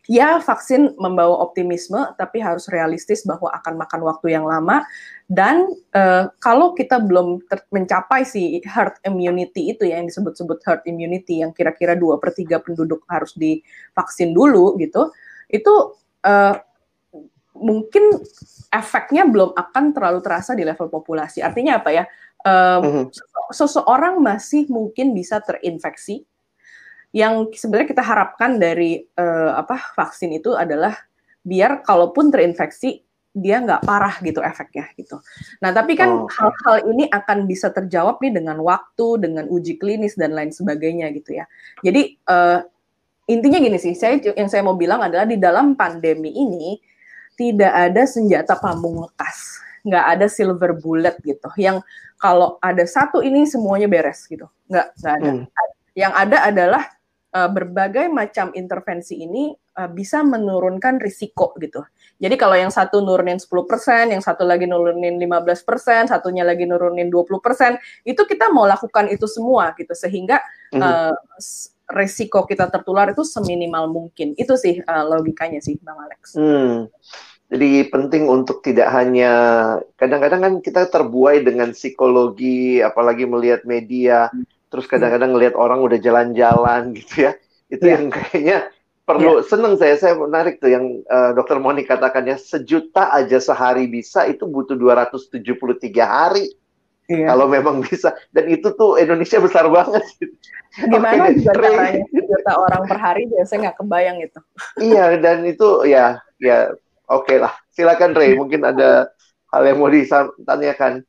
ya 0.04 0.36
vaksin 0.40 0.92
membawa 1.00 1.40
optimisme, 1.40 1.96
tapi 2.20 2.40
harus 2.40 2.68
realistis 2.68 3.24
bahwa 3.24 3.48
akan 3.52 3.80
makan 3.80 4.00
waktu 4.04 4.36
yang 4.36 4.44
lama. 4.44 4.84
Dan 5.24 5.72
uh, 5.96 6.28
kalau 6.44 6.76
kita 6.76 7.00
belum 7.00 7.40
mencapai 7.72 8.28
si 8.28 8.60
herd 8.68 9.00
immunity 9.08 9.72
itu 9.72 9.88
ya, 9.88 9.96
yang 9.96 10.08
disebut-sebut 10.12 10.60
herd 10.64 10.82
immunity, 10.84 11.40
yang 11.40 11.56
kira-kira 11.56 11.96
dua 11.96 12.20
per 12.20 12.36
tiga 12.36 12.60
penduduk 12.60 13.08
harus 13.08 13.32
divaksin 13.32 14.36
dulu 14.36 14.76
gitu, 14.76 15.08
itu 15.48 15.74
uh, 16.28 16.54
mungkin 17.56 18.20
efeknya 18.74 19.24
belum 19.24 19.54
akan 19.56 19.94
terlalu 19.94 20.20
terasa 20.20 20.52
di 20.52 20.66
level 20.66 20.90
populasi. 20.90 21.40
Artinya 21.40 21.80
apa 21.80 21.90
ya? 21.94 22.04
Um, 22.44 23.08
seseorang 23.54 24.20
masih 24.20 24.68
mungkin 24.68 25.16
bisa 25.16 25.40
terinfeksi. 25.40 26.28
Yang 27.14 27.62
sebenarnya 27.62 27.88
kita 27.94 28.02
harapkan 28.02 28.58
dari 28.58 29.06
uh, 29.14 29.54
apa 29.54 29.94
vaksin 29.94 30.34
itu 30.34 30.58
adalah 30.58 30.98
biar 31.46 31.86
kalaupun 31.86 32.34
terinfeksi 32.34 33.06
dia 33.34 33.58
nggak 33.58 33.82
parah 33.82 34.14
gitu 34.22 34.38
efeknya 34.42 34.86
gitu. 34.94 35.18
Nah 35.58 35.74
tapi 35.74 35.98
kan 35.98 36.22
hal-hal 36.30 36.74
oh. 36.86 36.90
ini 36.94 37.10
akan 37.10 37.50
bisa 37.50 37.70
terjawab 37.74 38.22
nih 38.22 38.30
dengan 38.30 38.62
waktu, 38.62 39.18
dengan 39.18 39.50
uji 39.50 39.74
klinis 39.78 40.14
dan 40.14 40.38
lain 40.38 40.54
sebagainya 40.54 41.10
gitu 41.10 41.42
ya. 41.42 41.44
Jadi 41.82 42.14
uh, 42.30 42.62
intinya 43.26 43.58
gini 43.58 43.74
sih, 43.74 43.98
saya 43.98 44.22
yang 44.38 44.46
saya 44.46 44.62
mau 44.62 44.78
bilang 44.78 45.02
adalah 45.02 45.26
di 45.26 45.34
dalam 45.34 45.74
pandemi 45.74 46.30
ini 46.30 46.78
tidak 47.34 47.74
ada 47.74 48.06
senjata 48.06 48.54
pamungkas, 48.54 49.58
nggak 49.82 50.04
ada 50.14 50.26
silver 50.30 50.78
bullet 50.78 51.18
gitu. 51.26 51.50
Yang 51.58 51.82
kalau 52.22 52.62
ada 52.62 52.86
satu 52.86 53.18
ini 53.18 53.50
semuanya 53.50 53.90
beres 53.90 54.30
gitu, 54.30 54.46
nggak 54.70 54.94
nggak 54.94 55.14
ada. 55.18 55.30
Hmm. 55.30 55.44
Yang 55.98 56.12
ada 56.14 56.38
adalah 56.54 56.84
uh, 57.34 57.50
berbagai 57.50 58.06
macam 58.08 58.54
intervensi 58.54 59.18
ini 59.18 59.50
uh, 59.76 59.90
bisa 59.90 60.22
menurunkan 60.22 61.02
risiko 61.02 61.52
gitu. 61.58 61.82
Jadi 62.22 62.38
kalau 62.38 62.54
yang 62.54 62.70
satu 62.70 63.02
nurunin 63.02 63.42
10%, 63.42 64.14
yang 64.14 64.22
satu 64.22 64.46
lagi 64.46 64.70
nurunin 64.70 65.18
15%, 65.18 66.14
satunya 66.14 66.46
lagi 66.46 66.64
nurunin 66.64 67.10
20%, 67.10 68.06
itu 68.06 68.22
kita 68.22 68.54
mau 68.54 68.64
lakukan 68.64 69.10
itu 69.10 69.26
semua 69.26 69.74
gitu 69.74 69.92
sehingga 69.92 70.38
mm 70.70 70.78
-hmm. 70.78 70.82
uh, 70.82 71.14
resiko 71.90 72.48
kita 72.48 72.70
tertular 72.72 73.12
itu 73.12 73.26
seminimal 73.26 73.90
mungkin. 73.90 74.32
Itu 74.38 74.56
sih 74.56 74.80
uh, 74.80 75.04
logikanya 75.04 75.60
sih 75.60 75.76
Bang 75.82 76.00
Alex. 76.00 76.38
Hmm. 76.38 76.88
Jadi 77.52 77.86
penting 77.92 78.24
untuk 78.26 78.64
tidak 78.64 78.88
hanya 78.96 79.32
kadang-kadang 80.00 80.40
kan 80.40 80.54
kita 80.64 80.88
terbuai 80.88 81.44
dengan 81.44 81.76
psikologi 81.76 82.80
apalagi 82.80 83.28
melihat 83.28 83.68
media 83.68 84.32
terus 84.74 84.90
kadang-kadang 84.90 85.30
ngelihat 85.30 85.54
orang 85.54 85.78
udah 85.86 85.98
jalan-jalan 86.02 86.90
gitu 86.98 87.30
ya. 87.30 87.32
Itu 87.70 87.86
yeah. 87.86 87.94
yang 87.94 88.04
kayaknya 88.10 88.58
perlu 89.06 89.38
yeah. 89.38 89.46
seneng 89.46 89.78
saya 89.78 89.94
saya 89.94 90.18
menarik 90.18 90.58
tuh 90.58 90.74
yang 90.74 91.06
uh, 91.06 91.30
dokter 91.38 91.62
Moni 91.62 91.86
katakannya 91.86 92.34
sejuta 92.34 93.14
aja 93.14 93.38
sehari 93.38 93.86
bisa 93.86 94.26
itu 94.26 94.50
butuh 94.50 94.74
273 94.74 95.38
hari 96.02 96.50
Iya. 97.04 97.36
Kalau 97.36 97.46
memang 97.52 97.84
bisa 97.84 98.16
dan 98.32 98.48
itu 98.48 98.72
tuh 98.80 98.96
Indonesia 98.96 99.36
besar 99.36 99.68
banget. 99.68 100.00
Gimana 100.88 101.30
okay, 101.30 101.36
juga 101.38 101.52
caranya 101.52 102.02
juta 102.10 102.52
orang 102.56 102.82
per 102.88 102.98
hari 102.98 103.22
biasanya 103.28 103.70
nggak 103.70 103.78
kebayang 103.84 104.18
itu. 104.24 104.40
iya 104.88 105.04
dan 105.20 105.44
itu 105.44 105.84
ya 105.84 106.18
ya 106.40 106.72
oke 107.12 107.28
okay 107.28 107.36
lah. 107.44 107.52
Silakan 107.76 108.16
Ray 108.16 108.32
mungkin 108.40 108.64
ada 108.64 109.12
hal 109.52 109.62
yang 109.68 109.78
mau 109.84 109.92
ditanyakan. 109.92 111.04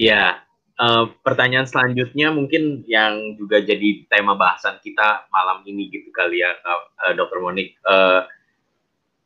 Iya. 0.00 0.41
Uh, 0.72 1.12
pertanyaan 1.20 1.68
selanjutnya 1.68 2.32
mungkin 2.32 2.82
yang 2.88 3.36
juga 3.36 3.60
jadi 3.60 4.08
tema 4.08 4.34
bahasan 4.34 4.80
kita 4.80 5.28
malam 5.28 5.62
ini 5.68 5.92
gitu 5.92 6.08
kali 6.10 6.40
ya, 6.40 6.56
uh, 6.64 7.12
Dokter 7.12 7.38
Monik. 7.38 7.76
Uh, 7.84 8.24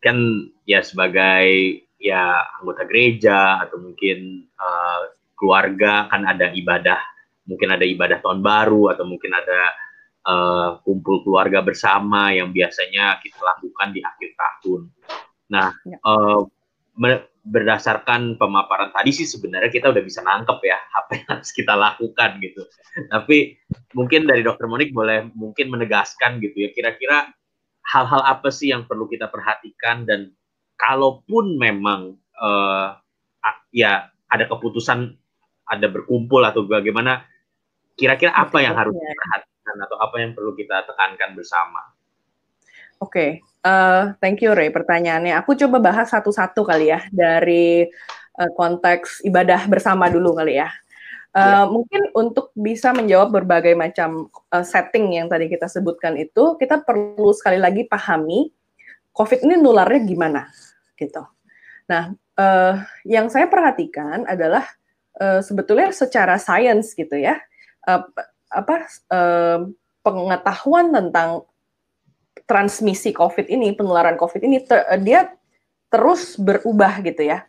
kan 0.02 0.18
ya 0.68 0.82
sebagai 0.84 1.80
ya 1.96 2.44
anggota 2.60 2.84
gereja 2.84 3.62
atau 3.64 3.80
mungkin 3.80 4.46
uh, 4.60 5.16
keluarga 5.36 6.06
kan 6.12 6.28
ada 6.28 6.52
ibadah 6.52 7.00
mungkin 7.46 7.72
ada 7.72 7.86
ibadah 7.86 8.18
tahun 8.20 8.42
baru 8.42 8.92
atau 8.92 9.04
mungkin 9.06 9.32
ada 9.32 9.60
uh, 10.26 10.68
kumpul 10.82 11.22
keluarga 11.22 11.62
bersama 11.62 12.34
yang 12.34 12.50
biasanya 12.50 13.22
kita 13.22 13.38
lakukan 13.38 13.94
di 13.94 14.00
akhir 14.02 14.30
tahun. 14.34 14.90
Nah, 15.54 15.70
ya. 15.86 15.96
uh, 16.02 16.42
berdasarkan 17.46 18.34
pemaparan 18.34 18.90
tadi 18.90 19.14
sih 19.14 19.22
sebenarnya 19.22 19.70
kita 19.70 19.94
udah 19.94 20.02
bisa 20.02 20.20
nangkep 20.26 20.58
ya 20.66 20.78
apa 20.98 21.10
yang 21.14 21.26
harus 21.38 21.50
kita 21.54 21.74
lakukan 21.78 22.30
gitu. 22.42 22.62
Tapi 23.06 23.54
mungkin 23.94 24.26
dari 24.26 24.42
Dokter 24.42 24.66
Monik 24.66 24.90
boleh 24.90 25.30
mungkin 25.32 25.70
menegaskan 25.70 26.42
gitu 26.42 26.66
ya 26.66 26.74
kira-kira 26.74 27.30
hal-hal 27.86 28.22
apa 28.26 28.50
sih 28.50 28.74
yang 28.74 28.84
perlu 28.90 29.06
kita 29.06 29.30
perhatikan 29.30 30.02
dan 30.02 30.34
kalaupun 30.74 31.54
memang 31.54 32.18
uh, 32.42 32.98
ya 33.70 34.10
ada 34.26 34.44
keputusan 34.50 35.14
ada 35.66 35.86
berkumpul 35.86 36.42
atau 36.42 36.66
bagaimana 36.66 37.22
kira-kira 37.94 38.34
apa 38.34 38.58
yang 38.62 38.74
harus 38.74 38.94
diperhatikan 38.94 39.76
atau 39.86 39.96
apa 40.02 40.16
yang 40.18 40.30
perlu 40.34 40.52
kita 40.54 40.82
tekankan 40.86 41.34
bersama? 41.34 41.82
Oke, 42.96 43.12
okay. 43.12 43.30
Uh, 43.66 43.70
eh, 43.70 44.02
thank 44.22 44.38
you 44.46 44.54
Ray 44.54 44.70
pertanyaannya. 44.70 45.34
Aku 45.42 45.58
coba 45.58 45.82
bahas 45.82 46.14
satu-satu 46.14 46.62
kali 46.62 46.94
ya 46.94 47.02
dari 47.10 47.90
uh, 48.38 48.50
konteks 48.54 49.26
ibadah 49.26 49.66
bersama 49.66 50.06
dulu 50.06 50.38
kali 50.38 50.62
ya. 50.62 50.70
Uh, 51.34 51.42
yeah. 51.42 51.64
Mungkin 51.66 52.02
untuk 52.14 52.54
bisa 52.54 52.94
menjawab 52.94 53.34
berbagai 53.34 53.74
macam 53.74 54.30
uh, 54.54 54.64
setting 54.64 55.18
yang 55.18 55.26
tadi 55.26 55.50
kita 55.50 55.66
sebutkan 55.66 56.14
itu, 56.14 56.54
kita 56.56 56.80
perlu 56.86 57.34
sekali 57.34 57.58
lagi 57.58 57.82
pahami 57.84 58.54
COVID 59.16 59.48
ini 59.48 59.56
nularnya 59.58 60.00
gimana, 60.04 60.42
gitu. 60.94 61.24
Nah, 61.88 62.12
uh, 62.36 62.74
yang 63.04 63.32
saya 63.32 63.48
perhatikan 63.48 64.28
adalah 64.28 64.64
uh, 65.20 65.40
sebetulnya 65.40 65.92
secara 65.92 66.36
sains 66.36 66.92
gitu 66.92 67.16
ya 67.16 67.40
uh, 67.88 68.04
apa 68.52 68.76
uh, 69.10 69.58
pengetahuan 70.04 70.94
tentang 70.94 71.42
transmisi 72.46 73.10
COVID 73.10 73.50
ini 73.50 73.74
penularan 73.74 74.14
COVID 74.14 74.40
ini 74.46 74.62
ter, 74.62 74.86
uh, 74.86 74.98
dia 74.98 75.34
terus 75.90 76.38
berubah 76.38 77.02
gitu 77.02 77.26
ya. 77.26 77.42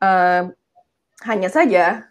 Uh, 0.00 0.54
hanya 1.28 1.52
saja 1.52 2.08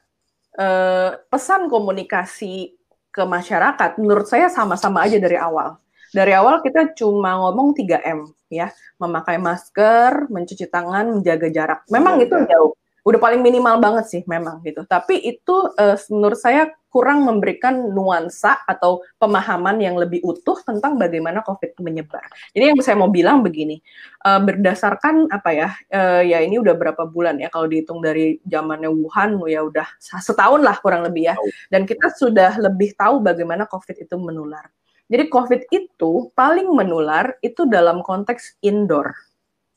uh, 0.60 1.18
pesan 1.32 1.66
komunikasi 1.72 2.78
ke 3.10 3.24
masyarakat 3.26 3.98
menurut 3.98 4.30
saya 4.30 4.52
sama-sama 4.52 5.08
aja 5.08 5.18
dari 5.18 5.40
awal. 5.40 5.80
Dari 6.10 6.34
awal 6.34 6.62
kita 6.62 6.94
cuma 6.98 7.38
ngomong 7.38 7.74
3M 7.74 8.30
ya. 8.50 8.70
Memakai 8.98 9.38
masker 9.38 10.30
mencuci 10.30 10.66
tangan 10.70 11.22
menjaga 11.22 11.48
jarak. 11.50 11.80
Memang 11.90 12.22
itu 12.22 12.34
jauh. 12.50 12.74
Udah 13.06 13.18
paling 13.22 13.42
minimal 13.42 13.82
banget 13.82 14.06
sih 14.10 14.22
memang 14.26 14.62
gitu. 14.66 14.86
Tapi 14.86 15.18
itu 15.22 15.56
uh, 15.78 15.98
menurut 16.14 16.38
saya 16.38 16.70
kurang 16.90 17.24
memberikan 17.24 17.94
nuansa 17.94 18.66
atau 18.66 19.06
pemahaman 19.22 19.78
yang 19.78 19.96
lebih 19.96 20.26
utuh 20.26 20.58
tentang 20.66 20.98
bagaimana 20.98 21.46
COVID 21.46 21.78
menyebar. 21.86 22.26
Jadi 22.52 22.74
yang 22.74 22.80
saya 22.82 22.98
mau 22.98 23.14
bilang 23.14 23.46
begini, 23.46 23.78
uh, 24.26 24.42
berdasarkan 24.42 25.30
apa 25.30 25.50
ya, 25.54 25.70
uh, 25.94 26.22
ya 26.26 26.42
ini 26.42 26.58
udah 26.58 26.74
berapa 26.74 27.06
bulan 27.06 27.38
ya 27.38 27.48
kalau 27.54 27.70
dihitung 27.70 28.02
dari 28.02 28.42
zamannya 28.44 28.90
Wuhan 28.90 29.38
ya 29.46 29.62
udah 29.62 29.88
setahun 30.02 30.66
lah 30.66 30.76
kurang 30.82 31.06
lebih 31.06 31.30
ya. 31.30 31.36
Dan 31.70 31.86
kita 31.86 32.10
sudah 32.18 32.58
lebih 32.58 32.98
tahu 32.98 33.22
bagaimana 33.22 33.70
COVID 33.70 33.96
itu 34.02 34.16
menular. 34.18 34.66
Jadi 35.10 35.30
COVID 35.30 35.62
itu 35.74 36.34
paling 36.34 36.70
menular 36.74 37.38
itu 37.42 37.66
dalam 37.66 38.02
konteks 38.06 38.62
indoor, 38.66 39.14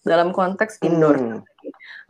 dalam 0.05 0.33
konteks 0.33 0.81
indoor. 0.81 1.17
Hmm 1.21 1.45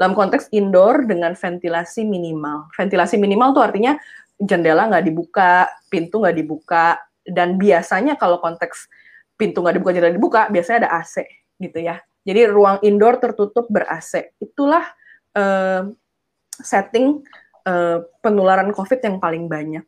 dalam 0.00 0.16
konteks 0.16 0.48
indoor 0.52 1.04
dengan 1.04 1.36
ventilasi 1.36 2.04
minimal. 2.08 2.72
Ventilasi 2.72 3.20
minimal 3.20 3.52
tuh 3.52 3.64
artinya 3.64 3.92
jendela 4.38 4.88
nggak 4.88 5.04
dibuka, 5.06 5.68
pintu 5.88 6.22
nggak 6.22 6.36
dibuka, 6.36 6.98
dan 7.26 7.56
biasanya 7.56 8.18
kalau 8.18 8.38
konteks 8.42 8.88
pintu 9.36 9.62
nggak 9.62 9.76
dibuka, 9.78 9.92
jendela 9.94 10.14
dibuka, 10.14 10.40
biasanya 10.50 10.86
ada 10.86 10.90
AC 11.02 11.24
gitu 11.58 11.78
ya. 11.78 11.98
Jadi 12.22 12.40
ruang 12.46 12.78
indoor 12.86 13.18
tertutup 13.18 13.66
ber-AC. 13.66 14.38
Itulah 14.38 14.86
uh, 15.34 15.90
setting 16.62 17.22
uh, 17.66 17.98
penularan 18.22 18.70
COVID 18.70 19.00
yang 19.02 19.16
paling 19.18 19.50
banyak. 19.50 19.82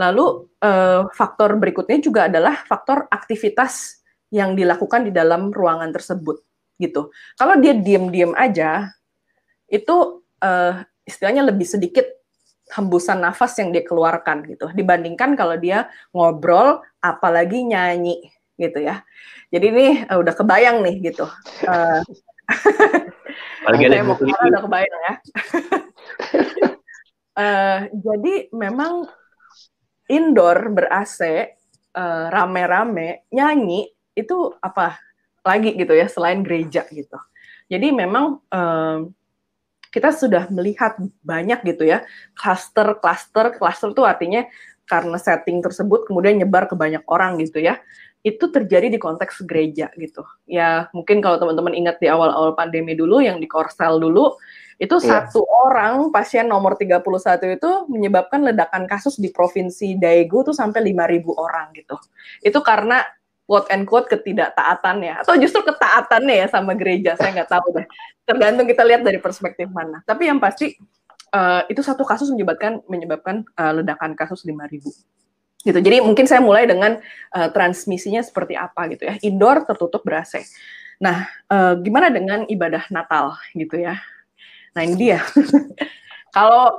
Lalu 0.00 0.48
uh, 0.64 1.06
faktor 1.12 1.54
berikutnya 1.60 2.00
juga 2.00 2.26
adalah 2.26 2.64
faktor 2.64 3.06
aktivitas 3.12 4.02
yang 4.32 4.58
dilakukan 4.58 5.06
di 5.06 5.12
dalam 5.14 5.54
ruangan 5.54 5.92
tersebut 5.94 6.42
gitu. 6.80 7.14
Kalau 7.38 7.54
dia 7.62 7.76
diem-diem 7.76 8.34
aja, 8.34 8.90
itu 9.70 10.24
uh, 10.42 10.74
istilahnya 11.06 11.46
lebih 11.46 11.68
sedikit 11.68 12.04
hembusan 12.72 13.20
nafas 13.20 13.52
yang 13.60 13.74
dia 13.74 13.84
keluarkan 13.84 14.46
gitu. 14.48 14.72
Dibandingkan 14.72 15.36
kalau 15.36 15.60
dia 15.60 15.92
ngobrol 16.16 16.80
apalagi 17.04 17.60
nyanyi 17.66 18.32
gitu 18.56 18.80
ya. 18.80 19.02
Jadi 19.52 19.66
ini 19.70 19.86
uh, 20.08 20.18
udah 20.18 20.34
kebayang 20.34 20.80
nih 20.84 21.12
gitu. 21.12 21.26
Uh, 23.64 23.72
saya 23.88 24.04
mau 24.04 24.20
udah 24.20 24.62
kebayang 24.68 25.00
ya. 25.08 25.14
Uh, 27.32 27.80
jadi 28.04 28.52
memang 28.52 29.08
indoor 30.12 30.68
ber 30.76 30.92
AC 30.92 31.24
uh, 31.96 32.28
rame-rame 32.28 33.24
nyanyi 33.32 33.88
itu 34.12 34.52
apa 34.60 35.00
lagi 35.40 35.72
gitu 35.72 35.96
ya 35.96 36.04
selain 36.04 36.44
gereja 36.44 36.84
gitu. 36.92 37.16
Jadi 37.72 37.96
memang 37.96 38.44
uh, 38.52 39.08
kita 39.94 40.10
sudah 40.10 40.50
melihat 40.50 40.98
banyak 41.22 41.62
gitu 41.62 41.86
ya 41.86 42.02
cluster 42.34 42.98
cluster 42.98 43.54
cluster 43.54 43.94
tuh 43.94 44.02
artinya 44.02 44.42
karena 44.90 45.16
setting 45.16 45.62
tersebut 45.62 46.10
kemudian 46.10 46.42
nyebar 46.42 46.66
ke 46.66 46.74
banyak 46.74 47.06
orang 47.06 47.38
gitu 47.38 47.62
ya 47.62 47.78
itu 48.24 48.48
terjadi 48.48 48.88
di 48.88 48.96
konteks 48.96 49.44
gereja 49.44 49.92
gitu. 50.00 50.24
Ya 50.48 50.88
mungkin 50.96 51.20
kalau 51.20 51.36
teman-teman 51.36 51.76
ingat 51.76 52.00
di 52.00 52.08
awal-awal 52.08 52.56
pandemi 52.56 52.96
dulu 52.96 53.20
yang 53.20 53.36
di 53.36 53.44
Korsel 53.44 54.00
dulu 54.00 54.40
itu 54.80 54.96
yeah. 55.04 55.28
satu 55.28 55.44
orang 55.44 56.08
pasien 56.08 56.48
nomor 56.48 56.74
31 56.74 57.04
itu 57.60 57.70
menyebabkan 57.86 58.42
ledakan 58.42 58.88
kasus 58.88 59.20
di 59.20 59.28
provinsi 59.28 60.00
Daegu 60.00 60.40
tuh 60.40 60.56
sampai 60.56 60.80
5000 60.88 61.20
orang 61.36 61.66
gitu. 61.76 62.00
Itu 62.40 62.64
karena 62.64 63.04
quote 63.44 63.68
and 63.68 63.84
quote 63.84 64.08
ketidaktaatannya 64.08 65.20
atau 65.20 65.36
justru 65.36 65.60
ketaatannya 65.64 66.44
ya 66.44 66.46
sama 66.48 66.72
gereja 66.72 67.16
saya 67.16 67.32
nggak 67.36 67.50
tahu 67.50 67.66
deh 67.76 67.86
tergantung 68.24 68.64
kita 68.64 68.82
lihat 68.84 69.04
dari 69.04 69.20
perspektif 69.20 69.68
mana 69.68 70.00
tapi 70.08 70.28
yang 70.28 70.40
pasti 70.40 70.74
uh, 71.34 71.62
itu 71.68 71.82
satu 71.82 72.06
kasus 72.06 72.30
menyebabkan 72.30 72.80
menyebabkan 72.86 73.44
uh, 73.58 73.72
ledakan 73.82 74.14
kasus 74.14 74.46
5000 74.46 74.80
gitu. 75.64 75.80
Jadi 75.80 76.04
mungkin 76.04 76.28
saya 76.28 76.44
mulai 76.44 76.68
dengan 76.68 77.00
uh, 77.32 77.48
transmisinya 77.50 78.20
seperti 78.20 78.54
apa 78.54 78.84
gitu 78.92 79.08
ya. 79.08 79.16
Indoor 79.24 79.64
tertutup 79.64 80.04
ber. 80.04 80.20
Nah, 81.00 81.26
uh, 81.50 81.74
gimana 81.80 82.12
dengan 82.12 82.44
ibadah 82.46 82.86
Natal 82.92 83.34
gitu 83.56 83.80
ya? 83.80 83.98
Nah, 84.76 84.82
ini 84.84 84.94
dia. 84.94 85.24
kalau 86.36 86.78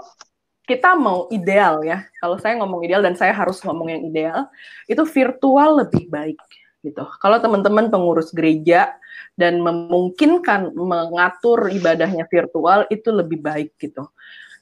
kita 0.65 0.97
mau 0.97 1.30
ideal 1.30 1.86
ya, 1.86 2.06
kalau 2.17 2.41
saya 2.41 2.58
ngomong 2.58 2.82
ideal 2.86 3.06
dan 3.06 3.13
saya 3.13 3.32
harus 3.32 3.62
ngomong 3.62 3.88
yang 3.89 4.01
ideal, 4.10 4.49
itu 4.89 5.01
virtual 5.06 5.86
lebih 5.86 6.10
baik 6.10 6.41
gitu. 6.82 7.06
Kalau 7.21 7.38
teman-teman 7.41 7.89
pengurus 7.89 8.30
gereja 8.34 8.93
dan 9.38 9.62
memungkinkan 9.62 10.73
mengatur 10.78 11.69
ibadahnya 11.69 12.25
virtual 12.30 12.86
itu 12.89 13.10
lebih 13.10 13.41
baik 13.41 13.73
gitu. 13.78 14.06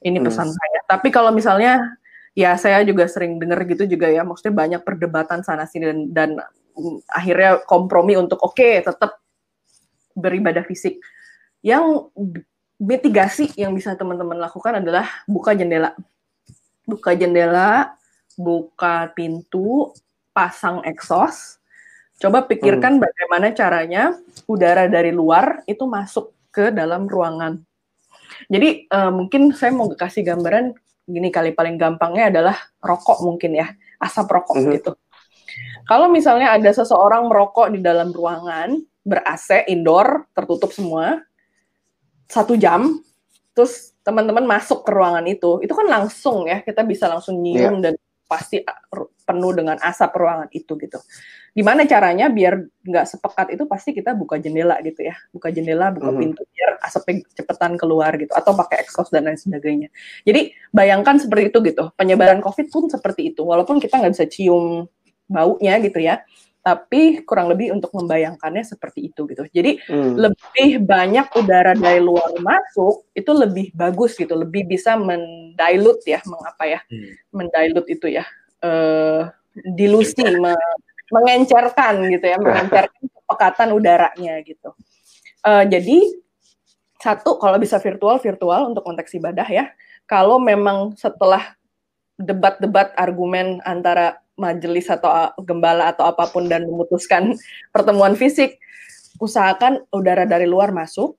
Ini 0.03 0.19
pesan 0.19 0.51
hmm. 0.51 0.55
saya. 0.55 0.79
Tapi 0.87 1.07
kalau 1.11 1.31
misalnya 1.31 1.79
ya 2.33 2.57
saya 2.57 2.81
juga 2.83 3.05
sering 3.07 3.37
dengar 3.37 3.61
gitu 3.69 3.85
juga 3.85 4.09
ya 4.09 4.25
maksudnya 4.25 4.57
banyak 4.57 4.81
perdebatan 4.81 5.45
sana 5.45 5.69
sini 5.69 5.85
dan, 5.85 5.99
dan 6.09 6.29
akhirnya 7.13 7.61
kompromi 7.69 8.17
untuk 8.17 8.41
oke 8.41 8.57
okay, 8.57 8.81
tetap 8.81 9.21
beribadah 10.17 10.65
fisik 10.65 10.97
yang 11.61 12.09
mitigasi 12.83 13.55
yang 13.55 13.71
bisa 13.71 13.95
teman-teman 13.95 14.35
lakukan 14.35 14.83
adalah 14.83 15.07
buka 15.23 15.55
jendela 15.55 15.95
buka 16.83 17.15
jendela 17.15 17.95
buka 18.35 19.07
pintu 19.15 19.95
pasang 20.35 20.83
exhaust 20.83 21.63
coba 22.19 22.43
pikirkan 22.43 22.99
hmm. 22.99 23.03
bagaimana 23.07 23.47
caranya 23.55 24.03
udara 24.45 24.91
dari 24.91 25.15
luar 25.15 25.63
itu 25.63 25.87
masuk 25.87 26.35
ke 26.51 26.75
dalam 26.75 27.07
ruangan 27.07 27.63
jadi 28.51 28.89
uh, 28.89 29.11
mungkin 29.13 29.53
saya 29.55 29.71
mau 29.71 29.87
kasih 29.91 30.25
gambaran 30.25 30.73
gini 31.03 31.29
kali 31.29 31.51
paling 31.51 31.75
gampangnya 31.75 32.31
adalah 32.31 32.55
rokok 32.79 33.23
mungkin 33.23 33.59
ya, 33.59 33.67
asap 33.99 34.31
rokok 34.31 34.55
mm 34.55 34.63
-hmm. 34.63 34.75
gitu. 34.79 34.91
Kalau 35.83 36.07
misalnya 36.07 36.55
ada 36.55 36.71
seseorang 36.71 37.27
merokok 37.27 37.75
di 37.75 37.83
dalam 37.83 38.09
ruangan 38.15 38.79
ber 39.03 39.19
AC 39.27 39.67
indoor 39.67 40.31
tertutup 40.31 40.71
semua 40.71 41.19
satu 42.33 42.57
jam, 42.57 42.97
terus 43.53 43.93
teman-teman 44.01 44.43
masuk 44.49 44.81
ke 44.81 44.91
ruangan 44.91 45.23
itu, 45.29 45.61
itu 45.61 45.71
kan 45.71 45.85
langsung 45.85 46.49
ya 46.49 46.65
kita 46.65 46.81
bisa 46.81 47.05
langsung 47.05 47.37
nyium 47.39 47.77
yeah. 47.79 47.91
dan 47.91 47.93
pasti 48.25 48.65
penuh 49.23 49.53
dengan 49.53 49.77
asap 49.77 50.11
ruangan 50.17 50.49
itu 50.49 50.73
gitu. 50.81 50.97
Gimana 51.53 51.85
caranya 51.85 52.33
biar 52.33 52.65
nggak 52.81 53.05
sepekat 53.05 53.53
itu 53.53 53.63
pasti 53.69 53.93
kita 53.93 54.17
buka 54.17 54.41
jendela 54.41 54.81
gitu 54.81 55.05
ya, 55.05 55.13
buka 55.29 55.53
jendela, 55.53 55.93
buka 55.93 56.09
mm 56.09 56.15
-hmm. 56.17 56.21
pintu 56.25 56.41
biar 56.49 56.71
asapnya 56.81 57.21
cepetan 57.37 57.77
keluar 57.77 58.11
gitu, 58.17 58.33
atau 58.33 58.57
pakai 58.57 58.81
exhaust 58.81 59.13
dan 59.13 59.29
lain 59.29 59.37
sebagainya. 59.37 59.93
Jadi 60.25 60.49
bayangkan 60.73 61.21
seperti 61.21 61.53
itu 61.53 61.59
gitu, 61.61 61.93
penyebaran 61.93 62.41
COVID 62.41 62.67
pun 62.73 62.89
seperti 62.89 63.31
itu, 63.31 63.45
walaupun 63.45 63.77
kita 63.77 64.01
nggak 64.01 64.13
bisa 64.17 64.25
cium 64.25 64.89
baunya 65.29 65.77
gitu 65.79 66.01
ya, 66.01 66.25
tapi 66.63 67.19
kurang 67.27 67.51
lebih 67.51 67.75
untuk 67.75 67.91
membayangkannya 67.91 68.63
seperti 68.63 69.11
itu 69.11 69.27
gitu. 69.27 69.43
Jadi 69.51 69.83
hmm. 69.83 70.15
lebih 70.15 70.69
banyak 70.87 71.27
udara 71.35 71.75
dari 71.75 71.99
luar 71.99 72.31
masuk 72.39 73.11
itu 73.11 73.31
lebih 73.35 73.75
bagus 73.75 74.15
gitu, 74.15 74.31
lebih 74.31 74.63
bisa 74.71 74.95
mendilut 74.95 75.99
ya, 76.07 76.23
mengapa 76.23 76.63
ya, 76.63 76.79
hmm. 76.87 77.35
mendilut 77.35 77.85
itu 77.91 78.07
ya, 78.07 78.23
uh, 78.63 79.27
dilusi, 79.75 80.23
me 80.39 80.55
mengencerkan 81.11 82.09
gitu 82.09 82.25
ya, 82.31 82.39
mengencerkan 82.39 83.03
kepekatan 83.19 83.69
udaranya 83.75 84.39
gitu. 84.47 84.71
Uh, 85.43 85.67
jadi 85.67 85.99
satu 87.03 87.35
kalau 87.43 87.59
bisa 87.59 87.75
virtual 87.83 88.15
virtual 88.23 88.71
untuk 88.71 88.87
konteks 88.87 89.11
ibadah 89.19 89.43
ya. 89.51 89.67
Kalau 90.07 90.39
memang 90.39 90.95
setelah 90.95 91.59
debat-debat 92.15 92.95
argumen 92.95 93.59
antara 93.67 94.22
majelis 94.39 94.89
atau 94.89 95.09
gembala 95.45 95.93
atau 95.93 96.09
apa 96.09 96.29
pun 96.29 96.49
dan 96.49 96.65
memutuskan 96.65 97.37
pertemuan 97.69 98.17
fisik, 98.17 98.57
usahakan 99.21 99.85
udara 99.93 100.25
dari 100.25 100.49
luar 100.49 100.73
masuk, 100.73 101.17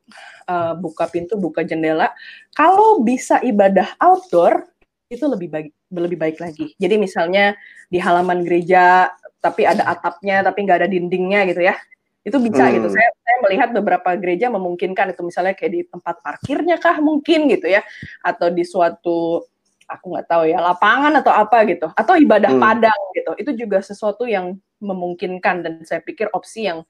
uh, 0.51 0.75
buka 0.75 1.07
pintu, 1.09 1.39
buka 1.39 1.63
jendela. 1.63 2.11
Kalau 2.55 3.03
bisa 3.03 3.39
ibadah 3.43 3.95
outdoor 4.03 4.67
itu 5.13 5.25
lebih 5.31 5.49
baik 5.53 5.69
lebih 5.95 6.19
baik 6.19 6.37
lagi. 6.43 6.75
Jadi 6.75 6.99
misalnya 6.99 7.55
di 7.87 8.03
halaman 8.03 8.43
gereja 8.43 9.13
tapi 9.39 9.69
ada 9.69 9.85
atapnya 9.85 10.41
tapi 10.41 10.65
nggak 10.65 10.79
ada 10.83 10.89
dindingnya 10.89 11.45
gitu 11.53 11.63
ya 11.69 11.77
itu 12.25 12.41
bisa 12.41 12.65
hmm. 12.65 12.81
gitu 12.81 12.89
saya 12.89 13.09
saya 13.21 13.37
melihat 13.45 13.69
beberapa 13.77 14.17
gereja 14.17 14.49
memungkinkan 14.49 15.13
itu 15.13 15.21
misalnya 15.21 15.53
kayak 15.53 15.73
di 15.77 15.81
tempat 15.85 16.25
parkirnya 16.25 16.81
kah 16.81 16.97
mungkin 17.05 17.53
gitu 17.53 17.69
ya 17.69 17.85
atau 18.25 18.49
di 18.49 18.65
suatu 18.65 19.45
aku 19.89 20.15
nggak 20.15 20.29
tahu 20.29 20.45
ya 20.49 20.59
lapangan 20.61 21.13
atau 21.21 21.33
apa 21.33 21.65
gitu 21.69 21.87
atau 21.93 22.15
ibadah 22.17 22.53
hmm. 22.53 22.63
padang 22.63 23.01
gitu 23.17 23.33
itu 23.41 23.51
juga 23.67 23.79
sesuatu 23.85 24.25
yang 24.29 24.57
memungkinkan 24.81 25.65
dan 25.65 25.75
saya 25.87 26.01
pikir 26.05 26.29
opsi 26.35 26.69
yang 26.69 26.83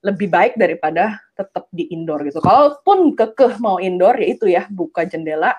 lebih 0.00 0.32
baik 0.32 0.56
daripada 0.56 1.20
tetap 1.36 1.68
di 1.70 1.90
indoor 1.92 2.24
gitu 2.24 2.40
kalaupun 2.40 3.12
kekeh 3.12 3.60
mau 3.60 3.76
indoor 3.76 4.16
ya 4.16 4.28
itu 4.32 4.46
ya 4.48 4.64
buka 4.72 5.04
jendela 5.04 5.52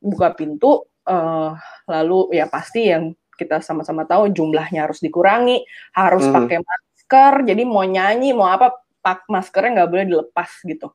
buka 0.00 0.32
pintu 0.32 0.88
uh, 1.06 1.52
lalu 1.86 2.34
ya 2.34 2.48
pasti 2.48 2.88
yang 2.88 3.12
kita 3.42 3.58
sama-sama 3.64 4.06
tahu 4.06 4.30
jumlahnya 4.30 4.86
harus 4.86 5.02
dikurangi, 5.02 5.64
harus 5.96 6.24
hmm. 6.28 6.34
pakai 6.34 6.58
masker. 6.62 7.32
Jadi 7.48 7.62
mau 7.66 7.82
nyanyi, 7.82 8.30
mau 8.36 8.46
apa, 8.46 8.70
pak 9.02 9.26
maskernya 9.26 9.82
nggak 9.82 9.90
boleh 9.90 10.06
dilepas 10.06 10.50
gitu. 10.62 10.94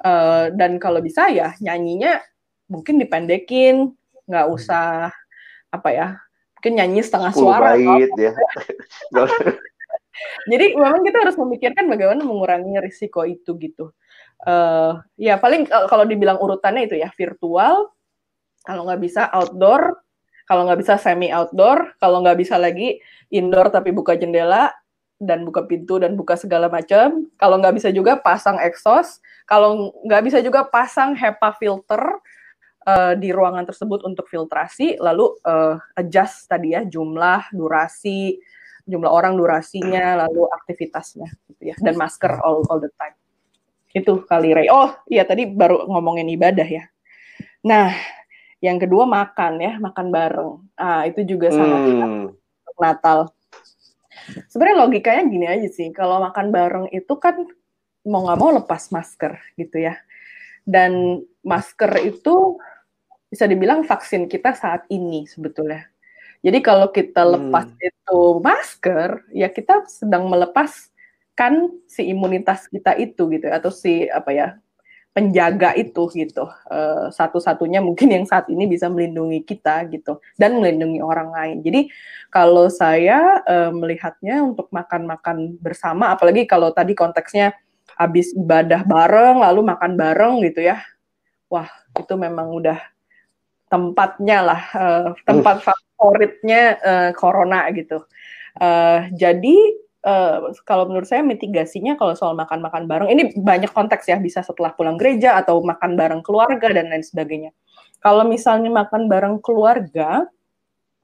Uh, 0.00 0.48
dan 0.56 0.80
kalau 0.80 1.04
bisa 1.04 1.28
ya 1.28 1.52
nyanyinya 1.60 2.16
mungkin 2.72 2.96
dipendekin, 2.96 3.92
nggak 4.32 4.48
hmm. 4.48 4.56
usah 4.56 5.12
apa 5.68 5.88
ya, 5.92 6.08
mungkin 6.56 6.72
nyanyi 6.80 7.04
setengah 7.04 7.32
suara. 7.36 7.76
Bait, 7.76 8.08
ya. 8.16 8.32
Jadi 10.50 10.76
memang 10.76 11.04
kita 11.04 11.24
harus 11.24 11.36
memikirkan 11.36 11.88
bagaimana 11.88 12.24
mengurangi 12.24 12.80
risiko 12.80 13.28
itu 13.28 13.52
gitu. 13.60 13.92
Uh, 14.42 14.98
ya 15.14 15.38
paling 15.38 15.68
kalau 15.68 16.02
dibilang 16.08 16.40
urutannya 16.40 16.88
itu 16.88 16.98
ya 16.98 17.12
virtual, 17.14 17.92
kalau 18.64 18.88
nggak 18.88 19.02
bisa 19.02 19.28
outdoor, 19.30 20.02
kalau 20.46 20.66
nggak 20.66 20.80
bisa 20.82 20.94
semi 20.98 21.30
outdoor, 21.30 21.94
kalau 22.02 22.22
nggak 22.22 22.38
bisa 22.38 22.58
lagi 22.58 22.98
indoor 23.30 23.70
tapi 23.70 23.94
buka 23.94 24.18
jendela 24.18 24.70
dan 25.22 25.46
buka 25.46 25.62
pintu 25.66 26.02
dan 26.02 26.18
buka 26.18 26.34
segala 26.34 26.66
macam. 26.66 27.30
Kalau 27.38 27.56
nggak 27.62 27.74
bisa 27.78 27.88
juga 27.94 28.18
pasang 28.18 28.58
exhaust. 28.58 29.22
Kalau 29.46 29.94
nggak 30.06 30.22
bisa 30.26 30.38
juga 30.42 30.66
pasang 30.66 31.14
HEPA 31.14 31.54
filter 31.58 32.02
uh, 32.86 33.14
di 33.18 33.30
ruangan 33.30 33.66
tersebut 33.66 34.06
untuk 34.06 34.26
filtrasi. 34.28 34.98
Lalu 34.98 35.38
uh, 35.46 35.76
adjust 35.98 36.46
tadi 36.46 36.74
ya 36.74 36.82
jumlah, 36.86 37.50
durasi, 37.54 38.38
jumlah 38.86 39.10
orang, 39.10 39.38
durasinya, 39.38 40.26
lalu 40.26 40.46
aktivitasnya, 40.50 41.30
gitu 41.50 41.62
ya. 41.72 41.76
Dan 41.78 41.94
masker 41.98 42.38
all 42.42 42.66
all 42.66 42.82
the 42.82 42.90
time. 42.98 43.14
Itu 43.92 44.24
kali 44.24 44.56
Ray. 44.56 44.72
Oh 44.72 44.90
iya 45.06 45.22
tadi 45.28 45.46
baru 45.46 45.84
ngomongin 45.86 46.26
ibadah 46.32 46.64
ya. 46.66 46.84
Nah 47.62 47.92
yang 48.62 48.78
kedua 48.78 49.04
makan 49.04 49.58
ya, 49.58 49.72
makan 49.82 50.06
bareng. 50.14 50.50
Ah, 50.78 51.02
itu 51.04 51.26
juga 51.26 51.50
sangat 51.50 51.80
hmm. 51.82 52.30
Natal. 52.78 53.34
Sebenarnya 54.46 54.86
logikanya 54.86 55.22
gini 55.26 55.46
aja 55.50 55.66
sih, 55.66 55.90
kalau 55.90 56.22
makan 56.22 56.54
bareng 56.54 56.86
itu 56.94 57.10
kan 57.18 57.42
mau 58.06 58.22
nggak 58.22 58.38
mau 58.38 58.50
lepas 58.54 58.94
masker 58.94 59.34
gitu 59.58 59.82
ya. 59.82 59.98
Dan 60.62 61.22
masker 61.42 61.90
itu 62.06 62.62
bisa 63.32 63.48
dibilang 63.48 63.80
vaksin 63.80 64.28
kita 64.28 64.52
saat 64.52 64.84
ini 64.92 65.24
sebetulnya. 65.24 65.88
Jadi 66.44 66.58
kalau 66.60 66.92
kita 66.92 67.24
hmm. 67.24 67.32
lepas 67.32 67.66
hmm. 67.72 67.88
itu 67.88 68.20
masker, 68.44 69.08
ya 69.32 69.48
kita 69.48 69.88
sedang 69.88 70.28
melepaskan 70.28 71.72
si 71.88 72.12
imunitas 72.12 72.68
kita 72.68 72.92
itu 73.00 73.32
gitu 73.32 73.48
atau 73.48 73.72
si 73.72 74.04
apa 74.12 74.30
ya 74.36 74.48
penjaga 75.12 75.76
itu 75.76 76.08
gitu 76.16 76.48
uh, 76.48 77.12
satu-satunya 77.12 77.84
mungkin 77.84 78.08
yang 78.08 78.24
saat 78.24 78.48
ini 78.48 78.64
bisa 78.64 78.88
melindungi 78.88 79.44
kita 79.44 79.84
gitu 79.92 80.16
dan 80.40 80.56
melindungi 80.56 81.04
orang 81.04 81.28
lain 81.28 81.56
jadi 81.60 81.84
kalau 82.32 82.72
saya 82.72 83.44
uh, 83.44 83.68
melihatnya 83.76 84.40
untuk 84.40 84.72
makan-makan 84.72 85.60
bersama 85.60 86.16
apalagi 86.16 86.48
kalau 86.48 86.72
tadi 86.72 86.96
konteksnya 86.96 87.52
habis 88.00 88.32
ibadah 88.32 88.88
bareng 88.88 89.44
lalu 89.44 89.60
makan 89.68 90.00
bareng 90.00 90.40
gitu 90.48 90.64
ya 90.64 90.80
wah 91.52 91.68
itu 91.92 92.14
memang 92.16 92.48
udah 92.48 92.80
tempatnya 93.72 94.38
lah 94.44 94.62
uh, 94.76 95.08
tempat 95.24 95.64
favoritnya 95.64 96.76
uh, 96.84 97.10
corona 97.16 97.64
gitu 97.72 98.04
uh, 98.60 99.08
jadi 99.16 99.56
uh, 100.06 100.52
kalau 100.66 100.90
menurut 100.90 101.08
saya 101.08 101.22
mitigasinya 101.24 101.94
kalau 101.96 102.14
soal 102.18 102.34
makan-makan 102.34 102.86
bareng 102.90 103.08
ini 103.10 103.32
banyak 103.38 103.70
konteks 103.70 104.10
ya 104.10 104.18
bisa 104.18 104.42
setelah 104.42 104.74
pulang 104.74 104.98
gereja 104.98 105.38
atau 105.38 105.62
makan 105.62 105.94
bareng 105.94 106.22
keluarga 106.26 106.70
dan 106.70 106.90
lain 106.90 107.02
sebagainya. 107.06 107.50
Kalau 108.02 108.26
misalnya 108.26 108.66
makan 108.66 109.06
bareng 109.06 109.38
keluarga, 109.38 110.26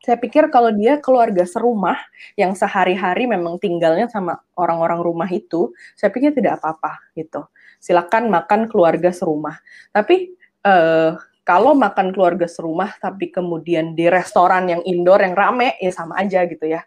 saya 0.02 0.18
pikir 0.18 0.50
kalau 0.50 0.74
dia 0.74 0.98
keluarga 0.98 1.46
serumah 1.46 1.98
yang 2.34 2.58
sehari-hari 2.58 3.30
memang 3.30 3.58
tinggalnya 3.62 4.10
sama 4.10 4.42
orang-orang 4.58 4.98
rumah 5.02 5.30
itu, 5.30 5.70
saya 5.94 6.10
pikir 6.10 6.34
tidak 6.34 6.58
apa-apa 6.58 6.98
gitu. 7.14 7.46
Silakan 7.78 8.26
makan 8.34 8.66
keluarga 8.66 9.14
serumah. 9.14 9.62
Tapi 9.94 10.34
uh, 10.66 11.14
kalau 11.48 11.72
makan 11.72 12.12
keluarga 12.12 12.44
serumah 12.44 12.92
tapi 13.00 13.32
kemudian 13.32 13.96
di 13.96 14.04
restoran 14.12 14.68
yang 14.68 14.84
indoor 14.84 15.24
yang 15.24 15.32
rame 15.32 15.80
ya 15.80 15.88
sama 15.88 16.20
aja 16.20 16.44
gitu 16.44 16.68
ya. 16.68 16.84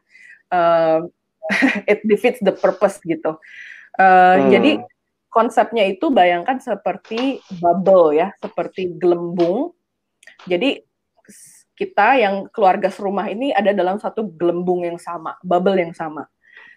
Uh, 0.53 1.09
it 1.89 2.05
defeats 2.05 2.37
the 2.45 2.53
purpose 2.53 3.01
gitu. 3.01 3.41
Uh, 3.97 4.37
hmm. 4.37 4.53
Jadi 4.53 4.71
konsepnya 5.33 5.89
itu 5.89 6.13
bayangkan 6.13 6.61
seperti 6.61 7.41
bubble 7.57 8.13
ya, 8.13 8.29
seperti 8.37 8.93
gelembung. 9.01 9.73
Jadi 10.45 10.85
kita 11.73 12.21
yang 12.21 12.45
keluarga 12.53 12.93
serumah 12.93 13.33
ini 13.33 13.49
ada 13.49 13.73
dalam 13.73 13.97
satu 13.97 14.29
gelembung 14.37 14.85
yang 14.85 15.01
sama, 15.01 15.41
bubble 15.41 15.81
yang 15.81 15.97
sama. 15.97 16.29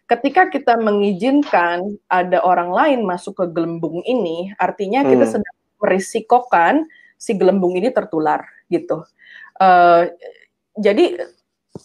Ketika 0.08 0.48
kita 0.48 0.80
mengizinkan 0.80 2.00
ada 2.08 2.40
orang 2.40 2.72
lain 2.72 3.04
masuk 3.04 3.44
ke 3.44 3.46
gelembung 3.52 4.00
ini, 4.08 4.56
artinya 4.56 5.04
hmm. 5.04 5.10
kita 5.12 5.26
sedang 5.28 5.56
merisikokan 5.84 6.88
si 7.18 7.34
gelembung 7.38 7.74
ini 7.78 7.90
tertular 7.90 8.44
gitu. 8.68 9.06
Uh, 9.58 10.10
jadi 10.74 11.30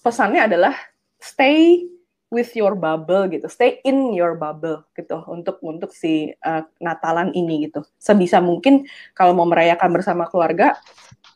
pesannya 0.01 0.49
adalah 0.49 0.73
stay 1.21 1.85
with 2.29 2.53
your 2.53 2.77
bubble 2.77 3.25
gitu, 3.29 3.49
stay 3.49 3.81
in 3.85 4.13
your 4.13 4.37
bubble 4.37 4.85
gitu 4.93 5.17
untuk 5.25 5.57
untuk 5.65 5.89
si 5.89 6.29
uh, 6.45 6.61
Natalan 6.77 7.33
ini 7.33 7.69
gitu. 7.69 7.81
Sebisa 7.97 8.37
mungkin 8.37 8.85
kalau 9.17 9.33
mau 9.33 9.49
merayakan 9.49 9.89
bersama 9.89 10.29
keluarga 10.29 10.77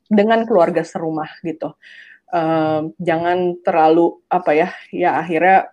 dengan 0.05 0.45
keluarga 0.45 0.85
serumah 0.85 1.29
gitu. 1.41 1.73
Uh, 2.33 2.89
jangan 2.97 3.61
terlalu 3.61 4.21
apa 4.29 4.57
ya, 4.57 4.69
ya 4.89 5.21
akhirnya 5.21 5.72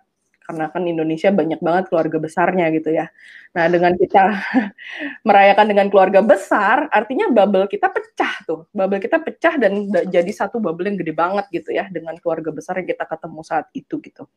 karena 0.51 0.67
kan 0.67 0.83
Indonesia 0.83 1.31
banyak 1.31 1.63
banget 1.63 1.87
keluarga 1.87 2.19
besarnya 2.19 2.67
gitu 2.75 2.91
ya. 2.91 3.07
Nah 3.55 3.71
dengan 3.71 3.95
kita 3.95 4.35
merayakan 5.27 5.65
dengan 5.71 5.87
keluarga 5.87 6.19
besar, 6.19 6.91
artinya 6.91 7.31
bubble 7.31 7.71
kita 7.71 7.87
pecah 7.87 8.43
tuh, 8.43 8.67
bubble 8.75 8.99
kita 8.99 9.23
pecah 9.23 9.55
dan 9.55 9.87
jadi 10.11 10.27
satu 10.35 10.59
bubble 10.59 10.91
yang 10.91 10.99
gede 10.99 11.15
banget 11.15 11.47
gitu 11.55 11.71
ya 11.71 11.87
dengan 11.87 12.19
keluarga 12.19 12.51
besar 12.51 12.83
yang 12.83 12.91
kita 12.91 13.07
ketemu 13.07 13.39
saat 13.47 13.71
itu 13.71 13.95
gitu 14.03 14.27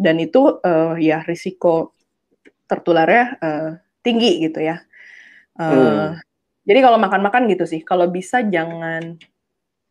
dan 0.00 0.16
itu 0.16 0.40
uh, 0.64 0.96
ya 0.96 1.20
risiko 1.28 1.92
tertularnya 2.64 3.24
uh, 3.44 3.70
tinggi 4.00 4.48
gitu 4.48 4.64
ya. 4.64 4.80
Uh, 5.60 5.68
hmm. 5.68 6.08
Jadi 6.64 6.80
kalau 6.80 6.96
makan-makan 6.96 7.52
gitu 7.52 7.68
sih, 7.68 7.84
kalau 7.84 8.08
bisa 8.08 8.40
jangan 8.48 9.20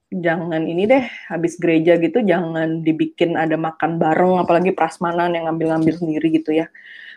jangan 0.09 0.65
ini 0.65 0.89
deh 0.89 1.05
habis 1.29 1.55
gereja 1.61 1.93
gitu 2.01 2.25
jangan 2.25 2.81
dibikin 2.81 3.37
ada 3.37 3.53
makan 3.53 4.01
bareng 4.01 4.41
apalagi 4.41 4.73
prasmanan 4.73 5.37
yang 5.37 5.45
ngambil-ngambil 5.45 5.93
sendiri 6.01 6.27
gitu 6.33 6.51
ya. 6.53 6.67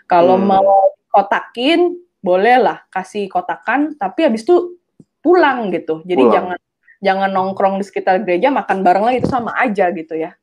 Kalau 0.04 0.36
hmm. 0.36 0.46
mau 0.46 0.92
kotakin 1.08 1.96
boleh 2.20 2.56
lah 2.60 2.84
kasih 2.92 3.26
kotakan 3.32 3.96
tapi 3.96 4.28
habis 4.28 4.44
itu 4.44 4.76
pulang 5.24 5.72
gitu. 5.72 6.04
Jadi 6.04 6.22
pulang. 6.22 6.34
jangan 6.36 6.58
jangan 7.02 7.30
nongkrong 7.32 7.80
di 7.80 7.84
sekitar 7.88 8.20
gereja 8.22 8.52
makan 8.52 8.84
bareng 8.84 9.04
lagi 9.08 9.24
itu 9.24 9.30
sama 9.32 9.56
aja 9.56 9.88
gitu 9.90 10.14
ya. 10.14 10.36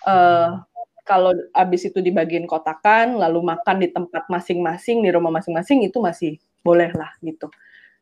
Uh, 0.00 0.64
kalau 1.04 1.34
habis 1.52 1.84
itu 1.84 2.00
dibagiin 2.00 2.48
kotakan 2.48 3.20
lalu 3.20 3.44
makan 3.44 3.76
di 3.82 3.88
tempat 3.92 4.24
masing-masing 4.32 5.04
di 5.04 5.10
rumah 5.12 5.34
masing-masing 5.34 5.84
itu 5.84 6.00
masih 6.00 6.40
boleh 6.64 6.88
lah 6.94 7.12
gitu 7.20 7.50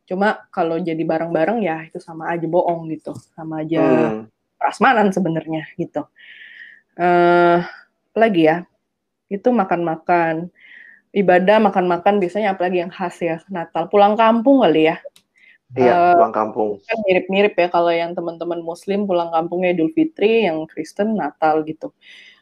cuma 0.08 0.48
kalau 0.48 0.80
jadi 0.80 1.04
bareng-bareng 1.04 1.60
ya 1.60 1.84
itu 1.84 2.00
sama 2.00 2.32
aja 2.32 2.48
bohong 2.48 2.88
gitu 2.96 3.12
sama 3.36 3.60
aja 3.60 3.84
hmm. 3.84 4.24
prasmanan 4.56 5.12
sebenarnya 5.12 5.68
gitu 5.76 6.08
uh, 6.96 7.60
lagi 8.16 8.48
ya 8.48 8.64
itu 9.28 9.52
makan-makan 9.52 10.48
ibadah 11.12 11.60
makan-makan 11.60 12.24
biasanya 12.24 12.56
apalagi 12.56 12.80
yang 12.80 12.92
khas 12.92 13.20
ya 13.20 13.36
Natal 13.52 13.92
pulang 13.92 14.16
kampung 14.16 14.64
kali 14.64 14.88
ya 14.88 14.96
Iya, 15.76 15.92
uh, 15.92 16.12
pulang 16.16 16.32
kampung. 16.32 16.70
Kan 16.80 16.98
mirip-mirip 17.04 17.52
ya 17.52 17.68
kalau 17.68 17.92
yang 17.92 18.16
teman-teman 18.16 18.64
Muslim 18.64 19.04
pulang 19.04 19.28
kampungnya 19.28 19.76
Idul 19.76 19.92
Fitri, 19.92 20.48
yang 20.48 20.64
Kristen 20.64 21.12
Natal 21.12 21.60
gitu. 21.68 21.92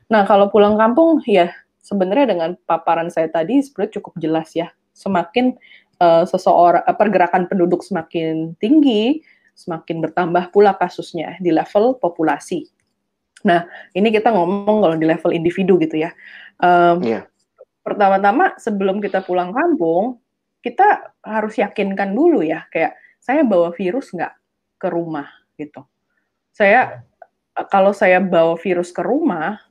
Nah, 0.07 0.23
kalau 0.23 0.47
pulang 0.47 0.79
kampung 0.79 1.19
ya 1.27 1.51
sebenarnya 1.83 2.39
dengan 2.39 2.55
paparan 2.71 3.11
saya 3.11 3.27
tadi 3.27 3.59
sebenarnya 3.59 3.99
cukup 3.99 4.15
jelas 4.23 4.55
ya. 4.55 4.71
Semakin 4.95 5.59
uh, 6.01 6.25
seseorang 6.29 6.85
uh, 6.85 6.97
pergerakan 6.97 7.49
penduduk 7.49 7.85
semakin 7.85 8.57
tinggi, 8.61 9.21
semakin 9.57 10.05
bertambah 10.05 10.53
pula 10.53 10.77
kasusnya 10.77 11.41
di 11.41 11.53
level 11.53 11.97
populasi. 11.97 12.69
Nah, 13.47 13.65
ini 13.95 14.11
kita 14.11 14.35
ngomong 14.35 14.83
kalau 14.83 14.97
di 14.99 15.07
level 15.07 15.31
individu 15.33 15.79
gitu 15.79 16.03
ya. 16.03 16.11
Um, 16.59 17.01
yeah. 17.05 17.25
Pertama-tama 17.87 18.59
sebelum 18.59 18.99
kita 18.99 19.23
pulang 19.23 19.55
kampung, 19.55 20.19
kita 20.59 21.15
harus 21.23 21.55
yakinkan 21.55 22.11
dulu 22.11 22.43
ya, 22.43 22.67
kayak 22.75 22.99
saya 23.23 23.47
bawa 23.47 23.71
virus 23.71 24.11
nggak 24.11 24.35
ke 24.83 24.89
rumah 24.91 25.31
gitu. 25.55 25.87
Saya 26.51 27.07
kalau 27.71 27.95
saya 27.95 28.19
bawa 28.19 28.59
virus 28.59 28.91
ke 28.91 29.01
rumah, 29.01 29.63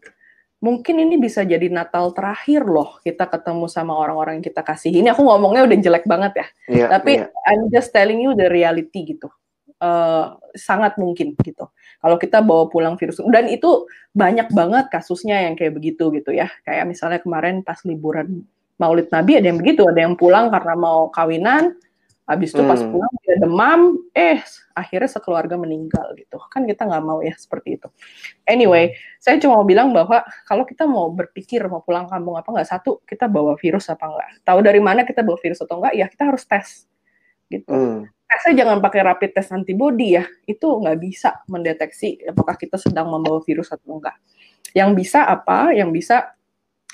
mungkin 0.65 0.97
ini 0.97 1.21
bisa 1.21 1.45
jadi 1.45 1.69
Natal 1.69 2.09
terakhir 2.09 2.65
loh 2.65 2.97
kita 3.05 3.29
ketemu 3.29 3.69
sama 3.69 3.93
orang-orang 3.93 4.41
yang 4.41 4.45
kita 4.49 4.65
kasih. 4.65 4.89
Ini 4.89 5.13
aku 5.13 5.21
ngomongnya 5.21 5.69
udah 5.69 5.77
jelek 5.77 6.05
banget 6.09 6.33
ya. 6.33 6.47
Yeah, 6.65 6.89
Tapi 6.89 7.21
yeah. 7.21 7.29
I'm 7.45 7.69
just 7.69 7.93
telling 7.93 8.17
you 8.25 8.33
the 8.33 8.49
reality 8.49 9.05
gitu. 9.05 9.29
Uh, 9.77 10.33
sangat 10.57 10.97
mungkin 10.97 11.37
gitu. 11.37 11.69
Kalau 12.01 12.17
kita 12.17 12.41
bawa 12.41 12.65
pulang 12.73 12.97
virus 12.97 13.21
dan 13.29 13.45
itu 13.45 13.85
banyak 14.17 14.49
banget 14.49 14.89
kasusnya 14.89 15.45
yang 15.45 15.53
kayak 15.53 15.77
begitu 15.77 16.09
gitu 16.09 16.33
ya. 16.33 16.49
Kayak 16.65 16.89
misalnya 16.89 17.21
kemarin 17.21 17.61
pas 17.61 17.77
liburan 17.85 18.49
Maulid 18.81 19.13
Nabi 19.13 19.37
ada 19.37 19.47
yang 19.53 19.59
begitu, 19.61 19.85
ada 19.85 20.01
yang 20.01 20.17
pulang 20.17 20.51
karena 20.51 20.73
mau 20.75 21.07
kawinan, 21.13 21.77
Habis 22.25 22.57
itu 22.57 22.63
pas 22.65 22.81
hmm. 22.81 22.89
pulang 22.89 23.13
dia 23.21 23.37
demam, 23.37 23.81
eh 24.17 24.41
akhirnya 24.73 25.05
sekeluarga 25.05 25.61
meninggal 25.61 26.17
gitu. 26.17 26.41
Kan 26.49 26.65
kita 26.65 26.89
nggak 26.89 27.03
mau 27.05 27.21
ya 27.21 27.37
seperti 27.37 27.77
itu. 27.77 27.87
Anyway, 28.49 28.97
saya 29.21 29.37
cuma 29.37 29.61
mau 29.61 29.67
bilang 29.67 29.93
bahwa 29.93 30.25
kalau 30.49 30.65
kita 30.65 30.89
mau 30.89 31.13
berpikir 31.13 31.61
mau 31.69 31.85
pulang 31.85 32.09
kampung 32.09 32.33
apa 32.33 32.49
nggak 32.49 32.65
satu 32.65 33.05
kita 33.05 33.29
bawa 33.29 33.53
virus 33.61 33.93
apa 33.93 34.09
enggak. 34.09 34.29
Tahu 34.41 34.59
dari 34.65 34.81
mana 34.81 35.05
kita 35.05 35.21
bawa 35.21 35.37
virus 35.37 35.61
atau 35.61 35.77
enggak? 35.77 35.93
Ya 35.93 36.09
kita 36.09 36.23
harus 36.25 36.43
tes 36.49 36.89
gitu. 37.53 37.69
Hmm. 37.69 38.09
Tesnya 38.25 38.65
jangan 38.65 38.81
pakai 38.81 39.05
rapid 39.05 39.31
test 39.37 39.53
antibody 39.53 40.17
ya. 40.17 40.25
Itu 40.49 40.81
nggak 40.81 40.97
bisa 40.97 41.45
mendeteksi 41.45 42.25
apakah 42.25 42.57
kita 42.57 42.81
sedang 42.81 43.05
membawa 43.13 43.37
virus 43.45 43.69
atau 43.69 44.01
enggak. 44.01 44.17
Yang 44.73 44.97
bisa 44.97 45.29
apa? 45.29 45.77
Yang 45.77 45.89
bisa 45.93 46.33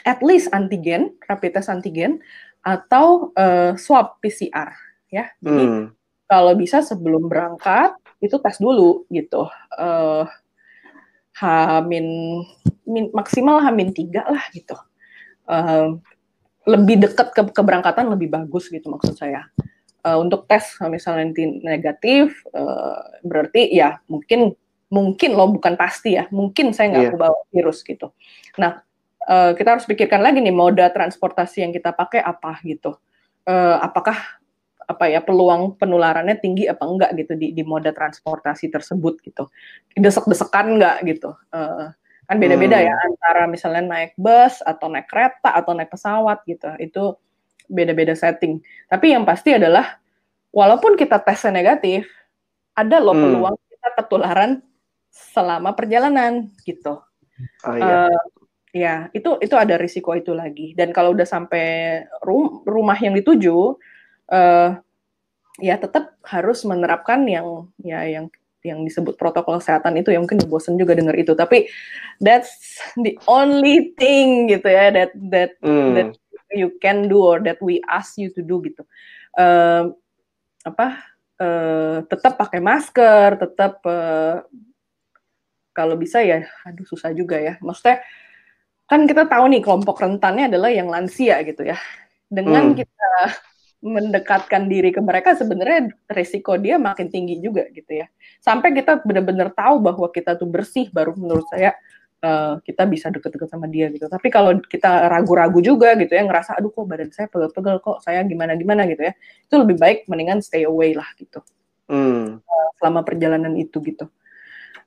at 0.04 0.20
least 0.20 0.52
antigen, 0.52 1.16
rapid 1.24 1.56
test 1.56 1.72
antigen 1.72 2.20
atau 2.68 3.32
uh, 3.40 3.80
swab 3.80 4.20
PCR 4.20 4.91
ya. 5.12 5.30
Jadi 5.44 5.64
hmm. 5.68 5.86
kalau 6.26 6.56
bisa 6.56 6.80
sebelum 6.82 7.28
berangkat 7.28 7.94
itu 8.24 8.40
tes 8.40 8.58
dulu 8.58 9.04
gitu. 9.12 9.46
Uh, 9.76 10.26
hamin 11.38 12.08
min, 12.88 13.12
maksimal 13.12 13.60
hamin 13.60 13.92
tiga 13.92 14.26
lah 14.26 14.44
gitu. 14.56 14.74
Uh, 15.46 16.00
lebih 16.70 17.02
dekat 17.02 17.34
ke 17.34 17.42
keberangkatan 17.52 18.08
lebih 18.10 18.32
bagus 18.32 18.70
gitu 18.72 18.88
maksud 18.88 19.18
saya. 19.18 19.50
Uh, 20.02 20.18
untuk 20.18 20.50
tes 20.50 20.66
misalnya 20.90 21.30
nanti 21.30 21.46
negatif 21.62 22.42
uh, 22.58 23.22
berarti 23.22 23.70
ya 23.70 24.02
mungkin 24.10 24.58
mungkin 24.90 25.38
lo 25.38 25.46
bukan 25.54 25.78
pasti 25.78 26.18
ya 26.18 26.26
mungkin 26.34 26.74
saya 26.74 26.90
nggak 26.90 27.06
yeah. 27.14 27.20
bawa 27.22 27.40
virus 27.54 27.86
gitu. 27.86 28.10
Nah 28.58 28.82
uh, 29.30 29.54
kita 29.54 29.78
harus 29.78 29.86
pikirkan 29.86 30.22
lagi 30.22 30.42
nih 30.42 30.54
moda 30.54 30.90
transportasi 30.90 31.66
yang 31.66 31.74
kita 31.74 31.94
pakai 31.94 32.22
apa 32.22 32.58
gitu. 32.66 32.98
Uh, 33.46 33.78
apakah 33.82 34.41
apa 34.92 35.08
ya 35.08 35.24
peluang 35.24 35.80
penularannya 35.80 36.36
tinggi 36.44 36.68
apa 36.68 36.84
enggak 36.84 37.16
gitu 37.16 37.40
di, 37.40 37.56
di 37.56 37.64
moda 37.64 37.96
transportasi 37.96 38.68
tersebut 38.68 39.24
gitu 39.24 39.48
desek-desekan 39.96 40.76
enggak 40.76 40.98
gitu 41.08 41.32
uh, 41.56 41.96
kan 42.28 42.38
beda-beda 42.40 42.80
ya, 42.80 42.92
hmm. 42.92 43.00
ya 43.00 43.08
antara 43.08 43.44
misalnya 43.48 43.84
naik 43.88 44.12
bus 44.20 44.60
atau 44.64 44.92
naik 44.92 45.08
kereta 45.08 45.52
atau 45.56 45.72
naik 45.72 45.92
pesawat 45.92 46.44
gitu 46.44 46.68
itu 46.80 47.04
beda-beda 47.72 48.12
setting 48.16 48.60
tapi 48.92 49.16
yang 49.16 49.24
pasti 49.24 49.56
adalah 49.56 50.00
walaupun 50.52 51.00
kita 51.00 51.24
tesnya 51.24 51.56
negatif 51.56 52.12
ada 52.76 53.00
loh 53.00 53.16
hmm. 53.16 53.24
peluang 53.24 53.56
kita 53.72 53.90
ketularan 53.96 54.52
selama 55.12 55.76
perjalanan 55.76 56.52
gitu 56.68 57.00
oh, 57.68 57.76
iya. 57.76 58.12
Uh, 58.12 58.22
ya 58.72 58.96
itu 59.12 59.36
itu 59.44 59.56
ada 59.60 59.76
risiko 59.76 60.16
itu 60.16 60.32
lagi 60.32 60.72
dan 60.76 60.96
kalau 60.96 61.12
udah 61.12 61.28
sampai 61.28 62.00
rum, 62.24 62.64
rumah 62.64 62.96
yang 62.96 63.12
dituju 63.12 63.76
uh, 64.32 64.80
ya 65.60 65.76
tetap 65.78 66.18
harus 66.26 66.64
menerapkan 66.64 67.28
yang 67.28 67.70
ya 67.84 68.08
yang 68.08 68.26
yang 68.62 68.86
disebut 68.86 69.18
protokol 69.18 69.58
kesehatan 69.58 69.98
itu 69.98 70.14
ya 70.14 70.22
mungkin 70.22 70.38
bosan 70.46 70.78
juga 70.78 70.94
dengar 70.94 71.18
itu 71.18 71.34
tapi 71.34 71.66
that's 72.22 72.80
the 73.02 73.18
only 73.26 73.94
thing 73.98 74.46
gitu 74.46 74.70
ya 74.70 74.94
that 74.94 75.12
that 75.18 75.58
mm. 75.66 75.98
that 75.98 76.10
you 76.54 76.76
can 76.84 77.08
do 77.08 77.20
or 77.24 77.40
that 77.40 77.58
we 77.64 77.80
ask 77.88 78.20
you 78.20 78.30
to 78.36 78.44
do 78.44 78.60
gitu. 78.62 78.84
Uh, 79.36 79.96
apa? 80.68 81.00
Uh, 81.42 82.06
tetap 82.06 82.38
pakai 82.38 82.62
masker, 82.62 83.34
tetap 83.42 83.82
uh, 83.82 84.46
kalau 85.74 85.98
bisa 85.98 86.22
ya, 86.22 86.46
aduh 86.68 86.86
susah 86.86 87.16
juga 87.18 87.42
ya. 87.42 87.58
Maksudnya 87.64 88.04
kan 88.86 89.08
kita 89.08 89.26
tahu 89.26 89.50
nih 89.50 89.64
kelompok 89.64 89.98
rentannya 90.04 90.52
adalah 90.52 90.70
yang 90.70 90.92
lansia 90.92 91.42
gitu 91.48 91.66
ya. 91.66 91.80
Dengan 92.30 92.72
hmm. 92.72 92.78
kita 92.78 93.10
mendekatkan 93.82 94.70
diri 94.70 94.94
ke 94.94 95.02
mereka 95.02 95.34
sebenarnya 95.34 95.90
resiko 96.06 96.54
dia 96.56 96.78
makin 96.78 97.10
tinggi 97.10 97.42
juga 97.42 97.66
gitu 97.74 98.06
ya. 98.06 98.08
Sampai 98.38 98.78
kita 98.78 99.02
benar-benar 99.02 99.52
tahu 99.58 99.82
bahwa 99.82 100.08
kita 100.14 100.38
tuh 100.38 100.46
bersih 100.46 100.88
baru 100.94 101.18
menurut 101.18 101.46
saya 101.50 101.74
uh, 102.22 102.62
kita 102.62 102.86
bisa 102.86 103.10
deket-deket 103.10 103.50
sama 103.50 103.66
dia 103.66 103.90
gitu. 103.90 104.06
Tapi 104.06 104.30
kalau 104.30 104.62
kita 104.62 105.10
ragu-ragu 105.10 105.60
juga 105.66 105.98
gitu 105.98 106.14
ya 106.14 106.22
ngerasa 106.22 106.62
aduh 106.62 106.70
kok 106.70 106.86
badan 106.86 107.10
saya 107.10 107.26
pegel-pegel 107.28 107.82
kok 107.82 107.98
saya 108.06 108.22
gimana-gimana 108.22 108.86
gitu 108.86 109.02
ya. 109.02 109.14
Itu 109.50 109.66
lebih 109.66 109.82
baik 109.82 110.06
mendingan 110.06 110.46
stay 110.46 110.64
away 110.70 110.94
lah 110.94 111.10
gitu. 111.18 111.42
Hmm. 111.90 112.38
Uh, 112.38 112.70
selama 112.78 113.02
perjalanan 113.02 113.58
itu 113.58 113.82
gitu. 113.82 114.06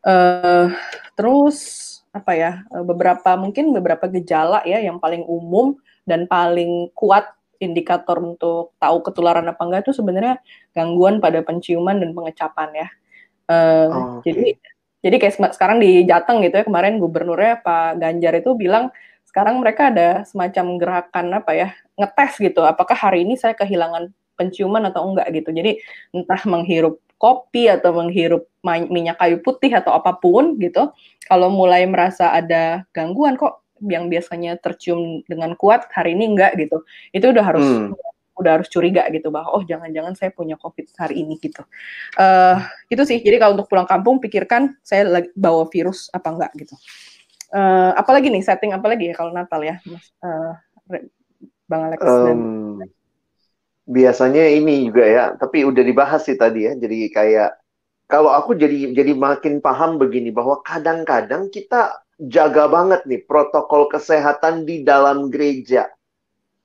Uh, 0.06 0.70
terus 1.18 1.90
apa 2.14 2.30
ya 2.38 2.62
beberapa 2.86 3.34
mungkin 3.34 3.74
beberapa 3.74 4.06
gejala 4.06 4.62
ya 4.62 4.78
yang 4.78 5.02
paling 5.02 5.26
umum 5.26 5.74
dan 6.06 6.30
paling 6.30 6.94
kuat 6.94 7.26
indikator 7.60 8.18
untuk 8.20 8.74
tahu 8.78 9.02
ketularan 9.04 9.46
apa 9.46 9.62
enggak 9.62 9.88
itu 9.88 9.92
sebenarnya 9.96 10.40
gangguan 10.72 11.18
pada 11.18 11.42
penciuman 11.42 11.98
dan 11.98 12.10
pengecapan 12.14 12.68
ya. 12.74 12.88
Uh, 13.44 13.88
oh, 13.90 14.04
okay. 14.20 14.32
Jadi 14.32 14.48
jadi 15.04 15.16
kayak 15.20 15.52
sekarang 15.52 15.84
di 15.84 16.08
Jateng 16.08 16.40
gitu 16.40 16.56
ya 16.60 16.64
kemarin 16.64 16.96
gubernurnya 16.96 17.60
Pak 17.60 18.00
Ganjar 18.00 18.40
itu 18.40 18.56
bilang 18.56 18.88
sekarang 19.28 19.60
mereka 19.60 19.92
ada 19.92 20.24
semacam 20.24 20.80
gerakan 20.80 21.26
apa 21.42 21.52
ya 21.52 21.68
ngetes 22.00 22.40
gitu 22.40 22.64
apakah 22.64 22.96
hari 22.96 23.26
ini 23.26 23.36
saya 23.36 23.52
kehilangan 23.52 24.08
penciuman 24.38 24.84
atau 24.90 25.08
enggak 25.10 25.30
gitu. 25.32 25.50
Jadi 25.54 25.80
entah 26.14 26.42
menghirup 26.46 27.00
kopi 27.18 27.72
atau 27.72 27.94
menghirup 27.96 28.44
minyak 28.64 29.16
kayu 29.16 29.40
putih 29.40 29.72
atau 29.72 29.96
apa 29.96 30.12
pun 30.18 30.60
gitu. 30.60 30.92
Kalau 31.24 31.48
mulai 31.48 31.88
merasa 31.88 32.34
ada 32.34 32.84
gangguan 32.92 33.40
kok 33.40 33.63
yang 33.86 34.08
biasanya 34.08 34.56
tercium 34.58 35.20
dengan 35.28 35.54
kuat 35.54 35.88
hari 35.92 36.16
ini 36.16 36.34
enggak 36.34 36.56
gitu. 36.56 36.82
Itu 37.12 37.30
udah 37.30 37.44
harus 37.44 37.64
hmm. 37.64 37.92
udah 38.34 38.50
harus 38.58 38.68
curiga 38.72 39.06
gitu 39.14 39.30
bahwa 39.30 39.54
oh 39.54 39.62
jangan-jangan 39.62 40.18
saya 40.18 40.34
punya 40.34 40.58
covid 40.58 40.90
hari 40.98 41.22
ini 41.22 41.38
gitu. 41.38 41.62
Uh, 42.18 42.58
itu 42.88 43.02
sih. 43.06 43.20
Jadi 43.20 43.36
kalau 43.38 43.54
untuk 43.54 43.70
pulang 43.70 43.86
kampung 43.86 44.18
pikirkan 44.18 44.74
saya 44.82 45.06
lagi 45.06 45.30
bawa 45.36 45.68
virus 45.68 46.08
apa 46.10 46.28
enggak 46.32 46.50
gitu. 46.58 46.74
Uh, 47.54 47.94
apalagi 47.94 48.34
nih 48.34 48.42
setting 48.42 48.74
apalagi 48.74 49.12
ya 49.12 49.14
kalau 49.14 49.30
Natal 49.30 49.62
ya 49.62 49.78
mas? 49.86 50.10
Uh, 50.18 50.58
bang 51.68 51.82
Alex 51.88 52.00
um, 52.04 52.24
dan 52.26 52.38
biasanya 53.84 54.44
ini 54.48 54.88
juga 54.88 55.04
ya 55.04 55.24
tapi 55.36 55.64
udah 55.64 55.84
dibahas 55.84 56.24
sih 56.24 56.36
tadi 56.36 56.68
ya 56.68 56.72
jadi 56.76 56.98
kayak 57.12 57.50
kalau 58.08 58.32
aku 58.32 58.56
jadi 58.56 58.92
jadi 58.92 59.12
makin 59.16 59.64
paham 59.64 59.96
begini 59.96 60.28
bahwa 60.28 60.60
kadang-kadang 60.64 61.48
kita 61.48 62.03
jaga 62.18 62.70
banget 62.70 63.02
nih 63.06 63.22
protokol 63.26 63.90
kesehatan 63.90 64.62
di 64.62 64.86
dalam 64.86 65.28
gereja. 65.30 65.90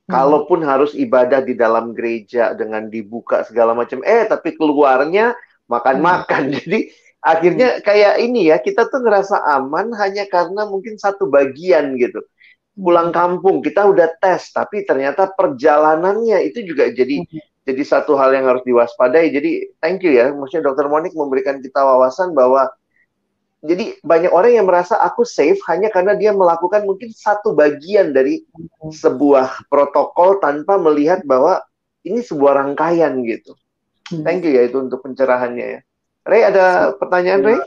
Hmm. 0.10 0.14
Kalaupun 0.14 0.66
harus 0.66 0.94
ibadah 0.98 1.42
di 1.46 1.54
dalam 1.54 1.94
gereja 1.94 2.54
dengan 2.58 2.90
dibuka 2.90 3.46
segala 3.46 3.74
macam, 3.78 4.02
eh 4.06 4.26
tapi 4.26 4.58
keluarnya 4.58 5.34
makan-makan. 5.70 6.50
Hmm. 6.50 6.56
Jadi 6.66 6.80
akhirnya 7.22 7.68
hmm. 7.78 7.82
kayak 7.86 8.16
ini 8.22 8.50
ya, 8.54 8.58
kita 8.62 8.90
tuh 8.90 9.02
ngerasa 9.06 9.42
aman 9.58 9.94
hanya 9.98 10.26
karena 10.30 10.66
mungkin 10.66 10.98
satu 10.98 11.30
bagian 11.30 11.98
gitu. 11.98 12.22
Pulang 12.80 13.12
kampung 13.12 13.60
kita 13.60 13.84
udah 13.86 14.08
tes, 14.24 14.56
tapi 14.56 14.88
ternyata 14.88 15.28
perjalanannya 15.36 16.48
itu 16.48 16.64
juga 16.64 16.88
jadi 16.88 17.28
hmm. 17.28 17.68
jadi 17.68 17.84
satu 17.84 18.16
hal 18.16 18.32
yang 18.32 18.48
harus 18.48 18.64
diwaspadai. 18.64 19.36
Jadi 19.36 19.78
thank 19.84 20.00
you 20.06 20.16
ya, 20.16 20.32
maksudnya 20.32 20.72
Dokter 20.72 20.88
Monik 20.88 21.12
memberikan 21.12 21.60
kita 21.60 21.84
wawasan 21.84 22.32
bahwa 22.32 22.72
jadi 23.60 24.00
banyak 24.00 24.32
orang 24.32 24.56
yang 24.56 24.68
merasa 24.68 24.96
aku 24.96 25.28
safe 25.28 25.60
hanya 25.68 25.92
karena 25.92 26.16
dia 26.16 26.32
melakukan 26.32 26.88
mungkin 26.88 27.12
satu 27.12 27.52
bagian 27.52 28.16
dari 28.16 28.48
hmm. 28.56 28.96
sebuah 28.96 29.68
protokol 29.68 30.40
tanpa 30.40 30.80
melihat 30.80 31.28
bahwa 31.28 31.60
ini 32.08 32.24
sebuah 32.24 32.56
rangkaian 32.56 33.20
gitu. 33.28 33.60
Hmm. 34.08 34.24
Thank 34.24 34.48
you 34.48 34.56
ya 34.56 34.64
itu 34.64 34.80
untuk 34.80 35.04
pencerahannya 35.04 35.68
ya. 35.76 35.80
Ray 36.24 36.44
ada 36.48 36.96
pertanyaan 36.96 37.42
Ray? 37.44 37.60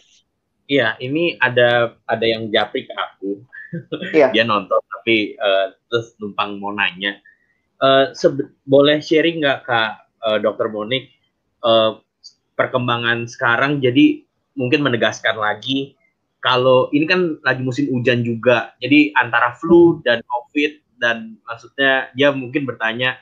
Iya, 0.71 0.97
ini 1.05 1.37
ada 1.37 1.93
ada 2.09 2.25
yang 2.25 2.49
japri 2.49 2.89
ke 2.89 2.95
aku. 2.97 3.33
Iya. 4.13 4.29
dia 4.37 4.45
nonton 4.45 4.77
tapi 4.85 5.33
uh, 5.41 5.73
terus 5.89 6.13
numpang 6.21 6.61
mau 6.61 6.77
nanya. 6.77 7.17
Uh, 7.81 8.13
boleh 8.69 9.01
sharing 9.01 9.41
nggak 9.41 9.65
kak 9.65 10.05
uh, 10.21 10.37
Dokter 10.37 10.69
Monik 10.69 11.09
uh, 11.65 11.97
perkembangan 12.53 13.25
sekarang? 13.25 13.81
Jadi 13.81 14.29
mungkin 14.59 14.85
menegaskan 14.85 15.39
lagi 15.39 15.97
kalau 16.43 16.91
ini 16.91 17.07
kan 17.07 17.39
lagi 17.47 17.63
musim 17.63 17.87
hujan 17.95 18.27
juga, 18.27 18.75
jadi 18.83 19.15
antara 19.15 19.55
flu 19.55 20.03
dan 20.03 20.19
COVID 20.27 20.99
dan 20.99 21.39
maksudnya 21.47 22.11
dia 22.19 22.35
mungkin 22.35 22.67
bertanya 22.67 23.15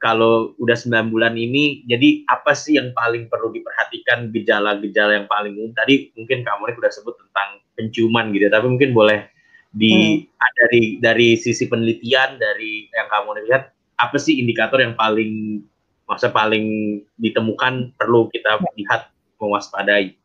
kalau 0.00 0.56
udah 0.56 0.76
9 0.76 1.12
bulan 1.12 1.36
ini, 1.36 1.84
jadi 1.84 2.24
apa 2.28 2.56
sih 2.56 2.80
yang 2.80 2.96
paling 2.96 3.28
perlu 3.28 3.52
diperhatikan 3.52 4.32
gejala-gejala 4.32 5.20
yang 5.20 5.28
paling 5.28 5.52
umum? 5.56 5.72
Tadi 5.76 6.16
mungkin 6.16 6.44
kamu 6.44 6.56
Monik 6.64 6.80
udah 6.80 6.92
sebut 6.92 7.16
tentang 7.20 7.60
penciuman 7.76 8.32
gitu, 8.32 8.48
tapi 8.48 8.66
mungkin 8.72 8.96
boleh 8.96 9.28
di 9.76 10.24
hmm. 10.24 10.52
dari 10.56 10.82
dari 11.00 11.28
sisi 11.36 11.68
penelitian 11.68 12.40
dari 12.40 12.88
yang 12.88 13.08
kamu 13.12 13.44
lihat 13.52 13.68
apa 14.00 14.16
sih 14.16 14.40
indikator 14.40 14.80
yang 14.80 14.96
paling 14.96 15.60
masa 16.08 16.32
paling 16.32 17.00
ditemukan 17.20 17.92
perlu 18.00 18.32
kita 18.32 18.64
lihat 18.80 19.12
mewaspadai? 19.36 20.16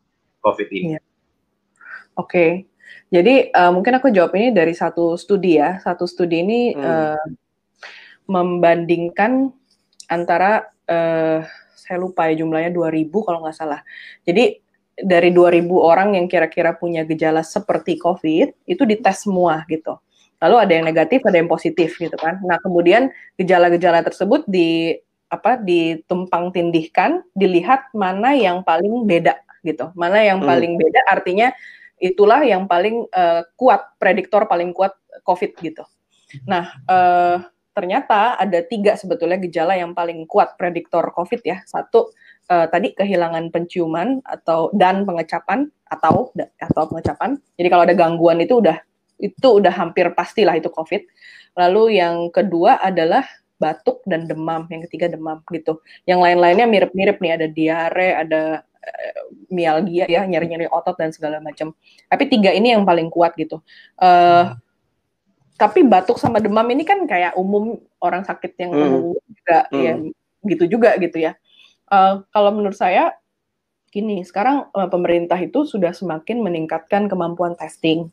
COVID 0.42 0.68
ini? 0.74 0.98
Iya. 0.98 1.02
Oke, 2.20 2.28
okay. 2.28 2.50
jadi 3.08 3.54
uh, 3.56 3.72
mungkin 3.72 3.96
aku 3.96 4.12
jawab 4.12 4.36
ini 4.36 4.52
dari 4.52 4.76
satu 4.76 5.16
studi 5.16 5.56
ya. 5.56 5.80
Satu 5.80 6.04
studi 6.04 6.44
ini 6.44 6.76
hmm. 6.76 6.84
uh, 6.84 7.26
membandingkan 8.28 9.56
antara 10.12 10.68
uh, 10.92 11.40
saya 11.80 11.98
lupa 11.98 12.28
ya 12.28 12.44
jumlahnya 12.44 12.76
2000 12.76 13.08
kalau 13.26 13.40
nggak 13.48 13.58
salah. 13.58 13.82
Jadi 14.28 14.60
dari 15.00 15.32
2000 15.32 15.66
orang 15.72 16.20
yang 16.20 16.28
kira-kira 16.28 16.76
punya 16.76 17.08
gejala 17.08 17.42
seperti 17.42 17.96
COVID 17.96 18.68
itu 18.68 18.84
dites 18.84 19.24
semua 19.24 19.64
gitu. 19.72 19.96
Lalu 20.42 20.56
ada 20.58 20.72
yang 20.74 20.86
negatif, 20.86 21.24
ada 21.24 21.38
yang 21.38 21.48
positif 21.48 21.96
gitu 21.96 22.18
kan. 22.20 22.44
Nah 22.44 22.60
kemudian 22.60 23.08
gejala-gejala 23.40 24.04
tersebut 24.04 24.44
di 24.50 25.00
apa 25.32 25.56
ditumpang 25.56 26.52
tindihkan, 26.52 27.24
dilihat 27.32 27.88
mana 27.96 28.36
yang 28.36 28.68
paling 28.68 29.08
beda 29.08 29.40
gitu. 29.62 29.90
Mana 29.94 30.22
yang 30.22 30.42
hmm. 30.42 30.50
paling 30.50 30.74
beda 30.78 31.02
artinya 31.10 31.50
itulah 32.02 32.42
yang 32.42 32.66
paling 32.66 33.06
uh, 33.14 33.46
kuat 33.56 33.96
prediktor 34.02 34.50
paling 34.50 34.74
kuat 34.74 34.98
COVID 35.22 35.52
gitu. 35.62 35.84
Nah 36.50 36.74
uh, 36.90 37.38
ternyata 37.72 38.36
ada 38.36 38.60
tiga 38.66 39.00
sebetulnya 39.00 39.40
gejala 39.40 39.78
yang 39.78 39.94
paling 39.94 40.26
kuat 40.26 40.58
prediktor 40.58 41.14
COVID 41.14 41.42
ya. 41.46 41.62
Satu 41.64 42.12
uh, 42.50 42.68
tadi 42.68 42.92
kehilangan 42.98 43.54
penciuman 43.54 44.20
atau 44.26 44.74
dan 44.76 45.06
pengecapan 45.06 45.70
atau 45.88 46.34
atau 46.60 46.84
pengecapan. 46.90 47.38
Jadi 47.56 47.68
kalau 47.70 47.84
ada 47.86 47.96
gangguan 47.96 48.42
itu 48.42 48.60
udah 48.60 48.82
itu 49.22 49.48
udah 49.62 49.72
hampir 49.72 50.10
pastilah 50.18 50.58
itu 50.58 50.68
COVID. 50.74 51.06
Lalu 51.56 52.02
yang 52.02 52.34
kedua 52.34 52.82
adalah 52.82 53.24
batuk 53.62 54.02
dan 54.10 54.26
demam. 54.26 54.66
Yang 54.74 54.90
ketiga 54.90 55.14
demam 55.14 55.46
gitu. 55.54 55.80
Yang 56.10 56.20
lain-lainnya 56.26 56.66
mirip-mirip 56.66 57.22
nih 57.22 57.34
ada 57.38 57.48
diare, 57.48 58.10
ada 58.18 58.42
mialgia 59.52 60.10
ya 60.10 60.26
nyeri-nyeri 60.26 60.68
otot 60.72 60.98
dan 60.98 61.14
segala 61.14 61.38
macam. 61.44 61.76
Tapi 62.10 62.24
tiga 62.32 62.50
ini 62.52 62.74
yang 62.74 62.88
paling 62.88 63.12
kuat 63.14 63.38
gitu. 63.38 63.62
Uh, 64.00 64.08
hmm. 64.08 64.58
Tapi 65.60 65.86
batuk 65.86 66.18
sama 66.18 66.42
demam 66.42 66.66
ini 66.74 66.82
kan 66.82 67.06
kayak 67.06 67.38
umum 67.38 67.78
orang 68.02 68.26
sakit 68.26 68.58
yang 68.58 68.72
hmm. 68.74 69.14
juga 69.14 69.58
hmm. 69.70 69.82
ya 69.82 69.94
gitu 70.50 70.64
juga 70.66 70.98
gitu 70.98 71.22
ya. 71.22 71.38
Uh, 71.92 72.26
kalau 72.34 72.50
menurut 72.56 72.74
saya 72.74 73.14
gini, 73.92 74.24
sekarang 74.24 74.72
uh, 74.72 74.88
pemerintah 74.88 75.38
itu 75.38 75.68
sudah 75.68 75.92
semakin 75.92 76.42
meningkatkan 76.42 77.12
kemampuan 77.12 77.54
testing. 77.60 78.10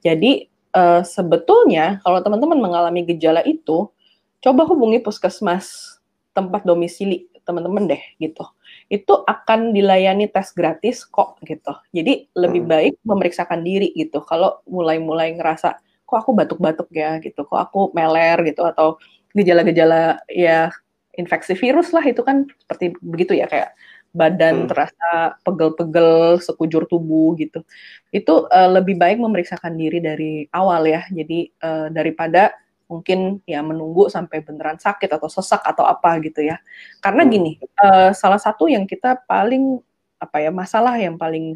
Jadi 0.00 0.48
uh, 0.72 1.04
sebetulnya 1.04 2.00
kalau 2.02 2.24
teman-teman 2.24 2.58
mengalami 2.58 3.04
gejala 3.04 3.44
itu, 3.44 3.92
coba 4.40 4.64
hubungi 4.64 4.98
puskesmas 5.04 6.00
tempat 6.32 6.64
domisili 6.64 7.28
teman-teman 7.44 7.90
deh 7.90 8.02
gitu 8.16 8.46
itu 8.90 9.14
akan 9.22 9.70
dilayani 9.70 10.26
tes 10.26 10.50
gratis 10.50 11.06
kok 11.06 11.38
gitu. 11.46 11.70
Jadi 11.94 12.26
lebih 12.34 12.66
hmm. 12.66 12.70
baik 12.74 12.94
memeriksakan 13.06 13.62
diri 13.62 13.94
gitu. 13.94 14.18
Kalau 14.26 14.58
mulai-mulai 14.66 15.38
ngerasa 15.38 15.78
kok 16.02 16.18
aku 16.26 16.34
batuk-batuk 16.34 16.90
ya 16.90 17.22
gitu, 17.22 17.46
kok 17.46 17.60
aku 17.70 17.94
meler 17.94 18.34
gitu 18.42 18.66
atau 18.66 18.98
gejala-gejala 19.30 20.18
ya 20.26 20.74
infeksi 21.14 21.54
virus 21.54 21.94
lah 21.94 22.02
itu 22.02 22.26
kan 22.26 22.50
seperti 22.66 22.98
begitu 22.98 23.38
ya 23.38 23.46
kayak 23.46 23.78
badan 24.10 24.66
hmm. 24.66 24.68
terasa 24.74 25.38
pegel-pegel 25.46 26.42
sekujur 26.42 26.90
tubuh 26.90 27.38
gitu. 27.38 27.62
Itu 28.10 28.50
uh, 28.50 28.70
lebih 28.74 28.98
baik 28.98 29.22
memeriksakan 29.22 29.78
diri 29.78 30.02
dari 30.02 30.50
awal 30.50 30.82
ya. 30.90 31.06
Jadi 31.14 31.46
uh, 31.62 31.94
daripada 31.94 32.50
mungkin 32.90 33.38
ya 33.46 33.62
menunggu 33.62 34.10
sampai 34.10 34.42
beneran 34.42 34.82
sakit 34.82 35.06
atau 35.06 35.30
sesak 35.30 35.62
atau 35.62 35.86
apa 35.86 36.18
gitu 36.18 36.42
ya. 36.42 36.58
Karena 36.98 37.22
gini, 37.30 37.62
uh, 37.78 38.10
salah 38.10 38.42
satu 38.42 38.66
yang 38.66 38.90
kita 38.90 39.22
paling 39.30 39.78
apa 40.18 40.42
ya 40.42 40.50
masalah 40.50 40.98
yang 40.98 41.14
paling 41.14 41.54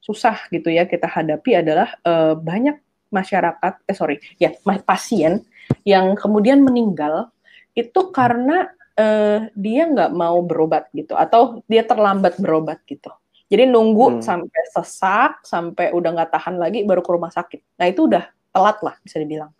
susah 0.00 0.48
gitu 0.48 0.72
ya 0.72 0.88
kita 0.88 1.04
hadapi 1.10 1.60
adalah 1.60 1.98
uh, 2.06 2.38
banyak 2.38 2.78
masyarakat, 3.10 3.82
eh 3.90 3.96
sorry, 3.98 4.16
ya 4.38 4.54
pasien 4.86 5.42
yang 5.82 6.14
kemudian 6.14 6.62
meninggal 6.62 7.34
itu 7.74 8.14
karena 8.14 8.70
uh, 8.94 9.50
dia 9.58 9.90
nggak 9.90 10.14
mau 10.14 10.38
berobat 10.46 10.88
gitu 10.94 11.18
atau 11.18 11.60
dia 11.66 11.82
terlambat 11.82 12.38
berobat 12.38 12.80
gitu. 12.86 13.10
Jadi 13.50 13.66
nunggu 13.66 14.18
hmm. 14.18 14.22
sampai 14.22 14.62
sesak, 14.70 15.42
sampai 15.42 15.90
udah 15.90 16.10
nggak 16.14 16.30
tahan 16.30 16.54
lagi 16.54 16.86
baru 16.86 17.02
ke 17.02 17.10
rumah 17.10 17.34
sakit. 17.34 17.82
Nah 17.82 17.90
itu 17.90 18.06
udah 18.06 18.30
telat 18.54 18.78
lah 18.78 18.94
bisa 19.02 19.18
dibilang. 19.18 19.50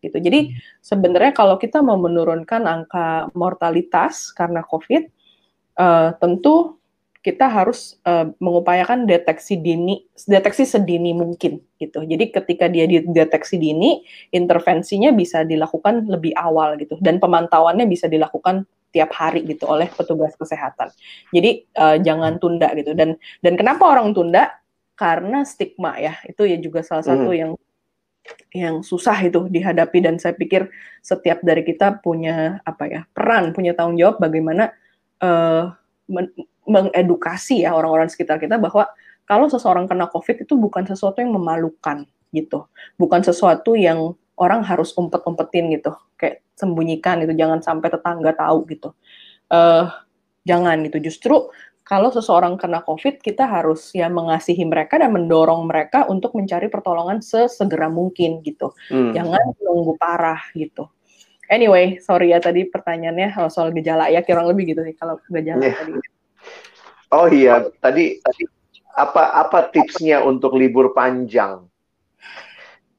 Gitu. 0.00 0.16
Jadi 0.16 0.40
hmm. 0.50 0.80
sebenarnya 0.80 1.32
kalau 1.36 1.60
kita 1.60 1.84
mau 1.84 2.00
menurunkan 2.00 2.64
angka 2.64 3.28
mortalitas 3.36 4.32
karena 4.32 4.64
COVID, 4.64 5.06
uh, 5.76 6.16
tentu 6.16 6.80
kita 7.20 7.52
harus 7.52 8.00
uh, 8.08 8.32
mengupayakan 8.40 9.04
deteksi 9.04 9.60
dini, 9.60 10.08
deteksi 10.24 10.64
sedini 10.64 11.12
mungkin 11.12 11.60
gitu. 11.76 12.00
Jadi 12.00 12.32
ketika 12.32 12.64
dia 12.72 12.88
dideteksi 12.88 13.60
dini, 13.60 14.00
intervensinya 14.32 15.12
bisa 15.12 15.44
dilakukan 15.44 16.08
lebih 16.08 16.32
awal 16.32 16.80
gitu, 16.80 16.96
dan 17.04 17.20
pemantauannya 17.20 17.84
bisa 17.84 18.08
dilakukan 18.08 18.64
tiap 18.90 19.12
hari 19.12 19.44
gitu 19.44 19.68
oleh 19.68 19.86
petugas 19.92 20.32
kesehatan. 20.34 20.88
Jadi 21.30 21.68
uh, 21.76 22.00
jangan 22.00 22.40
tunda 22.40 22.72
gitu. 22.72 22.96
Dan 22.96 23.20
dan 23.44 23.54
kenapa 23.54 23.84
orang 23.84 24.16
tunda? 24.16 24.56
Karena 24.96 25.44
stigma 25.44 25.96
ya. 26.00 26.16
Itu 26.24 26.48
ya 26.48 26.56
juga 26.56 26.80
salah 26.80 27.04
satu 27.04 27.32
hmm. 27.32 27.36
yang 27.36 27.52
yang 28.50 28.82
susah 28.82 29.14
itu 29.22 29.46
dihadapi 29.46 30.02
dan 30.02 30.18
saya 30.18 30.34
pikir 30.34 30.66
setiap 31.00 31.40
dari 31.40 31.62
kita 31.62 32.02
punya 32.02 32.58
apa 32.66 32.84
ya 32.90 33.00
peran, 33.14 33.54
punya 33.54 33.72
tanggung 33.78 33.98
jawab 33.98 34.18
bagaimana 34.18 34.74
uh, 35.22 35.70
men 36.10 36.30
mengedukasi 36.70 37.66
ya 37.66 37.74
orang-orang 37.74 38.06
sekitar 38.06 38.38
kita 38.38 38.54
bahwa 38.54 38.86
kalau 39.26 39.46
seseorang 39.50 39.90
kena 39.90 40.06
COVID 40.10 40.46
itu 40.46 40.54
bukan 40.54 40.86
sesuatu 40.86 41.18
yang 41.22 41.34
memalukan 41.34 42.06
gitu, 42.30 42.66
bukan 42.94 43.22
sesuatu 43.22 43.74
yang 43.74 44.14
orang 44.38 44.62
harus 44.62 44.94
umpet-umpetin 44.94 45.70
gitu, 45.74 45.94
kayak 46.14 46.42
sembunyikan 46.54 47.22
itu, 47.26 47.34
jangan 47.34 47.58
sampai 47.62 47.90
tetangga 47.90 48.34
tahu 48.34 48.66
gitu. 48.70 48.94
Uh, 49.50 49.90
jangan 50.46 50.82
gitu. 50.86 50.98
Justru 51.10 51.50
kalau 51.90 52.14
seseorang 52.14 52.54
kena 52.54 52.86
COVID, 52.86 53.18
kita 53.18 53.50
harus 53.50 53.90
ya 53.90 54.06
mengasihi 54.06 54.62
mereka 54.62 54.94
dan 54.94 55.10
mendorong 55.10 55.66
mereka 55.66 56.06
untuk 56.06 56.38
mencari 56.38 56.70
pertolongan 56.70 57.18
sesegera 57.18 57.90
mungkin 57.90 58.46
gitu. 58.46 58.70
Hmm. 58.94 59.10
Jangan 59.10 59.58
nunggu 59.58 59.98
parah 59.98 60.38
gitu. 60.54 60.86
Anyway, 61.50 61.98
sorry 61.98 62.30
ya 62.30 62.38
tadi 62.38 62.70
pertanyaannya 62.70 63.34
soal 63.50 63.74
gejala 63.74 64.06
ya, 64.06 64.22
kurang 64.22 64.46
lebih 64.46 64.70
gitu 64.70 64.86
sih 64.86 64.94
kalau 64.94 65.18
gejala 65.26 65.66
yeah. 65.66 65.74
tadi. 65.74 65.92
Oh 67.10 67.26
iya, 67.26 67.66
tadi 67.82 68.22
tadi 68.22 68.42
apa 68.94 69.34
apa 69.34 69.66
tipsnya 69.74 70.22
untuk 70.22 70.54
libur 70.54 70.94
panjang? 70.94 71.66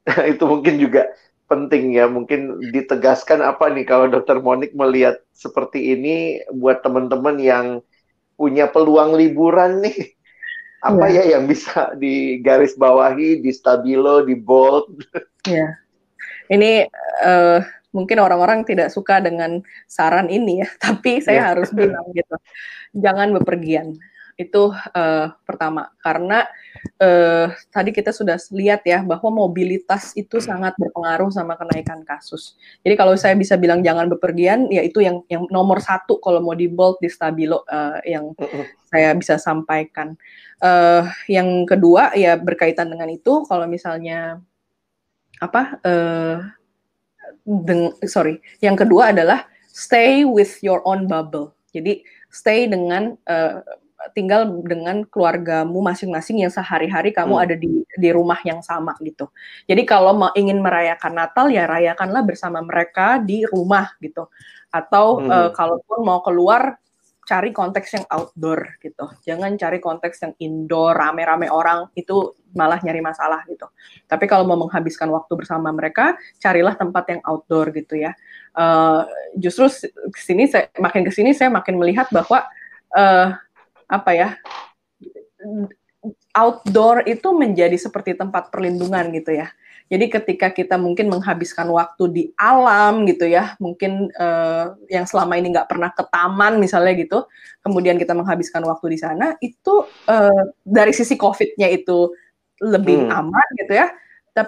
itu 0.36 0.44
mungkin 0.44 0.76
juga 0.76 1.16
penting 1.48 1.96
ya 1.96 2.12
mungkin 2.12 2.60
ditegaskan 2.68 3.40
apa 3.40 3.72
nih 3.72 3.88
kalau 3.88 4.12
dokter 4.12 4.36
Monik 4.36 4.76
melihat 4.76 5.16
seperti 5.32 5.96
ini 5.96 6.44
buat 6.52 6.84
teman-teman 6.84 7.40
yang 7.40 7.66
punya 8.42 8.66
peluang 8.66 9.14
liburan 9.14 9.86
nih. 9.86 10.18
Apa 10.82 11.06
ya, 11.06 11.22
ya 11.22 11.38
yang 11.38 11.46
bisa 11.46 11.94
digaris 11.94 12.74
bawahi 12.74 13.38
di 13.38 13.54
stabilo 13.54 14.26
di 14.26 14.34
bold? 14.34 14.90
Ya 15.46 15.78
ini 16.52 16.84
uh, 17.24 17.58
mungkin 17.92 18.18
orang-orang 18.20 18.64
tidak 18.68 18.92
suka 18.92 19.20
dengan 19.20 19.64
saran 19.88 20.28
ini 20.28 20.64
ya 20.64 20.68
tapi 20.84 21.24
saya 21.24 21.38
ya. 21.38 21.44
harus 21.54 21.72
bilang 21.72 22.04
gitu. 22.12 22.36
Jangan 22.92 23.32
bepergian 23.40 23.96
itu 24.42 24.74
uh, 24.74 25.26
pertama 25.46 25.94
karena 26.02 26.44
uh, 26.98 27.50
tadi 27.70 27.94
kita 27.94 28.10
sudah 28.10 28.36
lihat 28.50 28.82
ya 28.82 29.00
bahwa 29.06 29.46
mobilitas 29.46 30.12
itu 30.18 30.42
sangat 30.42 30.74
berpengaruh 30.78 31.30
sama 31.30 31.54
kenaikan 31.54 32.02
kasus. 32.02 32.58
Jadi 32.82 32.94
kalau 32.98 33.14
saya 33.14 33.38
bisa 33.38 33.54
bilang 33.54 33.80
jangan 33.86 34.10
bepergian, 34.10 34.66
ya 34.68 34.82
itu 34.82 35.00
yang 35.02 35.22
yang 35.30 35.46
nomor 35.48 35.78
satu 35.78 36.18
kalau 36.18 36.42
mau 36.42 36.58
di 36.58 36.66
bold 36.66 36.98
di 36.98 37.08
stabilo 37.08 37.62
uh, 37.70 38.02
yang 38.02 38.34
saya 38.90 39.14
bisa 39.14 39.38
sampaikan. 39.38 40.18
Uh, 40.62 41.06
yang 41.26 41.66
kedua 41.66 42.14
ya 42.14 42.38
berkaitan 42.38 42.90
dengan 42.90 43.10
itu 43.10 43.46
kalau 43.46 43.66
misalnya 43.66 44.42
apa? 45.42 45.78
Uh, 45.82 46.38
deng 47.42 47.90
sorry, 48.06 48.38
yang 48.62 48.78
kedua 48.78 49.10
adalah 49.10 49.50
stay 49.66 50.22
with 50.22 50.62
your 50.62 50.84
own 50.86 51.10
bubble. 51.10 51.50
Jadi 51.72 52.04
stay 52.28 52.68
dengan 52.68 53.16
uh, 53.26 53.64
tinggal 54.10 54.50
dengan 54.66 55.06
keluargamu 55.06 55.78
masing-masing 55.78 56.42
yang 56.42 56.52
sehari-hari 56.52 57.14
kamu 57.14 57.34
hmm. 57.38 57.44
ada 57.44 57.54
di 57.54 57.70
di 57.86 58.08
rumah 58.10 58.38
yang 58.42 58.58
sama 58.60 58.98
gitu. 59.00 59.30
Jadi 59.70 59.82
kalau 59.86 60.18
mau 60.18 60.30
ingin 60.34 60.58
merayakan 60.58 61.14
Natal 61.14 61.46
ya 61.48 61.70
rayakanlah 61.70 62.26
bersama 62.26 62.58
mereka 62.60 63.22
di 63.22 63.46
rumah 63.46 63.94
gitu. 64.02 64.26
Atau 64.74 65.22
hmm. 65.22 65.30
uh, 65.30 65.50
kalaupun 65.54 65.98
mau 66.02 66.20
keluar 66.24 66.82
cari 67.22 67.54
konteks 67.54 67.88
yang 67.94 68.06
outdoor 68.10 68.82
gitu. 68.82 69.06
Jangan 69.22 69.54
cari 69.54 69.78
konteks 69.78 70.26
yang 70.26 70.34
indoor 70.42 70.98
rame-rame 70.98 71.46
orang 71.46 71.86
itu 71.94 72.34
malah 72.52 72.82
nyari 72.82 72.98
masalah 72.98 73.46
gitu. 73.46 73.70
Tapi 74.10 74.26
kalau 74.26 74.42
mau 74.44 74.58
menghabiskan 74.58 75.06
waktu 75.08 75.32
bersama 75.38 75.70
mereka, 75.70 76.18
carilah 76.42 76.74
tempat 76.74 77.04
yang 77.14 77.20
outdoor 77.22 77.70
gitu 77.72 77.94
ya. 77.94 78.12
Uh, 78.52 79.06
justru 79.38 79.70
ke 80.12 80.20
sini 80.20 80.50
saya 80.50 80.68
makin 80.76 81.06
ke 81.06 81.12
sini 81.14 81.30
saya 81.32 81.48
makin 81.48 81.78
melihat 81.78 82.10
bahwa 82.12 82.44
uh, 82.92 83.32
apa 83.92 84.10
ya 84.16 84.28
outdoor 86.32 87.04
itu 87.04 87.28
menjadi 87.36 87.76
seperti 87.76 88.16
tempat 88.16 88.48
perlindungan 88.48 89.12
gitu 89.12 89.36
ya. 89.36 89.52
Jadi 89.92 90.08
ketika 90.08 90.48
kita 90.48 90.80
mungkin 90.80 91.12
menghabiskan 91.12 91.68
waktu 91.68 92.04
di 92.08 92.22
alam 92.40 93.04
gitu 93.04 93.28
ya, 93.28 93.52
mungkin 93.60 94.08
uh, 94.16 94.72
yang 94.88 95.04
selama 95.04 95.36
ini 95.36 95.52
nggak 95.52 95.68
pernah 95.68 95.92
ke 95.92 96.00
taman 96.08 96.56
misalnya 96.56 96.96
gitu, 96.96 97.28
kemudian 97.60 98.00
kita 98.00 98.16
menghabiskan 98.16 98.64
waktu 98.64 98.96
di 98.96 98.98
sana, 98.98 99.36
itu 99.44 99.84
uh, 100.08 100.44
dari 100.64 100.96
sisi 100.96 101.12
COVID-nya 101.20 101.68
itu 101.68 102.08
lebih 102.64 103.04
hmm. 103.04 103.12
aman 103.12 103.48
gitu 103.60 103.72
ya. 103.76 103.92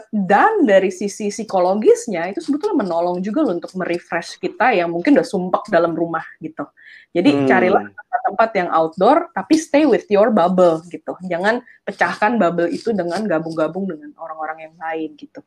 Dan 0.08 0.64
dari 0.64 0.88
sisi 0.88 1.28
psikologisnya 1.28 2.32
itu 2.32 2.40
sebetulnya 2.40 2.88
menolong 2.88 3.20
juga 3.20 3.44
loh 3.44 3.52
untuk 3.52 3.76
merefresh 3.76 4.40
kita 4.40 4.72
yang 4.72 4.88
mungkin 4.88 5.12
udah 5.12 5.28
sumpek 5.28 5.68
dalam 5.68 5.92
rumah 5.92 6.24
gitu. 6.40 6.64
Jadi 7.12 7.30
hmm. 7.36 7.44
carilah 7.44 7.84
tempat-tempat 8.24 8.50
yang 8.56 8.68
outdoor, 8.72 9.28
tapi 9.36 9.60
stay 9.60 9.84
with 9.84 10.08
your 10.08 10.32
bubble 10.32 10.80
gitu. 10.88 11.12
Jangan 11.28 11.60
pecahkan 11.84 12.40
bubble 12.40 12.72
itu 12.72 12.96
dengan 12.96 13.20
gabung-gabung 13.28 13.84
dengan 13.84 14.16
orang-orang 14.16 14.72
yang 14.72 14.74
lain 14.80 15.12
gitu. 15.20 15.44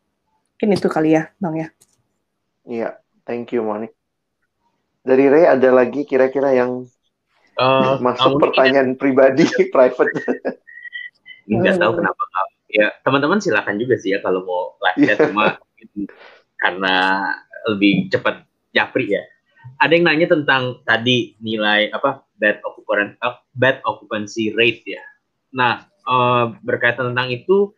Mungkin 0.58 0.70
itu 0.78 0.88
kali 0.90 1.18
ya, 1.18 1.34
Bang 1.42 1.58
ya. 1.58 1.68
Iya, 2.70 3.02
thank 3.26 3.50
you 3.58 3.66
Monik. 3.66 3.98
Dari 5.02 5.26
Ray 5.26 5.50
ada 5.50 5.70
lagi 5.74 6.06
kira-kira 6.06 6.54
yang 6.54 6.86
uh, 7.58 7.98
masuk 7.98 8.38
pertanyaan 8.38 8.94
ya. 8.94 8.98
pribadi, 9.00 9.46
private. 9.74 10.14
Enggak 11.50 11.82
tahu 11.82 11.98
kenapa. 11.98 12.22
Ya, 12.68 12.94
teman-teman 13.02 13.42
silakan 13.42 13.80
juga 13.80 13.96
sih 13.98 14.12
ya 14.14 14.20
kalau 14.22 14.44
mau 14.44 14.76
live 14.84 15.08
chat 15.08 15.18
cuma 15.32 15.56
karena 16.62 16.96
lebih 17.72 18.12
cepat 18.12 18.44
japri 18.76 19.16
ya 19.16 19.24
ada 19.78 19.94
yang 19.94 20.06
nanya 20.10 20.28
tentang 20.30 20.82
tadi 20.84 21.38
nilai 21.42 21.94
apa 21.94 22.26
bad 22.38 22.62
occupancy 22.66 23.18
uh, 23.22 23.38
bad 23.58 23.78
occupancy 23.86 24.54
rate 24.54 24.84
ya. 24.86 25.04
Nah 25.54 25.86
uh, 26.08 26.54
berkaitan 26.62 27.14
tentang 27.14 27.30
itu 27.34 27.74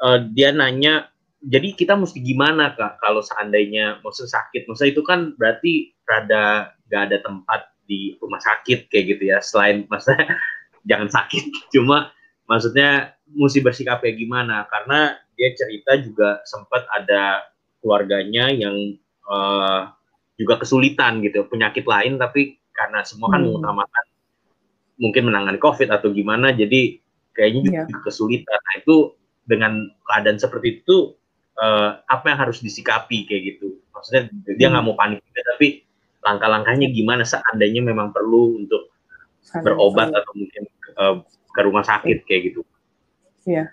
uh, 0.00 0.18
dia 0.32 0.54
nanya 0.54 1.10
jadi 1.38 1.70
kita 1.74 1.94
mesti 1.94 2.18
gimana 2.18 2.74
kak 2.74 2.98
kalau 2.98 3.22
seandainya 3.22 4.02
maksud 4.02 4.26
sakit 4.26 4.66
maksud 4.66 4.90
itu 4.90 5.02
kan 5.06 5.38
berarti 5.38 5.94
rada 6.02 6.74
gak 6.90 7.02
ada 7.10 7.18
tempat 7.22 7.70
di 7.86 8.18
rumah 8.18 8.42
sakit 8.42 8.90
kayak 8.90 9.16
gitu 9.16 9.22
ya 9.30 9.38
selain 9.38 9.86
maksudnya 9.86 10.34
jangan 10.90 11.08
sakit 11.08 11.44
cuma 11.70 12.10
maksudnya 12.50 13.14
mesti 13.28 13.60
bersikap 13.60 14.02
kayak 14.02 14.18
gimana 14.18 14.66
karena 14.66 15.20
dia 15.38 15.54
cerita 15.54 15.94
juga 16.00 16.42
sempat 16.48 16.88
ada 16.90 17.46
keluarganya 17.78 18.50
yang 18.50 18.98
uh, 19.30 19.92
juga 20.38 20.62
kesulitan 20.62 21.20
gitu 21.20 21.44
penyakit 21.50 21.84
lain 21.84 22.16
tapi 22.16 22.62
karena 22.70 23.02
semua 23.02 23.34
kan 23.34 23.42
hmm. 23.42 23.50
mengutamakan 23.50 24.04
mungkin 24.98 25.22
menangani 25.30 25.58
covid 25.58 25.90
atau 25.90 26.14
gimana 26.14 26.54
jadi 26.54 27.02
kayaknya 27.34 27.60
juga 27.66 27.82
yeah. 27.90 28.02
kesulitan 28.06 28.58
nah 28.62 28.74
itu 28.78 28.96
dengan 29.48 29.72
keadaan 30.06 30.38
seperti 30.38 30.82
itu 30.82 31.18
uh, 31.58 31.98
apa 32.06 32.24
yang 32.30 32.38
harus 32.38 32.62
disikapi 32.62 33.26
kayak 33.26 33.42
gitu 33.54 33.82
maksudnya 33.90 34.30
dia 34.54 34.66
nggak 34.70 34.82
hmm. 34.86 34.94
mau 34.94 34.98
panik 34.98 35.18
juga 35.26 35.42
tapi 35.54 35.82
langkah-langkahnya 36.22 36.86
gimana 36.94 37.22
seandainya 37.26 37.82
memang 37.82 38.14
perlu 38.14 38.58
untuk 38.62 38.94
berobat 39.62 40.10
atau 40.12 40.32
mungkin 40.34 40.62
uh, 40.98 41.16
ke 41.26 41.60
rumah 41.66 41.82
sakit 41.82 42.26
kayak 42.26 42.52
gitu 42.52 42.62
Iya. 43.48 43.64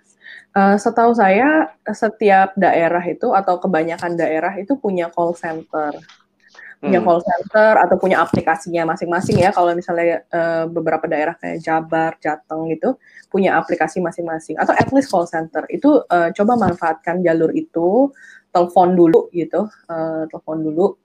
Uh, 0.55 0.79
setahu 0.79 1.11
saya 1.11 1.75
setiap 1.91 2.55
daerah 2.55 3.03
itu 3.03 3.35
atau 3.35 3.59
kebanyakan 3.59 4.15
daerah 4.15 4.55
itu 4.55 4.79
punya 4.79 5.11
call 5.11 5.35
center 5.35 5.91
punya 6.81 6.99
hmm. 7.01 7.07
call 7.07 7.21
center 7.23 7.73
atau 7.81 7.95
punya 7.97 8.17
aplikasinya 8.21 8.83
masing-masing 8.93 9.41
ya. 9.41 9.49
Kalau 9.55 9.71
misalnya 9.73 10.23
uh, 10.29 10.65
beberapa 10.69 11.05
daerah 11.09 11.35
kayak 11.39 11.63
Jabar, 11.63 12.15
Jateng 12.19 12.69
gitu 12.71 12.99
punya 13.31 13.57
aplikasi 13.57 13.99
masing-masing. 13.99 14.55
Atau 14.59 14.75
at 14.75 14.89
least 14.91 15.09
call 15.11 15.25
center. 15.25 15.65
Itu 15.71 16.03
uh, 16.07 16.29
coba 16.35 16.55
manfaatkan 16.55 17.23
jalur 17.25 17.51
itu 17.55 18.11
telepon 18.55 18.95
dulu 18.95 19.27
gitu 19.35 19.67
uh, 19.91 20.23
telepon 20.31 20.63
dulu 20.63 20.95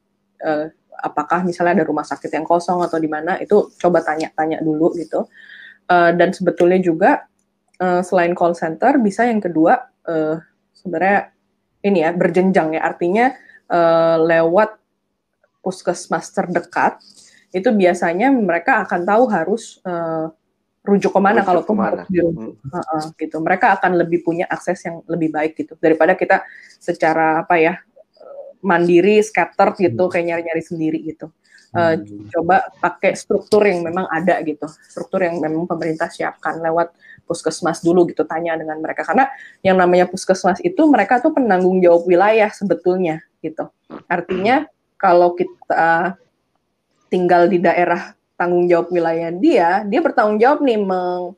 uh, 0.47 0.71
apakah 1.03 1.43
misalnya 1.43 1.83
ada 1.83 1.87
rumah 1.89 2.07
sakit 2.07 2.31
yang 2.31 2.47
kosong 2.47 2.79
atau 2.85 3.01
di 3.01 3.11
mana 3.11 3.41
itu 3.41 3.73
coba 3.81 4.05
tanya-tanya 4.05 4.61
dulu 4.61 4.93
gitu. 4.95 5.27
Uh, 5.91 6.15
dan 6.15 6.31
sebetulnya 6.31 6.79
juga 6.79 7.27
uh, 7.83 8.05
selain 8.05 8.37
call 8.37 8.55
center 8.55 9.01
bisa 9.03 9.27
yang 9.27 9.43
kedua 9.43 9.91
uh, 10.07 10.39
sebenarnya 10.77 11.35
ini 11.83 12.05
ya 12.05 12.11
berjenjang 12.15 12.77
ya. 12.77 12.81
Artinya 12.85 13.33
uh, 13.73 14.17
lewat 14.21 14.80
puskesmas 15.61 16.33
terdekat 16.33 17.01
itu 17.51 17.69
biasanya 17.71 18.31
mereka 18.31 18.87
akan 18.87 19.01
tahu 19.03 19.25
harus 19.29 19.83
uh, 19.83 20.31
rujuk 20.81 21.13
ke 21.13 21.21
mana 21.21 21.45
kalau 21.45 21.61
rumah 21.67 22.09
hmm. 22.09 22.57
uh, 22.73 22.77
uh, 22.79 23.05
gitu. 23.19 23.37
Mereka 23.43 23.81
akan 23.81 24.01
lebih 24.01 24.25
punya 24.25 24.49
akses 24.49 24.81
yang 24.87 25.05
lebih 25.05 25.29
baik 25.29 25.59
gitu. 25.59 25.77
Daripada 25.77 26.17
kita 26.17 26.47
secara 26.81 27.45
apa 27.45 27.61
ya 27.61 27.75
mandiri 28.65 29.21
scatter 29.21 29.77
gitu 29.77 30.09
hmm. 30.09 30.13
kayak 30.13 30.25
nyari-nyari 30.31 30.63
sendiri 30.65 30.99
gitu. 31.05 31.29
Uh, 31.71 31.95
hmm. 31.95 32.27
coba 32.35 32.67
pakai 32.83 33.15
struktur 33.15 33.63
yang 33.63 33.85
memang 33.85 34.09
ada 34.09 34.41
gitu. 34.43 34.67
Struktur 34.67 35.23
yang 35.23 35.39
memang 35.39 35.69
pemerintah 35.69 36.11
siapkan 36.11 36.59
lewat 36.59 36.97
puskesmas 37.29 37.85
dulu 37.85 38.09
gitu. 38.09 38.25
Tanya 38.25 38.57
dengan 38.57 38.81
mereka. 38.81 39.05
Karena 39.05 39.29
yang 39.61 39.77
namanya 39.77 40.09
puskesmas 40.09 40.63
itu 40.65 40.81
mereka 40.89 41.21
tuh 41.21 41.37
penanggung 41.37 41.79
jawab 41.83 42.09
wilayah 42.09 42.49
sebetulnya 42.51 43.21
gitu. 43.45 43.69
Artinya 44.09 44.65
kalau 45.01 45.33
kita 45.33 46.21
tinggal 47.09 47.49
di 47.49 47.57
daerah 47.59 48.13
tanggung 48.37 48.69
jawab 48.69 48.93
wilayah 48.93 49.33
dia, 49.33 49.83
dia 49.89 50.01
bertanggung 50.05 50.37
jawab 50.37 50.61
nih 50.61 50.77
meng, 50.77 51.33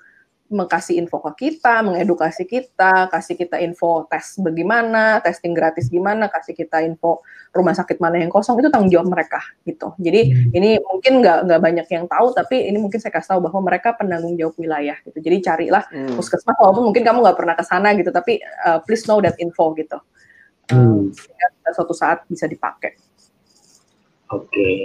mengkasih 0.53 1.01
info 1.01 1.19
ke 1.25 1.49
kita, 1.49 1.81
mengedukasi 1.81 2.45
kita, 2.45 3.09
kasih 3.09 3.35
kita 3.41 3.57
info 3.65 4.05
tes 4.07 4.37
bagaimana, 4.37 5.19
testing 5.25 5.57
gratis 5.57 5.89
gimana, 5.89 6.29
kasih 6.29 6.53
kita 6.53 6.85
info 6.85 7.25
rumah 7.57 7.73
sakit 7.73 7.97
mana 7.99 8.21
yang 8.21 8.29
kosong 8.29 8.61
itu 8.61 8.69
tanggung 8.69 8.93
jawab 8.93 9.09
mereka 9.09 9.41
gitu. 9.65 9.97
Jadi 9.97 10.31
hmm. 10.31 10.57
ini 10.57 10.71
mungkin 10.85 11.25
nggak 11.25 11.39
nggak 11.49 11.61
banyak 11.65 11.87
yang 11.89 12.05
tahu, 12.05 12.37
tapi 12.37 12.69
ini 12.69 12.77
mungkin 12.77 13.01
saya 13.01 13.11
kasih 13.17 13.37
tahu 13.37 13.41
bahwa 13.49 13.61
mereka 13.65 13.97
penanggung 13.97 14.37
jawab 14.37 14.55
wilayah 14.61 14.97
gitu. 15.03 15.19
Jadi 15.19 15.37
carilah 15.41 15.85
hmm. 15.89 16.15
puskesmas 16.21 16.57
walaupun 16.61 16.93
mungkin 16.93 17.03
kamu 17.03 17.19
nggak 17.25 17.39
pernah 17.41 17.55
ke 17.57 17.65
sana 17.65 17.97
gitu, 17.97 18.13
tapi 18.13 18.39
uh, 18.69 18.79
please 18.85 19.09
know 19.09 19.19
that 19.25 19.35
info 19.41 19.73
gitu. 19.75 19.97
Hmm. 20.69 21.11
Uh, 21.11 21.73
suatu 21.73 21.97
saat 21.97 22.29
bisa 22.29 22.45
dipakai. 22.45 23.02
Oke, 24.33 24.49
okay. 24.49 24.77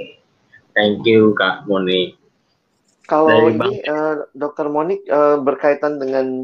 thank 0.75 1.07
you 1.07 1.31
Kak 1.39 1.63
Monik. 1.71 2.19
Kalau 3.07 3.31
Dari 3.31 3.55
ini 3.55 3.79
uh, 3.87 4.27
Dokter 4.35 4.67
Monik 4.67 5.07
uh, 5.07 5.39
berkaitan 5.39 5.95
dengan 5.95 6.43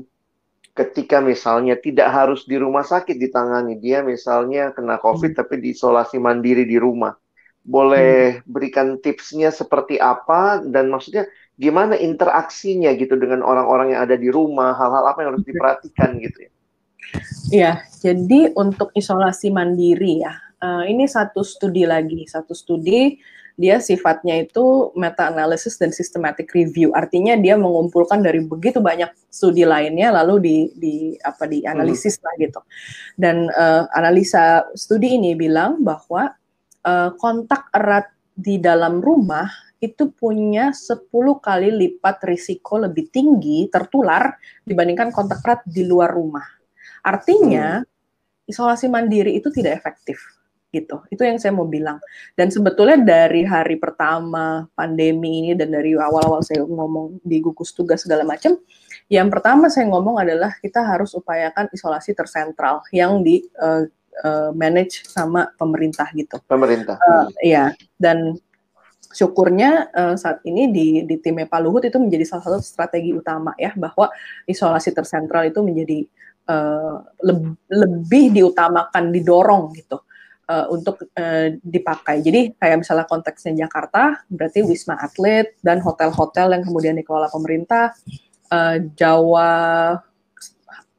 ketika 0.72 1.20
misalnya 1.20 1.76
tidak 1.76 2.10
harus 2.10 2.48
di 2.48 2.56
rumah 2.56 2.88
sakit 2.88 3.20
ditangani, 3.20 3.78
dia 3.78 4.00
misalnya 4.02 4.72
kena 4.72 4.98
COVID 5.04 5.36
hmm. 5.36 5.40
tapi 5.44 5.60
diisolasi 5.60 6.18
mandiri 6.24 6.64
di 6.64 6.80
rumah. 6.80 7.12
Boleh 7.68 8.40
hmm. 8.40 8.48
berikan 8.48 8.96
tipsnya 9.04 9.52
seperti 9.52 10.00
apa 10.00 10.64
dan 10.64 10.88
maksudnya 10.88 11.28
gimana 11.60 12.00
interaksinya 12.00 12.96
gitu 12.96 13.20
dengan 13.20 13.46
orang-orang 13.46 13.94
yang 13.94 14.02
ada 14.08 14.16
di 14.16 14.32
rumah, 14.32 14.74
hal-hal 14.74 15.04
apa 15.12 15.20
yang 15.22 15.30
harus 15.36 15.46
diperhatikan 15.46 16.10
gitu 16.24 16.48
ya? 16.48 16.52
Iya, 17.54 17.74
jadi 18.02 18.56
untuk 18.58 18.90
isolasi 18.98 19.54
mandiri 19.54 20.26
ya, 20.26 20.34
uh, 20.64 20.84
ini 20.88 21.04
satu 21.06 21.44
studi 21.44 21.84
lagi, 21.84 22.24
satu 22.24 22.56
studi 22.56 23.20
dia 23.54 23.78
sifatnya 23.78 24.42
itu 24.42 24.90
meta 24.98 25.30
analysis 25.30 25.78
dan 25.78 25.94
systematic 25.94 26.50
review. 26.58 26.90
Artinya 26.98 27.38
dia 27.38 27.54
mengumpulkan 27.54 28.26
dari 28.26 28.42
begitu 28.42 28.82
banyak 28.82 29.14
studi 29.30 29.62
lainnya 29.62 30.10
lalu 30.10 30.36
di 30.42 30.58
di 30.74 30.96
apa 31.22 31.46
di 31.46 31.62
analisis 31.62 32.18
hmm. 32.18 32.24
lah 32.26 32.34
gitu. 32.42 32.60
Dan 33.14 33.38
uh, 33.54 33.86
analisa 33.94 34.66
studi 34.74 35.22
ini 35.22 35.38
bilang 35.38 35.86
bahwa 35.86 36.34
uh, 36.82 37.14
kontak 37.14 37.70
erat 37.78 38.10
di 38.34 38.58
dalam 38.58 38.98
rumah 38.98 39.46
itu 39.78 40.10
punya 40.10 40.74
10 40.74 41.12
kali 41.38 41.70
lipat 41.70 42.26
risiko 42.26 42.82
lebih 42.82 43.14
tinggi 43.14 43.70
tertular 43.70 44.34
dibandingkan 44.66 45.14
kontak 45.14 45.46
erat 45.46 45.62
di 45.70 45.86
luar 45.86 46.10
rumah. 46.10 46.48
Artinya 47.06 47.86
hmm. 47.86 48.50
isolasi 48.50 48.90
mandiri 48.90 49.38
itu 49.38 49.54
tidak 49.54 49.78
efektif 49.78 50.33
gitu. 50.74 51.06
Itu 51.14 51.22
yang 51.22 51.38
saya 51.38 51.54
mau 51.54 51.70
bilang. 51.70 52.02
Dan 52.34 52.50
sebetulnya 52.50 52.98
dari 52.98 53.46
hari 53.46 53.78
pertama 53.78 54.66
pandemi 54.74 55.46
ini 55.46 55.52
dan 55.54 55.70
dari 55.70 55.94
awal-awal 55.94 56.42
saya 56.42 56.66
ngomong 56.66 57.22
di 57.22 57.38
gugus 57.38 57.72
tugas 57.72 58.02
segala 58.02 58.26
macam, 58.26 58.58
yang 59.08 59.30
pertama 59.30 59.70
saya 59.70 59.86
ngomong 59.88 60.18
adalah 60.18 60.58
kita 60.58 60.82
harus 60.82 61.14
upayakan 61.14 61.70
isolasi 61.70 62.18
tersentral 62.18 62.82
yang 62.90 63.22
di 63.22 63.46
uh, 63.62 63.86
uh, 64.26 64.50
manage 64.58 65.06
sama 65.06 65.54
pemerintah 65.62 66.10
gitu. 66.18 66.42
Pemerintah. 66.50 66.98
Uh, 66.98 67.30
iya. 67.46 67.78
Dan 67.96 68.42
syukurnya 69.14 69.94
uh, 69.94 70.16
saat 70.18 70.42
ini 70.50 70.74
di 70.74 71.06
di 71.06 71.22
tim 71.22 71.38
Pak 71.38 71.60
Luhut 71.62 71.86
itu 71.86 72.02
menjadi 72.02 72.26
salah 72.26 72.50
satu 72.50 72.60
strategi 72.66 73.14
utama 73.14 73.54
ya 73.62 73.70
bahwa 73.78 74.10
isolasi 74.50 74.90
tersentral 74.90 75.46
itu 75.46 75.62
menjadi 75.62 76.02
uh, 76.50 77.06
leb, 77.22 77.54
lebih 77.70 78.34
diutamakan 78.34 79.14
didorong 79.14 79.70
gitu 79.78 80.02
uh, 80.54 80.66
untuk 80.70 81.02
uh, 81.18 81.50
dipakai. 81.66 82.22
Jadi 82.22 82.54
kayak 82.54 82.86
misalnya 82.86 83.10
konteksnya 83.10 83.66
Jakarta, 83.66 84.22
berarti 84.30 84.62
Wisma 84.62 85.02
Atlet 85.02 85.58
dan 85.66 85.82
hotel-hotel 85.82 86.54
yang 86.54 86.64
kemudian 86.64 86.94
dikelola 86.94 87.34
pemerintah, 87.34 87.98
uh, 88.54 88.78
Jawa, 88.94 89.98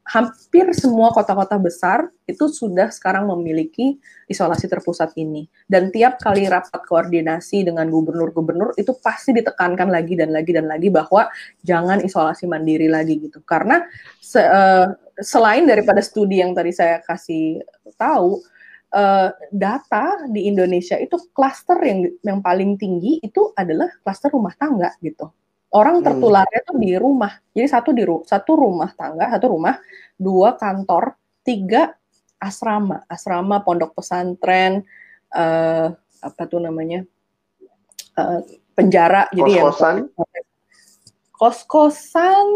hampir 0.04 0.68
semua 0.76 1.10
kota-kota 1.16 1.56
besar 1.56 2.06
itu 2.28 2.46
sudah 2.46 2.92
sekarang 2.92 3.24
memiliki 3.24 3.96
isolasi 4.28 4.68
terpusat 4.68 5.16
ini. 5.16 5.48
Dan 5.64 5.88
tiap 5.88 6.20
kali 6.20 6.44
rapat 6.44 6.84
koordinasi 6.84 7.64
dengan 7.64 7.88
gubernur-gubernur 7.88 8.76
itu 8.76 8.92
pasti 9.00 9.32
ditekankan 9.32 9.88
lagi 9.88 10.14
dan 10.14 10.30
lagi 10.30 10.52
dan 10.52 10.68
lagi 10.68 10.92
bahwa 10.92 11.26
jangan 11.64 12.04
isolasi 12.04 12.44
mandiri 12.44 12.86
lagi 12.86 13.16
gitu. 13.16 13.40
Karena 13.42 13.80
se 14.20 14.38
uh, 14.38 14.92
selain 15.18 15.64
daripada 15.64 16.04
studi 16.04 16.44
yang 16.44 16.52
tadi 16.52 16.70
saya 16.74 17.00
kasih 17.00 17.64
tahu, 17.96 18.44
uh, 18.94 19.28
data 19.50 20.24
di 20.30 20.46
Indonesia 20.46 20.94
itu 20.96 21.18
klaster 21.34 21.76
yang 21.82 22.06
yang 22.22 22.38
paling 22.38 22.78
tinggi 22.78 23.18
itu 23.20 23.50
adalah 23.58 23.90
klaster 24.06 24.30
rumah 24.30 24.54
tangga 24.54 24.94
gitu. 25.02 25.28
Orang 25.74 26.00
hmm. 26.00 26.06
tertularnya 26.06 26.60
hmm. 26.62 26.68
tuh 26.70 26.76
di 26.78 26.90
rumah. 26.94 27.32
Jadi 27.50 27.66
satu 27.66 27.90
di 27.90 28.06
ru 28.06 28.22
satu 28.22 28.54
rumah 28.54 28.94
tangga, 28.94 29.26
satu 29.34 29.50
rumah, 29.50 29.74
dua 30.14 30.54
kantor, 30.54 31.18
tiga 31.42 31.98
asrama, 32.38 33.02
asrama 33.10 33.66
pondok 33.66 33.98
pesantren, 33.98 34.86
uh, 35.34 35.90
apa 36.22 36.42
tuh 36.46 36.62
namanya 36.62 37.02
uh, 38.14 38.40
penjara. 38.78 39.26
Kos 39.28 39.36
Jadi 39.36 39.52
kosan. 39.58 39.96
kos-kosan 41.34 42.46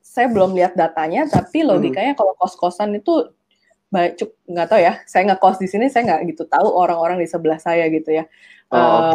saya 0.00 0.30
belum 0.32 0.56
lihat 0.56 0.72
datanya, 0.78 1.28
tapi 1.28 1.60
hmm. 1.60 1.68
logikanya 1.68 2.12
hmm. 2.16 2.20
kalau 2.24 2.32
kos-kosan 2.40 2.96
itu 2.96 3.28
baik 3.94 4.18
nggak 4.50 4.66
tahu 4.66 4.80
ya. 4.82 4.98
Saya 5.06 5.22
nggak 5.30 5.40
kos 5.40 5.62
di 5.62 5.70
sini 5.70 5.86
saya 5.86 6.02
nggak 6.10 6.34
gitu 6.34 6.42
tahu 6.50 6.66
orang-orang 6.74 7.22
di 7.22 7.30
sebelah 7.30 7.62
saya 7.62 7.86
gitu 7.94 8.10
ya. 8.10 8.26
Oh, 8.74 9.14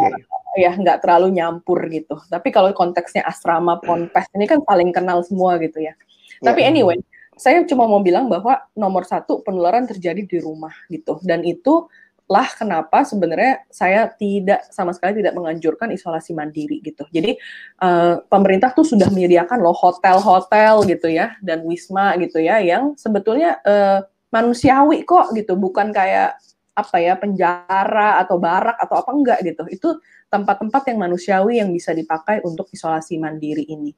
ya 0.56 0.72
nggak 0.72 1.04
terlalu 1.04 1.36
nyampur 1.36 1.84
gitu. 1.92 2.16
Tapi 2.32 2.48
kalau 2.48 2.72
konteksnya 2.72 3.20
asrama 3.28 3.76
ponpes 3.84 4.24
ini 4.32 4.48
kan 4.48 4.64
paling 4.64 4.88
kenal 4.96 5.20
semua 5.20 5.60
gitu 5.60 5.84
ya. 5.84 5.92
Tapi 6.40 6.64
ya. 6.64 6.72
anyway 6.72 6.96
saya 7.40 7.64
cuma 7.64 7.88
mau 7.88 8.04
bilang 8.04 8.28
bahwa 8.28 8.60
nomor 8.76 9.08
satu 9.08 9.40
penularan 9.40 9.88
terjadi 9.88 10.28
di 10.28 10.38
rumah 10.44 10.76
gitu. 10.92 11.16
Dan 11.24 11.40
itu 11.40 11.88
lah 12.30 12.46
kenapa 12.52 13.02
sebenarnya 13.02 13.66
saya 13.72 14.06
tidak 14.14 14.62
sama 14.70 14.94
sekali 14.94 15.18
tidak 15.18 15.34
menganjurkan 15.34 15.90
isolasi 15.90 16.30
mandiri 16.36 16.78
gitu. 16.84 17.02
Jadi 17.10 17.34
uh, 17.82 18.22
pemerintah 18.28 18.70
tuh 18.70 18.86
sudah 18.86 19.10
menyediakan 19.10 19.58
loh 19.58 19.74
hotel-hotel 19.74 20.86
gitu 20.86 21.10
ya 21.10 21.34
dan 21.42 21.66
wisma 21.66 22.14
gitu 22.20 22.38
ya 22.38 22.62
yang 22.62 22.94
sebetulnya 22.94 23.58
uh, 23.66 24.06
manusiawi 24.30 25.02
kok 25.06 25.34
gitu, 25.34 25.54
bukan 25.58 25.90
kayak 25.90 26.38
apa 26.70 26.96
ya 27.02 27.18
penjara 27.18 28.22
atau 28.22 28.40
barak 28.40 28.78
atau 28.78 29.02
apa 29.02 29.10
enggak 29.12 29.38
gitu. 29.44 29.62
Itu 29.68 29.88
tempat-tempat 30.30 30.82
yang 30.90 30.98
manusiawi 31.02 31.60
yang 31.60 31.70
bisa 31.74 31.90
dipakai 31.92 32.40
untuk 32.46 32.70
isolasi 32.70 33.18
mandiri 33.18 33.66
ini. 33.66 33.90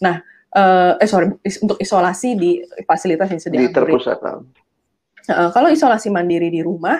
Nah, 0.00 0.22
uh, 0.56 0.94
eh 0.96 1.08
sorry 1.10 1.30
untuk 1.36 1.76
isolasi 1.76 2.38
di 2.38 2.50
fasilitas 2.86 3.28
yang. 3.28 3.68
Di 3.68 3.74
terpusat. 3.74 4.18
Uh, 4.22 5.50
kalau 5.52 5.68
isolasi 5.68 6.08
mandiri 6.08 6.48
di 6.48 6.64
rumah 6.64 6.96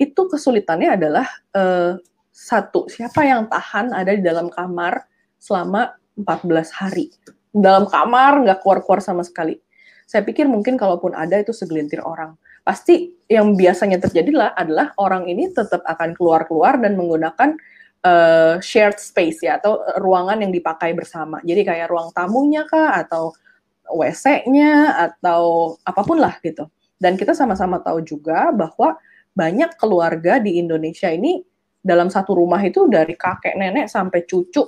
itu 0.00 0.26
kesulitannya 0.26 0.98
adalah 0.98 1.28
uh, 1.54 1.94
satu 2.32 2.88
siapa 2.88 3.22
yang 3.28 3.46
tahan 3.46 3.92
ada 3.92 4.16
di 4.16 4.24
dalam 4.24 4.48
kamar 4.48 5.04
selama 5.36 5.94
14 6.16 6.80
hari 6.80 7.12
dalam 7.52 7.84
kamar 7.84 8.40
nggak 8.42 8.58
keluar-keluar 8.64 9.04
sama 9.04 9.20
sekali 9.22 9.60
saya 10.12 10.28
pikir 10.28 10.44
mungkin 10.44 10.76
kalaupun 10.76 11.16
ada 11.16 11.40
itu 11.40 11.56
segelintir 11.56 12.04
orang. 12.04 12.36
Pasti 12.68 13.16
yang 13.32 13.56
biasanya 13.56 13.96
terjadilah 13.96 14.52
adalah 14.52 14.92
orang 15.00 15.24
ini 15.24 15.48
tetap 15.48 15.80
akan 15.88 16.12
keluar-keluar 16.12 16.76
dan 16.76 17.00
menggunakan 17.00 17.56
uh, 18.04 18.60
shared 18.60 19.00
space 19.00 19.40
ya 19.40 19.56
atau 19.56 19.80
ruangan 20.04 20.44
yang 20.44 20.52
dipakai 20.52 20.92
bersama. 20.92 21.40
Jadi 21.40 21.64
kayak 21.64 21.88
ruang 21.88 22.12
tamunya 22.12 22.68
kah 22.68 23.00
atau 23.00 23.32
WC-nya 23.88 25.00
atau 25.00 25.74
apa 25.80 26.04
pun 26.04 26.20
lah 26.20 26.36
gitu. 26.44 26.68
Dan 27.00 27.16
kita 27.16 27.32
sama-sama 27.32 27.80
tahu 27.80 28.04
juga 28.04 28.52
bahwa 28.52 29.00
banyak 29.32 29.80
keluarga 29.80 30.36
di 30.36 30.60
Indonesia 30.60 31.08
ini 31.08 31.40
dalam 31.80 32.12
satu 32.12 32.36
rumah 32.36 32.60
itu 32.60 32.84
dari 32.84 33.16
kakek 33.16 33.56
nenek 33.56 33.88
sampai 33.88 34.28
cucu 34.28 34.60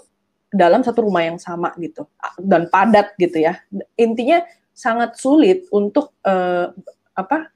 dalam 0.49 0.81
satu 0.81 1.05
rumah 1.05 1.21
yang 1.21 1.37
sama 1.37 1.77
gitu 1.77 2.09
dan 2.41 2.73
padat 2.73 3.13
gitu 3.21 3.45
ya. 3.45 3.61
Intinya 4.01 4.41
sangat 4.75 5.15
sulit 5.17 5.71
untuk 5.71 6.19
uh, 6.27 6.75
apa 7.15 7.49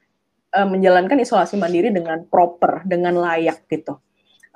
uh, 0.55 0.67
menjalankan 0.67 1.19
isolasi 1.19 1.59
mandiri 1.59 1.91
dengan 1.91 2.23
proper, 2.25 2.87
dengan 2.87 3.19
layak 3.19 3.67
gitu. 3.67 3.99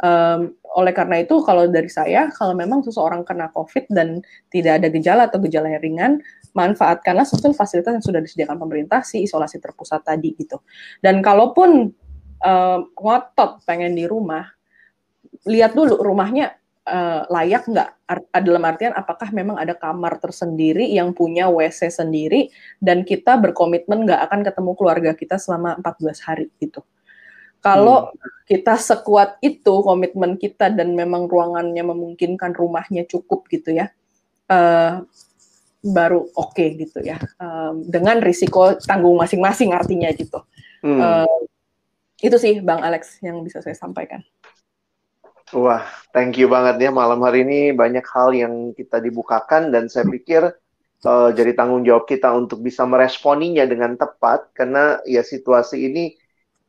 Um, 0.04 0.58
oleh 0.74 0.90
karena 0.90 1.22
itu, 1.22 1.38
kalau 1.46 1.70
dari 1.70 1.88
saya, 1.88 2.28
kalau 2.34 2.58
memang 2.58 2.82
seseorang 2.82 3.22
kena 3.22 3.54
COVID 3.54 3.94
dan 3.94 4.26
tidak 4.50 4.82
ada 4.82 4.88
gejala 4.90 5.30
atau 5.30 5.38
gejala 5.46 5.70
yang 5.70 5.84
ringan, 5.86 6.12
manfaatkanlah 6.58 7.24
sesuatu 7.24 7.54
fasilitas 7.54 7.94
yang 8.02 8.06
sudah 8.06 8.22
disediakan 8.24 8.58
pemerintah 8.58 9.06
si 9.06 9.24
isolasi 9.24 9.62
terpusat 9.62 10.02
tadi 10.02 10.34
gitu. 10.34 10.60
Dan 10.98 11.22
kalaupun 11.22 11.94
um, 12.42 12.80
ngotot 12.98 13.62
pengen 13.70 13.94
di 13.94 14.10
rumah, 14.10 14.50
lihat 15.46 15.78
dulu 15.78 16.02
rumahnya 16.02 16.58
uh, 16.88 17.24
layak 17.32 17.68
nggak? 17.68 17.90
Dalam 18.44 18.64
artian 18.64 18.94
apakah 18.94 19.32
memang 19.34 19.58
ada 19.58 19.74
kamar 19.74 20.20
tersendiri 20.22 20.86
yang 20.92 21.16
punya 21.16 21.50
WC 21.50 21.90
sendiri 21.90 22.54
dan 22.78 23.08
kita 23.08 23.40
berkomitmen 23.40 24.06
nggak 24.06 24.22
akan 24.30 24.40
ketemu 24.46 24.72
keluarga 24.78 25.12
kita 25.18 25.36
selama 25.40 25.80
14 25.82 26.28
hari 26.28 26.48
gitu. 26.62 26.84
Kalau 27.64 28.12
hmm. 28.12 28.44
kita 28.52 28.76
sekuat 28.76 29.40
itu 29.40 29.74
komitmen 29.88 30.36
kita 30.36 30.68
dan 30.68 30.92
memang 30.94 31.32
ruangannya 31.32 31.80
memungkinkan 31.80 32.52
rumahnya 32.52 33.08
cukup 33.08 33.48
gitu 33.48 33.72
ya, 33.72 33.88
uh, 34.52 35.00
baru 35.80 36.28
oke 36.36 36.52
okay 36.52 36.76
gitu 36.76 37.00
ya. 37.00 37.24
Um, 37.40 37.88
dengan 37.88 38.20
risiko 38.20 38.76
tanggung 38.84 39.16
masing-masing 39.16 39.72
artinya 39.72 40.12
gitu. 40.12 40.44
Hmm. 40.84 41.00
Uh, 41.00 41.40
itu 42.20 42.36
sih 42.40 42.60
Bang 42.60 42.84
Alex 42.84 43.24
yang 43.24 43.40
bisa 43.44 43.64
saya 43.64 43.76
sampaikan. 43.76 44.24
Wah, 45.54 45.86
thank 46.10 46.42
you 46.42 46.50
banget 46.50 46.82
ya. 46.82 46.90
Malam 46.90 47.22
hari 47.22 47.46
ini 47.46 47.60
banyak 47.78 48.02
hal 48.10 48.34
yang 48.34 48.74
kita 48.74 48.98
dibukakan 48.98 49.70
dan 49.70 49.86
saya 49.86 50.10
pikir 50.10 50.50
uh, 51.06 51.30
jadi 51.30 51.54
tanggung 51.54 51.86
jawab 51.86 52.10
kita 52.10 52.34
untuk 52.34 52.66
bisa 52.66 52.82
meresponinya 52.90 53.62
dengan 53.70 53.94
tepat. 53.94 54.50
Karena 54.58 54.98
ya 55.06 55.22
situasi 55.22 55.78
ini 55.86 56.18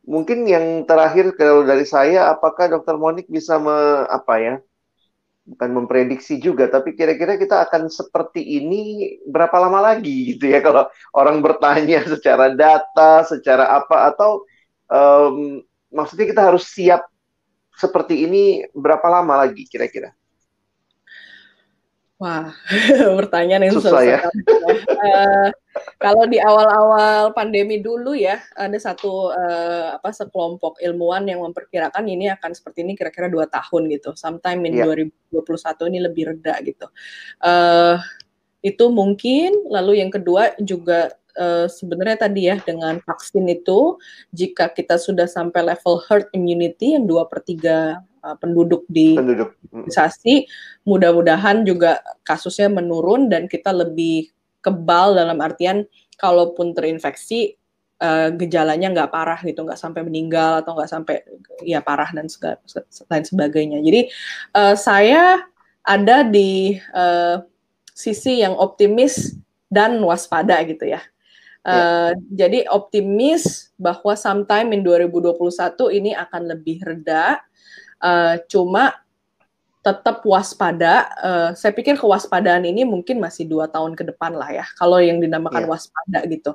mungkin 0.05 0.45
yang 0.45 0.85
terakhir 0.85 1.33
kalau 1.33 1.65
dari 1.65 1.81
saya 1.81 2.29
apakah 2.29 2.69
Dokter 2.69 2.93
Monik 2.93 3.25
bisa 3.25 3.57
me, 3.57 4.05
apa 4.05 4.37
ya 4.37 4.55
bukan 5.45 5.77
memprediksi 5.77 6.41
juga 6.41 6.65
tapi 6.65 6.97
kira-kira 6.97 7.37
kita 7.37 7.69
akan 7.69 7.85
seperti 7.85 8.41
ini 8.41 9.13
berapa 9.25 9.57
lama 9.65 9.81
lagi 9.81 10.37
gitu 10.37 10.45
ya? 10.45 10.61
Kalau 10.61 10.85
orang 11.17 11.41
bertanya 11.41 12.05
secara 12.13 12.53
data 12.53 13.25
secara 13.25 13.81
apa 13.81 14.13
atau 14.13 14.45
um, 14.93 15.57
maksudnya 15.89 16.29
kita 16.29 16.53
harus 16.53 16.69
siap 16.69 17.09
seperti 17.75 18.27
ini 18.27 18.63
berapa 18.71 19.05
lama 19.07 19.45
lagi 19.45 19.67
kira-kira? 19.67 20.15
Wah, 22.15 22.55
pertanyaan 23.19 23.67
yang 23.67 23.75
susah, 23.75 23.99
ya. 24.07 24.19
uh, 24.23 25.51
kalau 25.99 26.23
di 26.31 26.39
awal-awal 26.39 27.35
pandemi 27.35 27.83
dulu 27.83 28.15
ya, 28.15 28.39
ada 28.55 28.79
satu 28.79 29.35
uh, 29.35 29.99
apa 29.99 30.15
sekelompok 30.15 30.79
ilmuwan 30.79 31.27
yang 31.27 31.43
memperkirakan 31.43 32.07
ini 32.07 32.31
akan 32.31 32.55
seperti 32.55 32.87
ini 32.87 32.95
kira-kira 32.95 33.27
dua 33.27 33.51
tahun 33.51 33.91
gitu. 33.91 34.15
Sometime 34.15 34.63
in 34.63 34.79
yeah. 34.79 34.87
2021 35.35 35.91
ini 35.91 35.99
lebih 36.07 36.23
reda 36.31 36.55
gitu. 36.63 36.87
Uh, 37.43 37.99
itu 38.63 38.85
mungkin. 38.87 39.67
Lalu 39.67 39.99
yang 39.99 40.07
kedua 40.07 40.55
juga 40.63 41.11
uh, 41.37 41.67
sebenarnya 41.69 42.27
tadi 42.27 42.49
ya 42.49 42.57
dengan 42.63 42.99
vaksin 43.03 43.45
itu 43.47 43.99
jika 44.31 44.71
kita 44.71 44.99
sudah 44.99 45.27
sampai 45.29 45.75
level 45.75 46.01
herd 46.07 46.27
immunity 46.31 46.95
yang 46.95 47.05
dua 47.05 47.27
per 47.27 47.43
tiga 47.43 48.03
uh, 48.23 48.35
penduduk 48.39 48.83
di 48.89 49.15
penduduk. 49.15 49.53
organisasi 49.71 50.49
mudah-mudahan 50.87 51.63
juga 51.67 52.01
kasusnya 52.25 52.71
menurun 52.71 53.29
dan 53.29 53.45
kita 53.45 53.69
lebih 53.71 54.31
kebal 54.65 55.13
dalam 55.13 55.37
artian 55.43 55.85
kalaupun 56.17 56.73
terinfeksi 56.73 57.53
uh, 58.01 58.33
gejalanya 58.33 58.91
nggak 58.91 59.11
parah 59.13 59.39
gitu 59.45 59.61
nggak 59.61 59.79
sampai 59.79 60.01
meninggal 60.01 60.65
atau 60.65 60.73
nggak 60.73 60.89
sampai 60.89 61.21
ya 61.61 61.79
parah 61.85 62.09
dan 62.11 62.25
segala, 62.25 62.57
lain 63.11 63.25
sebagainya 63.25 63.79
jadi 63.85 64.01
uh, 64.57 64.75
saya 64.75 65.45
ada 65.85 66.25
di 66.25 66.81
uh, 66.97 67.45
sisi 67.93 68.41
yang 68.41 68.57
optimis 68.57 69.37
dan 69.69 70.01
waspada 70.01 70.57
gitu 70.65 70.89
ya 70.89 70.99
Uh, 71.65 72.13
Jadi 72.29 72.69
optimis 72.69 73.73
bahwa 73.73 74.13
sometime 74.13 74.69
in 74.77 74.85
2021 74.85 75.97
ini 75.97 76.13
akan 76.13 76.41
lebih 76.53 76.77
reda. 76.85 77.41
Uh, 77.97 78.37
cuma 78.45 78.93
tetap 79.81 80.21
waspada. 80.25 81.09
Uh, 81.21 81.49
saya 81.57 81.73
pikir 81.73 81.97
kewaspadaan 81.97 82.65
ini 82.69 82.85
mungkin 82.85 83.17
masih 83.17 83.49
dua 83.49 83.65
tahun 83.65 83.97
ke 83.97 84.13
depan 84.13 84.37
lah 84.37 84.49
ya. 84.53 84.65
Kalau 84.77 85.01
yang 85.01 85.17
dinamakan 85.17 85.65
yeah. 85.65 85.71
waspada 85.73 86.19
gitu. 86.29 86.51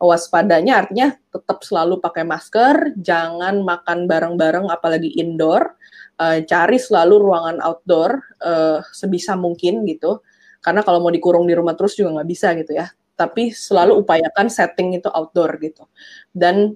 Waspadanya 0.00 0.84
artinya 0.84 1.12
tetap 1.28 1.60
selalu 1.60 2.00
pakai 2.00 2.24
masker, 2.24 2.96
jangan 3.00 3.60
makan 3.60 4.08
bareng-bareng 4.08 4.72
apalagi 4.72 5.12
indoor. 5.16 5.76
Uh, 6.16 6.40
cari 6.44 6.80
selalu 6.80 7.20
ruangan 7.20 7.60
outdoor 7.60 8.20
uh, 8.40 8.80
sebisa 8.96 9.36
mungkin 9.36 9.84
gitu. 9.84 10.24
Karena 10.64 10.80
kalau 10.80 11.04
mau 11.04 11.12
dikurung 11.12 11.44
di 11.44 11.52
rumah 11.52 11.76
terus 11.76 11.92
juga 11.96 12.16
nggak 12.16 12.28
bisa 12.32 12.56
gitu 12.56 12.80
ya 12.80 12.88
tapi 13.14 13.54
selalu 13.54 14.02
upayakan 14.02 14.50
setting 14.50 14.98
itu 14.98 15.06
outdoor 15.10 15.56
gitu. 15.62 15.86
Dan 16.34 16.74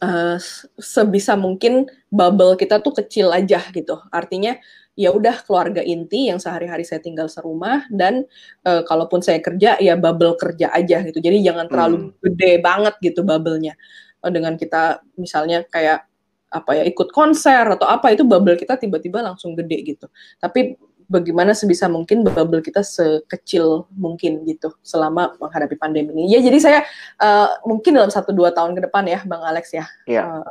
uh, 0.00 0.36
sebisa 0.80 1.36
mungkin 1.36 1.88
bubble 2.08 2.56
kita 2.56 2.80
tuh 2.80 2.96
kecil 2.96 3.32
aja 3.32 3.60
gitu. 3.72 4.00
Artinya 4.08 4.56
ya 4.98 5.14
udah 5.14 5.46
keluarga 5.46 5.78
inti 5.78 6.26
yang 6.26 6.42
sehari-hari 6.42 6.82
saya 6.82 6.98
tinggal 6.98 7.30
serumah 7.30 7.86
dan 7.86 8.26
uh, 8.66 8.82
kalaupun 8.82 9.22
saya 9.22 9.38
kerja 9.38 9.78
ya 9.78 9.94
bubble 9.94 10.34
kerja 10.34 10.74
aja 10.74 11.06
gitu. 11.06 11.22
Jadi 11.22 11.38
jangan 11.44 11.70
terlalu 11.70 12.10
hmm. 12.10 12.12
gede 12.18 12.52
banget 12.58 12.94
gitu 12.98 13.20
bubble-nya. 13.22 13.78
Uh, 14.18 14.32
dengan 14.34 14.58
kita 14.58 15.04
misalnya 15.14 15.62
kayak 15.70 16.08
apa 16.48 16.80
ya 16.80 16.84
ikut 16.88 17.12
konser 17.12 17.60
atau 17.76 17.84
apa 17.84 18.08
itu 18.08 18.24
bubble 18.24 18.56
kita 18.56 18.80
tiba-tiba 18.80 19.20
langsung 19.20 19.52
gede 19.52 19.84
gitu. 19.84 20.06
Tapi 20.40 20.80
bagaimana 21.08 21.56
sebisa 21.56 21.88
mungkin 21.88 22.22
bubble 22.22 22.60
kita 22.60 22.84
sekecil 22.84 23.88
mungkin 23.96 24.44
gitu 24.44 24.70
selama 24.84 25.34
menghadapi 25.40 25.74
pandemi 25.80 26.12
ini. 26.14 26.36
Ya 26.36 26.40
jadi 26.44 26.58
saya 26.60 26.80
uh, 27.18 27.58
mungkin 27.64 27.96
dalam 27.96 28.12
satu 28.12 28.30
dua 28.36 28.52
tahun 28.52 28.76
ke 28.76 28.86
depan 28.86 29.08
ya, 29.08 29.24
Bang 29.24 29.42
Alex 29.42 29.72
ya. 29.72 29.88
Iya. 30.04 30.44
Uh, 30.44 30.46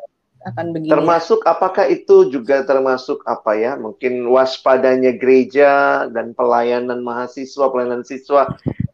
akan 0.45 0.72
begini. 0.72 0.93
Termasuk 0.93 1.43
apakah 1.43 1.86
itu 1.89 2.32
juga 2.32 2.64
termasuk 2.64 3.22
apa 3.28 3.58
ya? 3.58 3.76
Mungkin 3.76 4.26
waspadanya 4.32 5.14
gereja 5.16 6.05
dan 6.12 6.32
pelayanan 6.32 7.03
mahasiswa, 7.03 7.68
pelayanan 7.68 8.05
siswa 8.08 8.47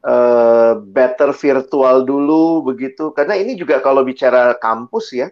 uh, 0.03 0.79
better 0.81 1.31
virtual 1.35 2.03
dulu 2.03 2.65
begitu. 2.65 3.13
Karena 3.13 3.37
ini 3.37 3.53
juga 3.53 3.79
kalau 3.83 4.01
bicara 4.01 4.57
kampus 4.57 5.13
ya, 5.13 5.29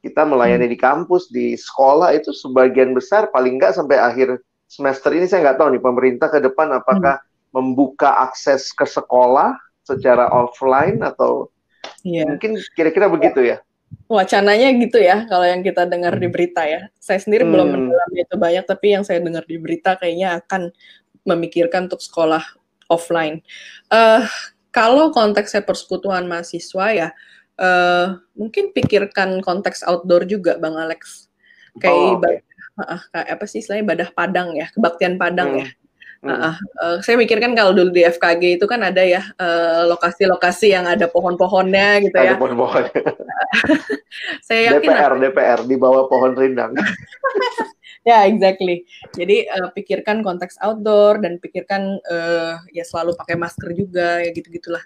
kita 0.00 0.24
melayani 0.24 0.66
hmm. 0.66 0.74
di 0.74 0.78
kampus, 0.78 1.28
di 1.28 1.54
sekolah 1.54 2.16
itu 2.16 2.32
sebagian 2.32 2.96
besar 2.96 3.28
paling 3.28 3.60
nggak 3.60 3.76
sampai 3.76 3.98
akhir 4.00 4.40
semester 4.72 5.12
ini 5.12 5.28
saya 5.28 5.44
nggak 5.44 5.58
tahu 5.60 5.68
nih 5.76 5.82
pemerintah 5.84 6.32
ke 6.32 6.40
depan 6.40 6.72
apakah 6.72 7.20
hmm. 7.20 7.52
membuka 7.52 8.24
akses 8.24 8.72
ke 8.72 8.88
sekolah 8.88 9.52
secara 9.84 10.32
offline 10.32 11.04
atau 11.04 11.52
yeah. 12.00 12.24
mungkin 12.24 12.56
kira-kira 12.72 13.12
begitu 13.12 13.44
ya 13.44 13.60
wacananya 14.08 14.72
gitu 14.80 14.96
ya 14.96 15.28
kalau 15.28 15.44
yang 15.44 15.60
kita 15.60 15.84
dengar 15.84 16.16
di 16.16 16.24
berita 16.32 16.64
ya 16.64 16.88
saya 16.96 17.20
sendiri 17.20 17.44
hmm. 17.44 17.52
belum 17.52 17.68
mendalami 17.68 18.18
itu 18.24 18.36
banyak 18.40 18.64
tapi 18.64 18.96
yang 18.96 19.04
saya 19.04 19.20
dengar 19.20 19.44
di 19.44 19.60
berita 19.60 20.00
kayaknya 20.00 20.40
akan 20.40 20.72
memikirkan 21.28 21.92
untuk 21.92 22.00
sekolah 22.00 22.40
offline 22.88 23.44
uh, 23.92 24.24
kalau 24.72 25.12
konteksnya 25.12 25.60
persekutuan 25.60 26.24
mahasiswa 26.24 26.86
ya 26.96 27.08
uh, 27.60 28.16
mungkin 28.32 28.72
pikirkan 28.72 29.44
konteks 29.44 29.84
outdoor 29.84 30.24
juga 30.24 30.56
bang 30.56 30.80
Alex 30.80 31.28
kayak 31.76 31.92
oh, 31.92 32.16
okay 32.16 32.40
uh, 32.78 33.02
apa 33.12 33.44
sih 33.44 33.60
istilahnya 33.60 33.84
ibadah 33.84 34.08
Padang 34.14 34.48
ya, 34.56 34.66
kebaktian 34.72 35.20
Padang 35.20 35.56
hmm. 35.56 35.60
ya. 35.64 35.68
Uh, 36.22 36.30
uh, 36.30 36.56
uh, 36.78 36.96
saya 37.02 37.18
mikirkan 37.18 37.50
kalau 37.50 37.74
dulu 37.74 37.90
di 37.90 38.06
FKG 38.06 38.62
itu 38.62 38.66
kan 38.70 38.78
ada 38.86 39.02
ya 39.02 39.26
lokasi-lokasi 39.90 40.70
uh, 40.70 40.72
yang 40.78 40.84
ada 40.86 41.10
pohon-pohonnya 41.10 41.98
gitu 41.98 42.14
ada 42.14 42.34
ya. 42.34 42.38
pohon-pohon. 42.38 42.86
saya 44.46 44.70
yakin 44.70 44.86
DPR, 44.86 45.12
DPR 45.18 45.60
di 45.66 45.74
bawah 45.74 46.06
pohon 46.06 46.38
rindang. 46.38 46.78
Ya, 48.02 48.26
yeah, 48.26 48.34
exactly. 48.34 48.82
Jadi 49.14 49.46
uh, 49.46 49.70
pikirkan 49.70 50.26
konteks 50.26 50.58
outdoor 50.58 51.22
dan 51.22 51.38
pikirkan 51.38 52.02
uh, 52.10 52.58
ya 52.74 52.82
selalu 52.82 53.14
pakai 53.14 53.38
masker 53.38 53.70
juga 53.78 54.18
ya 54.18 54.34
gitu-gitulah. 54.34 54.82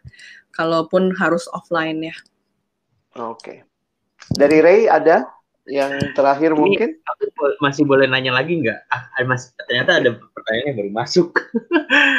Kalaupun 0.53 1.17
harus 1.17 1.49
offline 1.57 2.13
ya. 2.13 2.17
Oke. 3.17 3.41
Okay. 3.41 3.59
Dari 4.37 4.61
Ray 4.61 4.85
ada 4.85 5.25
yang 5.67 5.93
terakhir 6.15 6.55
Ini, 6.55 6.59
mungkin? 6.59 6.91
Aku 7.03 7.23
masih 7.59 7.83
boleh 7.87 8.07
nanya 8.07 8.35
lagi 8.35 8.63
nggak? 8.63 8.87
Ah, 8.91 9.11
mas, 9.27 9.51
ternyata 9.67 9.99
ada 9.99 10.11
pertanyaan 10.15 10.67
yang 10.71 10.77
baru 10.79 10.93
masuk. 10.95 11.29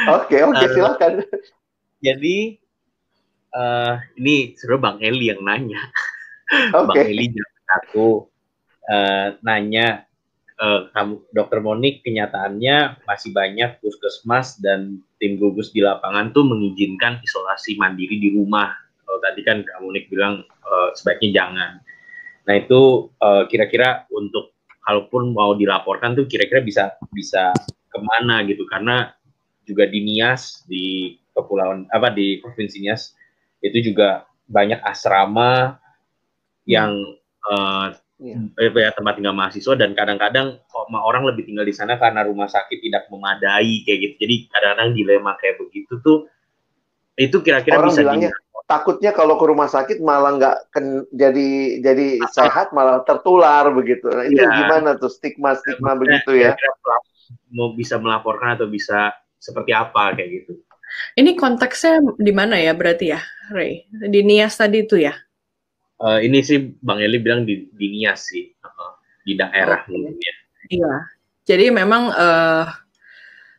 Oke, 0.08 0.40
oke, 0.40 0.56
okay, 0.56 0.64
okay, 0.64 0.68
silakan. 0.72 1.14
Jadi 2.00 2.56
uh, 3.52 4.00
ini 4.16 4.56
sebenarnya 4.56 4.84
Bang 4.84 4.98
Eli 5.04 5.26
yang 5.28 5.42
nanya. 5.44 5.82
Okay. 6.48 6.88
Bang 6.88 7.04
Eli 7.04 7.28
aku 7.68 8.32
uh, 8.88 9.36
nanya 9.44 10.08
uh, 10.62 10.88
kamu 10.96 11.14
Dokter 11.36 11.60
Monik 11.60 12.08
kenyataannya 12.08 13.04
masih 13.04 13.36
banyak 13.36 13.84
puskesmas 13.84 14.56
dan 14.64 15.04
tim 15.20 15.36
gugus 15.36 15.76
di 15.76 15.84
lapangan 15.84 16.32
tuh 16.32 16.48
mengizinkan 16.48 17.20
isolasi 17.20 17.76
mandiri 17.76 18.18
di 18.22 18.32
rumah. 18.32 18.72
Kalau 19.04 19.20
tadi 19.24 19.42
kan 19.44 19.64
Kak 19.64 19.84
Monik 19.84 20.08
bilang 20.08 20.44
uh, 20.68 20.90
sebaiknya 20.96 21.44
jangan. 21.44 21.72
Nah 22.48 22.56
itu 22.56 23.12
kira-kira 23.52 24.08
uh, 24.08 24.18
untuk 24.18 24.56
kalaupun 24.88 25.36
mau 25.36 25.52
dilaporkan 25.54 26.16
tuh 26.16 26.26
kira-kira 26.32 26.64
bisa 26.64 26.96
bisa 27.12 27.52
ke 27.92 28.00
mana 28.00 28.42
gitu 28.48 28.64
karena 28.72 29.12
juga 29.68 29.84
di 29.84 30.00
Nias 30.00 30.64
di 30.64 31.20
kepulauan 31.36 31.92
apa 31.92 32.08
di 32.16 32.40
provinsi 32.40 32.88
Nias 32.88 33.12
itu 33.60 33.92
juga 33.92 34.24
banyak 34.48 34.80
asrama 34.80 35.76
yang 36.64 36.96
uh, 37.52 37.92
yeah. 38.20 38.40
ya 38.58 38.92
tempat 38.96 39.20
tinggal 39.20 39.36
mahasiswa 39.36 39.76
dan 39.76 39.92
kadang-kadang 39.94 40.58
orang 40.92 41.28
lebih 41.28 41.46
tinggal 41.46 41.68
di 41.68 41.76
sana 41.76 42.00
karena 42.00 42.26
rumah 42.26 42.48
sakit 42.48 42.80
tidak 42.80 43.12
memadai 43.12 43.84
kayak 43.84 44.00
gitu. 44.04 44.16
Jadi 44.28 44.36
kadang-kadang 44.52 44.90
dilema 44.96 45.32
kayak 45.38 45.60
begitu 45.62 46.00
tuh 46.02 46.32
itu 47.18 47.42
kira-kira 47.42 47.82
bisa 47.82 48.06
bilangnya, 48.06 48.30
takutnya 48.68 49.16
kalau 49.16 49.40
ke 49.40 49.46
rumah 49.48 49.72
sakit 49.72 50.04
malah 50.04 50.36
nggak 50.36 50.56
jadi 51.16 51.80
jadi 51.80 52.08
Asal. 52.20 52.46
sehat 52.46 52.68
malah 52.76 53.02
tertular 53.08 53.64
begitu. 53.72 54.12
Nah, 54.12 54.28
itu 54.28 54.44
ya. 54.44 54.52
gimana 54.52 55.00
tuh 55.00 55.08
stigma 55.08 55.56
stigma 55.56 55.96
ya, 55.96 55.98
begitu 55.98 56.32
ya? 56.36 56.52
Mau 57.56 57.74
bisa 57.74 57.96
melaporkan 57.96 58.60
atau 58.60 58.68
bisa 58.68 59.16
seperti 59.40 59.72
apa 59.72 60.14
kayak 60.14 60.44
gitu? 60.44 60.60
Ini 61.16 61.36
konteksnya 61.40 62.00
di 62.20 62.32
mana 62.36 62.60
ya 62.60 62.76
berarti 62.76 63.16
ya, 63.16 63.20
Ray? 63.52 63.88
Di 63.92 64.24
Nias 64.24 64.60
tadi 64.60 64.84
itu 64.84 65.00
ya? 65.00 65.16
Uh, 65.98 66.22
ini 66.22 66.46
sih 66.46 66.78
Bang 66.80 67.02
Eli 67.02 67.18
bilang 67.18 67.44
di, 67.44 67.68
di 67.74 67.88
Nias 67.90 68.30
sih, 68.30 68.54
uh, 68.64 68.94
di 69.26 69.34
daerah 69.36 69.84
okay. 69.84 69.92
mungkin 69.92 70.16
ya. 70.16 70.36
Iya. 70.68 70.94
Jadi 71.48 71.66
memang 71.72 72.12
uh, 72.12 72.68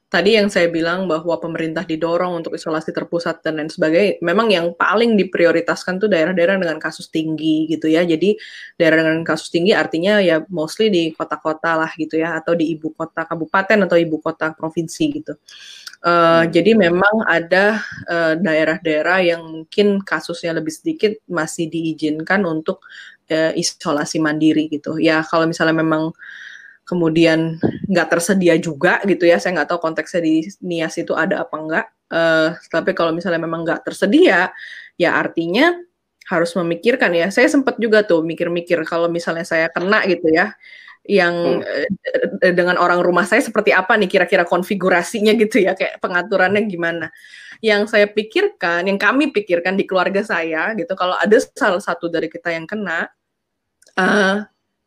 tadi 0.08 0.40
yang 0.40 0.48
saya 0.48 0.72
bilang 0.72 1.04
bahwa 1.04 1.36
pemerintah 1.36 1.84
didorong 1.84 2.40
untuk 2.40 2.56
isolasi 2.56 2.96
terpusat 2.96 3.44
dan 3.44 3.60
lain 3.60 3.68
sebagainya, 3.68 4.24
memang 4.24 4.48
yang 4.48 4.72
paling 4.72 5.20
diprioritaskan 5.20 6.00
tuh 6.00 6.08
daerah-daerah 6.08 6.56
dengan 6.56 6.80
kasus 6.80 7.12
tinggi 7.12 7.68
gitu 7.68 7.92
ya. 7.92 8.04
Jadi 8.08 8.36
daerah 8.80 9.04
dengan 9.04 9.20
kasus 9.22 9.52
tinggi 9.52 9.76
artinya 9.76 10.16
ya 10.24 10.40
mostly 10.48 10.88
di 10.88 11.12
kota-kota 11.12 11.76
lah 11.76 11.92
gitu 12.00 12.16
ya, 12.16 12.40
atau 12.40 12.56
di 12.56 12.72
ibu 12.72 12.92
kota 12.96 13.28
kabupaten 13.28 13.84
atau 13.84 13.96
ibu 14.00 14.16
kota 14.18 14.56
provinsi 14.56 15.04
gitu. 15.20 15.36
Uh, 15.98 16.46
hmm. 16.46 16.56
Jadi 16.56 16.70
memang 16.78 17.14
ada 17.26 17.84
daerah 18.08 18.78
daerah-daerah 18.78 19.18
yang 19.22 19.42
mungkin 19.44 20.00
kasusnya 20.02 20.56
lebih 20.56 20.72
sedikit 20.72 21.12
masih 21.26 21.68
diizinkan 21.68 22.46
untuk 22.48 22.80
uh, 23.30 23.52
isolasi 23.52 24.22
mandiri 24.22 24.72
gitu. 24.72 24.96
Ya 24.96 25.20
kalau 25.26 25.44
misalnya 25.44 25.78
memang 25.78 26.12
kemudian 26.88 27.60
nggak 27.86 28.08
tersedia 28.08 28.56
juga 28.56 29.04
gitu 29.04 29.28
ya, 29.28 29.36
saya 29.36 29.60
nggak 29.60 29.68
tahu 29.76 29.80
konteksnya 29.84 30.24
di 30.24 30.34
Nias 30.64 30.96
itu 30.96 31.12
ada 31.12 31.44
apa 31.44 31.56
enggak. 31.60 31.86
Uh, 32.08 32.56
tapi 32.72 32.96
kalau 32.96 33.12
misalnya 33.12 33.44
memang 33.44 33.68
nggak 33.68 33.84
tersedia, 33.84 34.48
ya 34.96 35.10
artinya 35.20 35.76
harus 36.32 36.56
memikirkan 36.56 37.12
ya. 37.12 37.28
Saya 37.28 37.52
sempat 37.52 37.76
juga 37.76 38.00
tuh 38.08 38.24
mikir-mikir 38.24 38.80
kalau 38.88 39.12
misalnya 39.12 39.44
saya 39.44 39.68
kena 39.68 40.08
gitu 40.08 40.32
ya 40.32 40.56
yang 41.08 41.64
hmm. 41.64 42.44
Eh, 42.44 42.52
dengan 42.52 42.76
orang 42.76 43.00
rumah 43.00 43.24
saya 43.24 43.40
seperti 43.40 43.72
apa 43.72 43.96
nih 43.96 44.12
kira-kira 44.12 44.44
konfigurasinya 44.44 45.32
gitu 45.40 45.64
ya 45.64 45.72
kayak 45.72 46.04
pengaturannya 46.04 46.68
gimana 46.68 47.08
yang 47.64 47.88
saya 47.88 48.06
pikirkan 48.06 48.86
yang 48.86 49.00
kami 49.00 49.32
pikirkan 49.32 49.74
di 49.74 49.88
keluarga 49.88 50.20
saya 50.20 50.76
gitu 50.76 50.92
kalau 50.94 51.16
ada 51.16 51.34
salah 51.40 51.80
satu 51.80 52.12
dari 52.12 52.28
kita 52.28 52.52
yang 52.52 52.68
kena 52.68 53.08
uh, 53.96 54.44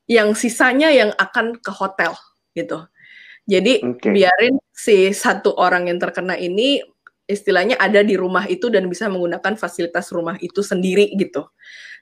yang 0.10 0.34
sisanya 0.34 0.90
yang 0.90 1.12
akan 1.18 1.58
ke 1.60 1.72
hotel 1.74 2.16
gitu 2.58 2.86
jadi 3.46 3.82
okay. 3.84 4.14
biarin 4.14 4.56
si 4.72 5.12
satu 5.12 5.54
orang 5.58 5.90
yang 5.90 5.98
terkena 5.98 6.38
ini 6.38 6.82
istilahnya 7.30 7.80
ada 7.80 8.04
di 8.04 8.20
rumah 8.20 8.44
itu 8.50 8.68
dan 8.68 8.92
bisa 8.92 9.08
menggunakan 9.08 9.56
fasilitas 9.56 10.12
rumah 10.12 10.36
itu 10.44 10.60
sendiri 10.60 11.16
gitu 11.16 11.48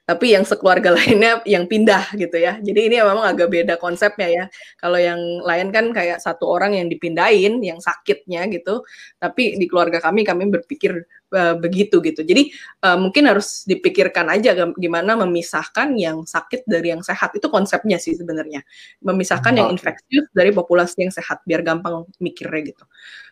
tapi 0.04 0.34
yang 0.34 0.42
sekeluarga 0.42 0.90
lainnya 0.98 1.38
yang 1.46 1.70
pindah 1.70 2.14
gitu 2.18 2.36
ya. 2.36 2.58
Jadi 2.58 2.90
ini 2.90 2.96
memang 2.98 3.22
agak 3.22 3.48
beda 3.50 3.74
konsepnya 3.78 4.28
ya. 4.28 4.44
Kalau 4.76 4.98
yang 4.98 5.18
lain 5.46 5.70
kan 5.70 5.94
kayak 5.94 6.18
satu 6.18 6.50
orang 6.50 6.74
yang 6.74 6.90
dipindahin, 6.90 7.62
yang 7.62 7.78
sakitnya 7.78 8.50
gitu. 8.50 8.82
Tapi 9.22 9.56
di 9.60 9.66
keluarga 9.70 10.02
kami 10.02 10.26
kami 10.26 10.50
berpikir 10.50 11.06
uh, 11.34 11.54
begitu 11.56 12.02
gitu. 12.02 12.26
Jadi 12.26 12.50
uh, 12.82 12.98
mungkin 12.98 13.30
harus 13.30 13.62
dipikirkan 13.64 14.26
aja 14.30 14.54
gimana 14.74 15.14
memisahkan 15.14 15.94
yang 15.94 16.26
sakit 16.26 16.66
dari 16.66 16.90
yang 16.90 17.02
sehat. 17.06 17.30
Itu 17.38 17.46
konsepnya 17.48 18.02
sih 18.02 18.18
sebenarnya. 18.18 18.66
Memisahkan 19.06 19.54
yang 19.54 19.68
infeksius 19.70 20.26
dari 20.34 20.50
populasi 20.50 21.06
yang 21.06 21.14
sehat 21.14 21.42
biar 21.46 21.62
gampang 21.62 22.06
mikirnya 22.18 22.74
gitu. 22.74 22.84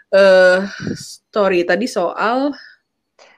Uh, 0.08 0.64
story 0.96 1.68
tadi 1.68 1.84
soal 1.84 2.56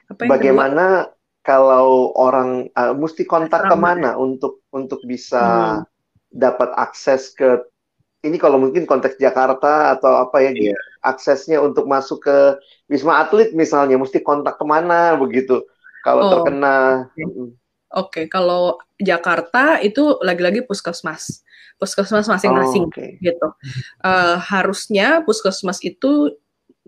apa 0.07 0.27
yang 0.27 0.31
bagaimana 0.31 0.85
kedua? 1.07 1.20
Kalau 1.41 2.13
orang 2.13 2.69
uh, 2.77 2.93
mesti 2.93 3.25
kontak 3.25 3.65
ke 3.65 3.75
mana 3.77 4.13
untuk 4.17 4.61
untuk 4.69 5.01
bisa 5.05 5.41
hmm. 5.81 5.83
dapat 6.31 6.69
akses 6.77 7.33
ke 7.33 7.65
ini 8.21 8.37
kalau 8.37 8.61
mungkin 8.61 8.85
konteks 8.85 9.17
Jakarta 9.17 9.97
atau 9.97 10.21
apa 10.21 10.45
ya 10.45 10.53
yeah. 10.53 10.77
aksesnya 11.01 11.57
untuk 11.57 11.89
masuk 11.89 12.21
ke 12.29 12.37
wisma 12.85 13.25
atlet 13.25 13.49
misalnya 13.57 13.97
mesti 13.97 14.21
kontak 14.21 14.61
ke 14.61 14.65
mana 14.65 15.17
begitu 15.17 15.65
kalau 16.05 16.29
oh. 16.29 16.31
terkena 16.37 17.09
Oke, 17.17 17.25
okay. 17.25 17.49
okay. 17.91 18.25
kalau 18.31 18.79
Jakarta 18.95 19.81
itu 19.83 20.15
lagi-lagi 20.23 20.63
puskesmas, 20.63 21.43
puskesmas 21.75 22.29
masing-masing 22.29 22.87
oh, 22.87 22.93
okay. 22.93 23.19
gitu. 23.19 23.51
Uh, 23.99 24.39
harusnya 24.39 25.19
puskesmas 25.27 25.83
itu 25.83 26.31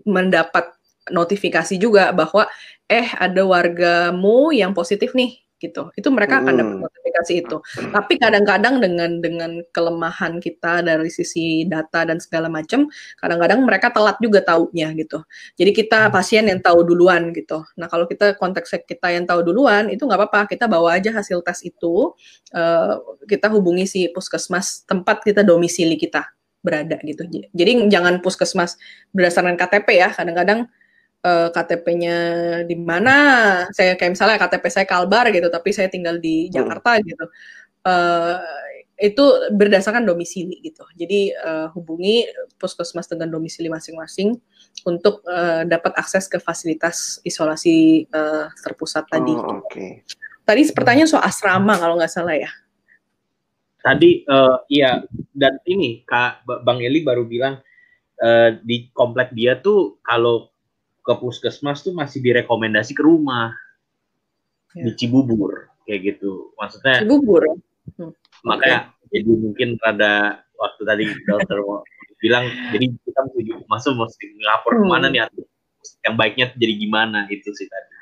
mendapat 0.08 0.72
notifikasi 1.10 1.74
juga 1.76 2.12
bahwa 2.12 2.48
eh 2.88 3.08
ada 3.16 3.42
wargamu 3.44 4.52
yang 4.52 4.72
positif 4.76 5.12
nih 5.16 5.44
gitu. 5.64 5.88
Itu 5.96 6.12
mereka 6.12 6.44
akan 6.44 6.54
dapat 6.60 6.76
hmm. 6.76 6.84
notifikasi 6.84 7.32
itu. 7.40 7.56
Tapi 7.88 8.14
kadang-kadang 8.20 8.84
dengan 8.84 9.10
dengan 9.24 9.50
kelemahan 9.72 10.36
kita 10.42 10.84
dari 10.84 11.08
sisi 11.08 11.64
data 11.64 12.04
dan 12.04 12.20
segala 12.20 12.52
macam, 12.52 12.84
kadang-kadang 13.16 13.64
mereka 13.64 13.88
telat 13.88 14.20
juga 14.20 14.44
taunya 14.44 14.92
gitu. 14.92 15.24
Jadi 15.56 15.70
kita 15.72 16.08
hmm. 16.08 16.12
pasien 16.12 16.44
yang 16.44 16.60
tahu 16.60 16.84
duluan 16.84 17.32
gitu. 17.32 17.64
Nah 17.80 17.88
kalau 17.88 18.04
kita 18.04 18.36
konteks 18.36 18.76
kita 18.84 19.08
yang 19.14 19.24
tahu 19.24 19.40
duluan 19.40 19.88
itu 19.88 20.04
nggak 20.04 20.20
apa-apa, 20.20 20.52
kita 20.52 20.68
bawa 20.68 21.00
aja 21.00 21.16
hasil 21.16 21.40
tes 21.40 21.64
itu, 21.64 22.12
uh, 22.52 22.94
kita 23.24 23.48
hubungi 23.48 23.88
si 23.88 24.00
puskesmas 24.12 24.84
tempat 24.84 25.24
kita 25.24 25.40
domisili 25.40 25.96
kita 25.96 26.28
berada 26.64 26.96
gitu. 27.04 27.28
Jadi 27.52 27.72
jangan 27.92 28.24
puskesmas 28.24 28.80
berdasarkan 29.12 29.56
KTP 29.56 30.00
ya. 30.00 30.08
Kadang-kadang 30.12 30.64
uh, 31.24 31.48
eh, 31.48 31.48
KTP-nya 31.50 32.16
di 32.68 32.76
mana, 32.76 33.16
saya 33.72 33.96
kayak 33.96 34.12
misalnya 34.14 34.36
KTP 34.36 34.64
saya 34.68 34.86
Kalbar 34.86 35.32
gitu, 35.32 35.48
tapi 35.48 35.72
saya 35.72 35.88
tinggal 35.88 36.20
di 36.20 36.46
hmm. 36.46 36.52
Jakarta 36.52 37.00
hmm. 37.00 37.02
gitu. 37.08 37.26
Uh, 37.84 38.40
itu 38.94 39.24
berdasarkan 39.50 40.06
domisili 40.06 40.62
gitu. 40.62 40.86
Jadi 40.94 41.34
uh, 41.34 41.66
hubungi 41.74 42.30
puskesmas 42.62 43.10
dengan 43.10 43.26
domisili 43.26 43.66
masing-masing 43.66 44.38
untuk 44.86 45.18
uh, 45.26 45.66
dapat 45.66 45.90
akses 45.98 46.30
ke 46.30 46.38
fasilitas 46.38 47.18
isolasi 47.26 48.06
uh, 48.14 48.46
terpusat 48.62 49.10
tadi. 49.10 49.34
Oh, 49.34 49.66
Okay. 49.66 50.06
Tadi 50.44 50.60
pertanyaan 50.76 51.08
soal 51.08 51.24
asrama 51.24 51.74
kalau 51.80 51.96
nggak 51.96 52.12
salah 52.12 52.36
ya. 52.36 52.52
Tadi 53.80 54.28
uh, 54.28 54.60
iya 54.68 55.00
dan 55.32 55.56
ini 55.64 56.04
Kak 56.04 56.44
Bang 56.44 56.84
Eli 56.84 57.00
baru 57.00 57.24
bilang 57.24 57.64
uh, 58.20 58.50
di 58.60 58.92
komplek 58.92 59.32
dia 59.32 59.56
tuh 59.56 60.00
kalau 60.04 60.53
ke 61.04 61.12
puskesmas 61.20 61.84
tuh 61.84 61.92
masih 61.92 62.24
direkomendasi 62.24 62.96
ke 62.96 63.04
rumah 63.04 63.52
ya. 64.72 64.88
di 64.88 64.90
Cibubur 64.96 65.68
kayak 65.84 66.16
gitu 66.16 66.56
maksudnya 66.56 67.04
Cibubur 67.04 67.44
hmm. 68.00 68.12
makanya 68.42 68.96
okay. 69.04 69.20
jadi 69.20 69.32
mungkin 69.36 69.68
rada 69.84 70.42
waktu 70.56 70.82
tadi 70.82 71.04
dokter 71.28 71.58
bilang 72.24 72.48
jadi 72.72 72.88
kita 72.88 73.20
mesti 73.28 73.52
masuk 73.68 73.92
mesti 74.00 74.24
ngapor 74.40 74.72
hmm. 74.74 74.80
ke 74.80 74.86
mana 74.88 75.06
nih 75.12 75.20
yang 76.08 76.16
baiknya 76.16 76.50
jadi 76.56 76.74
gimana 76.80 77.28
itu 77.28 77.52
sih 77.52 77.68
tadi 77.68 77.93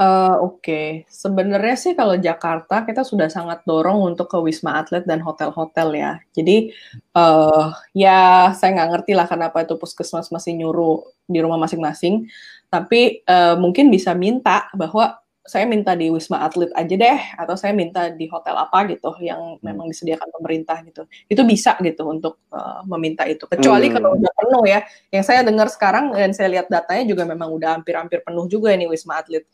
Uh, 0.00 0.32
Oke, 0.48 0.64
okay. 0.64 0.86
sebenarnya 1.12 1.76
sih 1.76 1.92
kalau 1.92 2.16
Jakarta 2.16 2.88
kita 2.88 3.04
sudah 3.04 3.28
sangat 3.28 3.60
dorong 3.68 4.00
untuk 4.00 4.32
ke 4.32 4.40
wisma 4.40 4.80
atlet 4.80 5.04
dan 5.04 5.20
hotel-hotel 5.20 5.92
ya. 5.92 6.16
Jadi 6.32 6.72
uh, 7.12 7.68
ya 7.92 8.48
saya 8.56 8.80
nggak 8.80 8.90
ngerti 8.96 9.12
lah 9.12 9.28
kenapa 9.28 9.60
itu 9.60 9.76
puskesmas 9.76 10.32
masih 10.32 10.56
nyuruh 10.56 11.04
di 11.28 11.44
rumah 11.44 11.60
masing-masing. 11.60 12.24
Tapi 12.72 13.20
uh, 13.28 13.60
mungkin 13.60 13.92
bisa 13.92 14.16
minta 14.16 14.72
bahwa 14.72 15.20
saya 15.44 15.68
minta 15.68 15.92
di 15.92 16.08
wisma 16.08 16.48
atlet 16.48 16.72
aja 16.72 16.94
deh, 16.96 17.20
atau 17.36 17.52
saya 17.60 17.76
minta 17.76 18.08
di 18.08 18.24
hotel 18.24 18.56
apa 18.56 18.88
gitu 18.88 19.12
yang 19.20 19.60
hmm. 19.60 19.64
memang 19.68 19.84
disediakan 19.84 20.32
pemerintah 20.32 20.80
gitu. 20.80 21.04
Itu 21.28 21.44
bisa 21.44 21.76
gitu 21.76 22.08
untuk 22.08 22.40
uh, 22.56 22.80
meminta 22.88 23.28
itu. 23.28 23.44
Kecuali 23.44 23.92
hmm. 23.92 23.94
kalau 24.00 24.16
udah 24.16 24.32
penuh 24.32 24.64
ya. 24.64 24.80
Yang 25.12 25.24
saya 25.28 25.44
dengar 25.44 25.68
sekarang 25.68 26.16
dan 26.16 26.32
saya 26.32 26.48
lihat 26.56 26.72
datanya 26.72 27.04
juga 27.04 27.28
memang 27.28 27.52
udah 27.52 27.76
hampir-hampir 27.76 28.24
penuh 28.24 28.48
juga 28.48 28.72
ini 28.72 28.88
wisma 28.88 29.20
atlet 29.20 29.44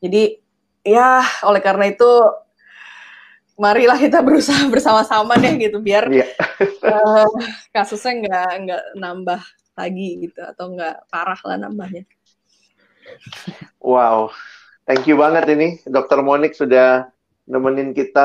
jadi 0.00 0.38
ya 0.86 1.24
oleh 1.42 1.60
karena 1.64 1.90
itu 1.90 2.10
marilah 3.56 3.96
kita 3.96 4.20
berusaha 4.20 4.60
bersama-sama 4.72 5.34
deh 5.40 5.56
gitu 5.56 5.80
biar 5.80 6.06
yeah. 6.12 6.28
Iya. 6.60 6.92
uh, 6.92 7.28
kasusnya 7.74 8.12
nggak 8.22 8.50
nggak 8.64 8.84
nambah 9.00 9.40
lagi 9.76 10.08
gitu 10.28 10.40
atau 10.40 10.72
nggak 10.72 11.12
parah 11.12 11.40
lah 11.44 11.56
nambahnya. 11.60 12.08
Wow, 13.78 14.32
thank 14.88 15.04
you 15.04 15.20
banget 15.20 15.46
ini 15.52 15.68
Dokter 15.84 16.24
Monik 16.24 16.56
sudah 16.56 17.12
nemenin 17.46 17.92
kita 17.92 18.24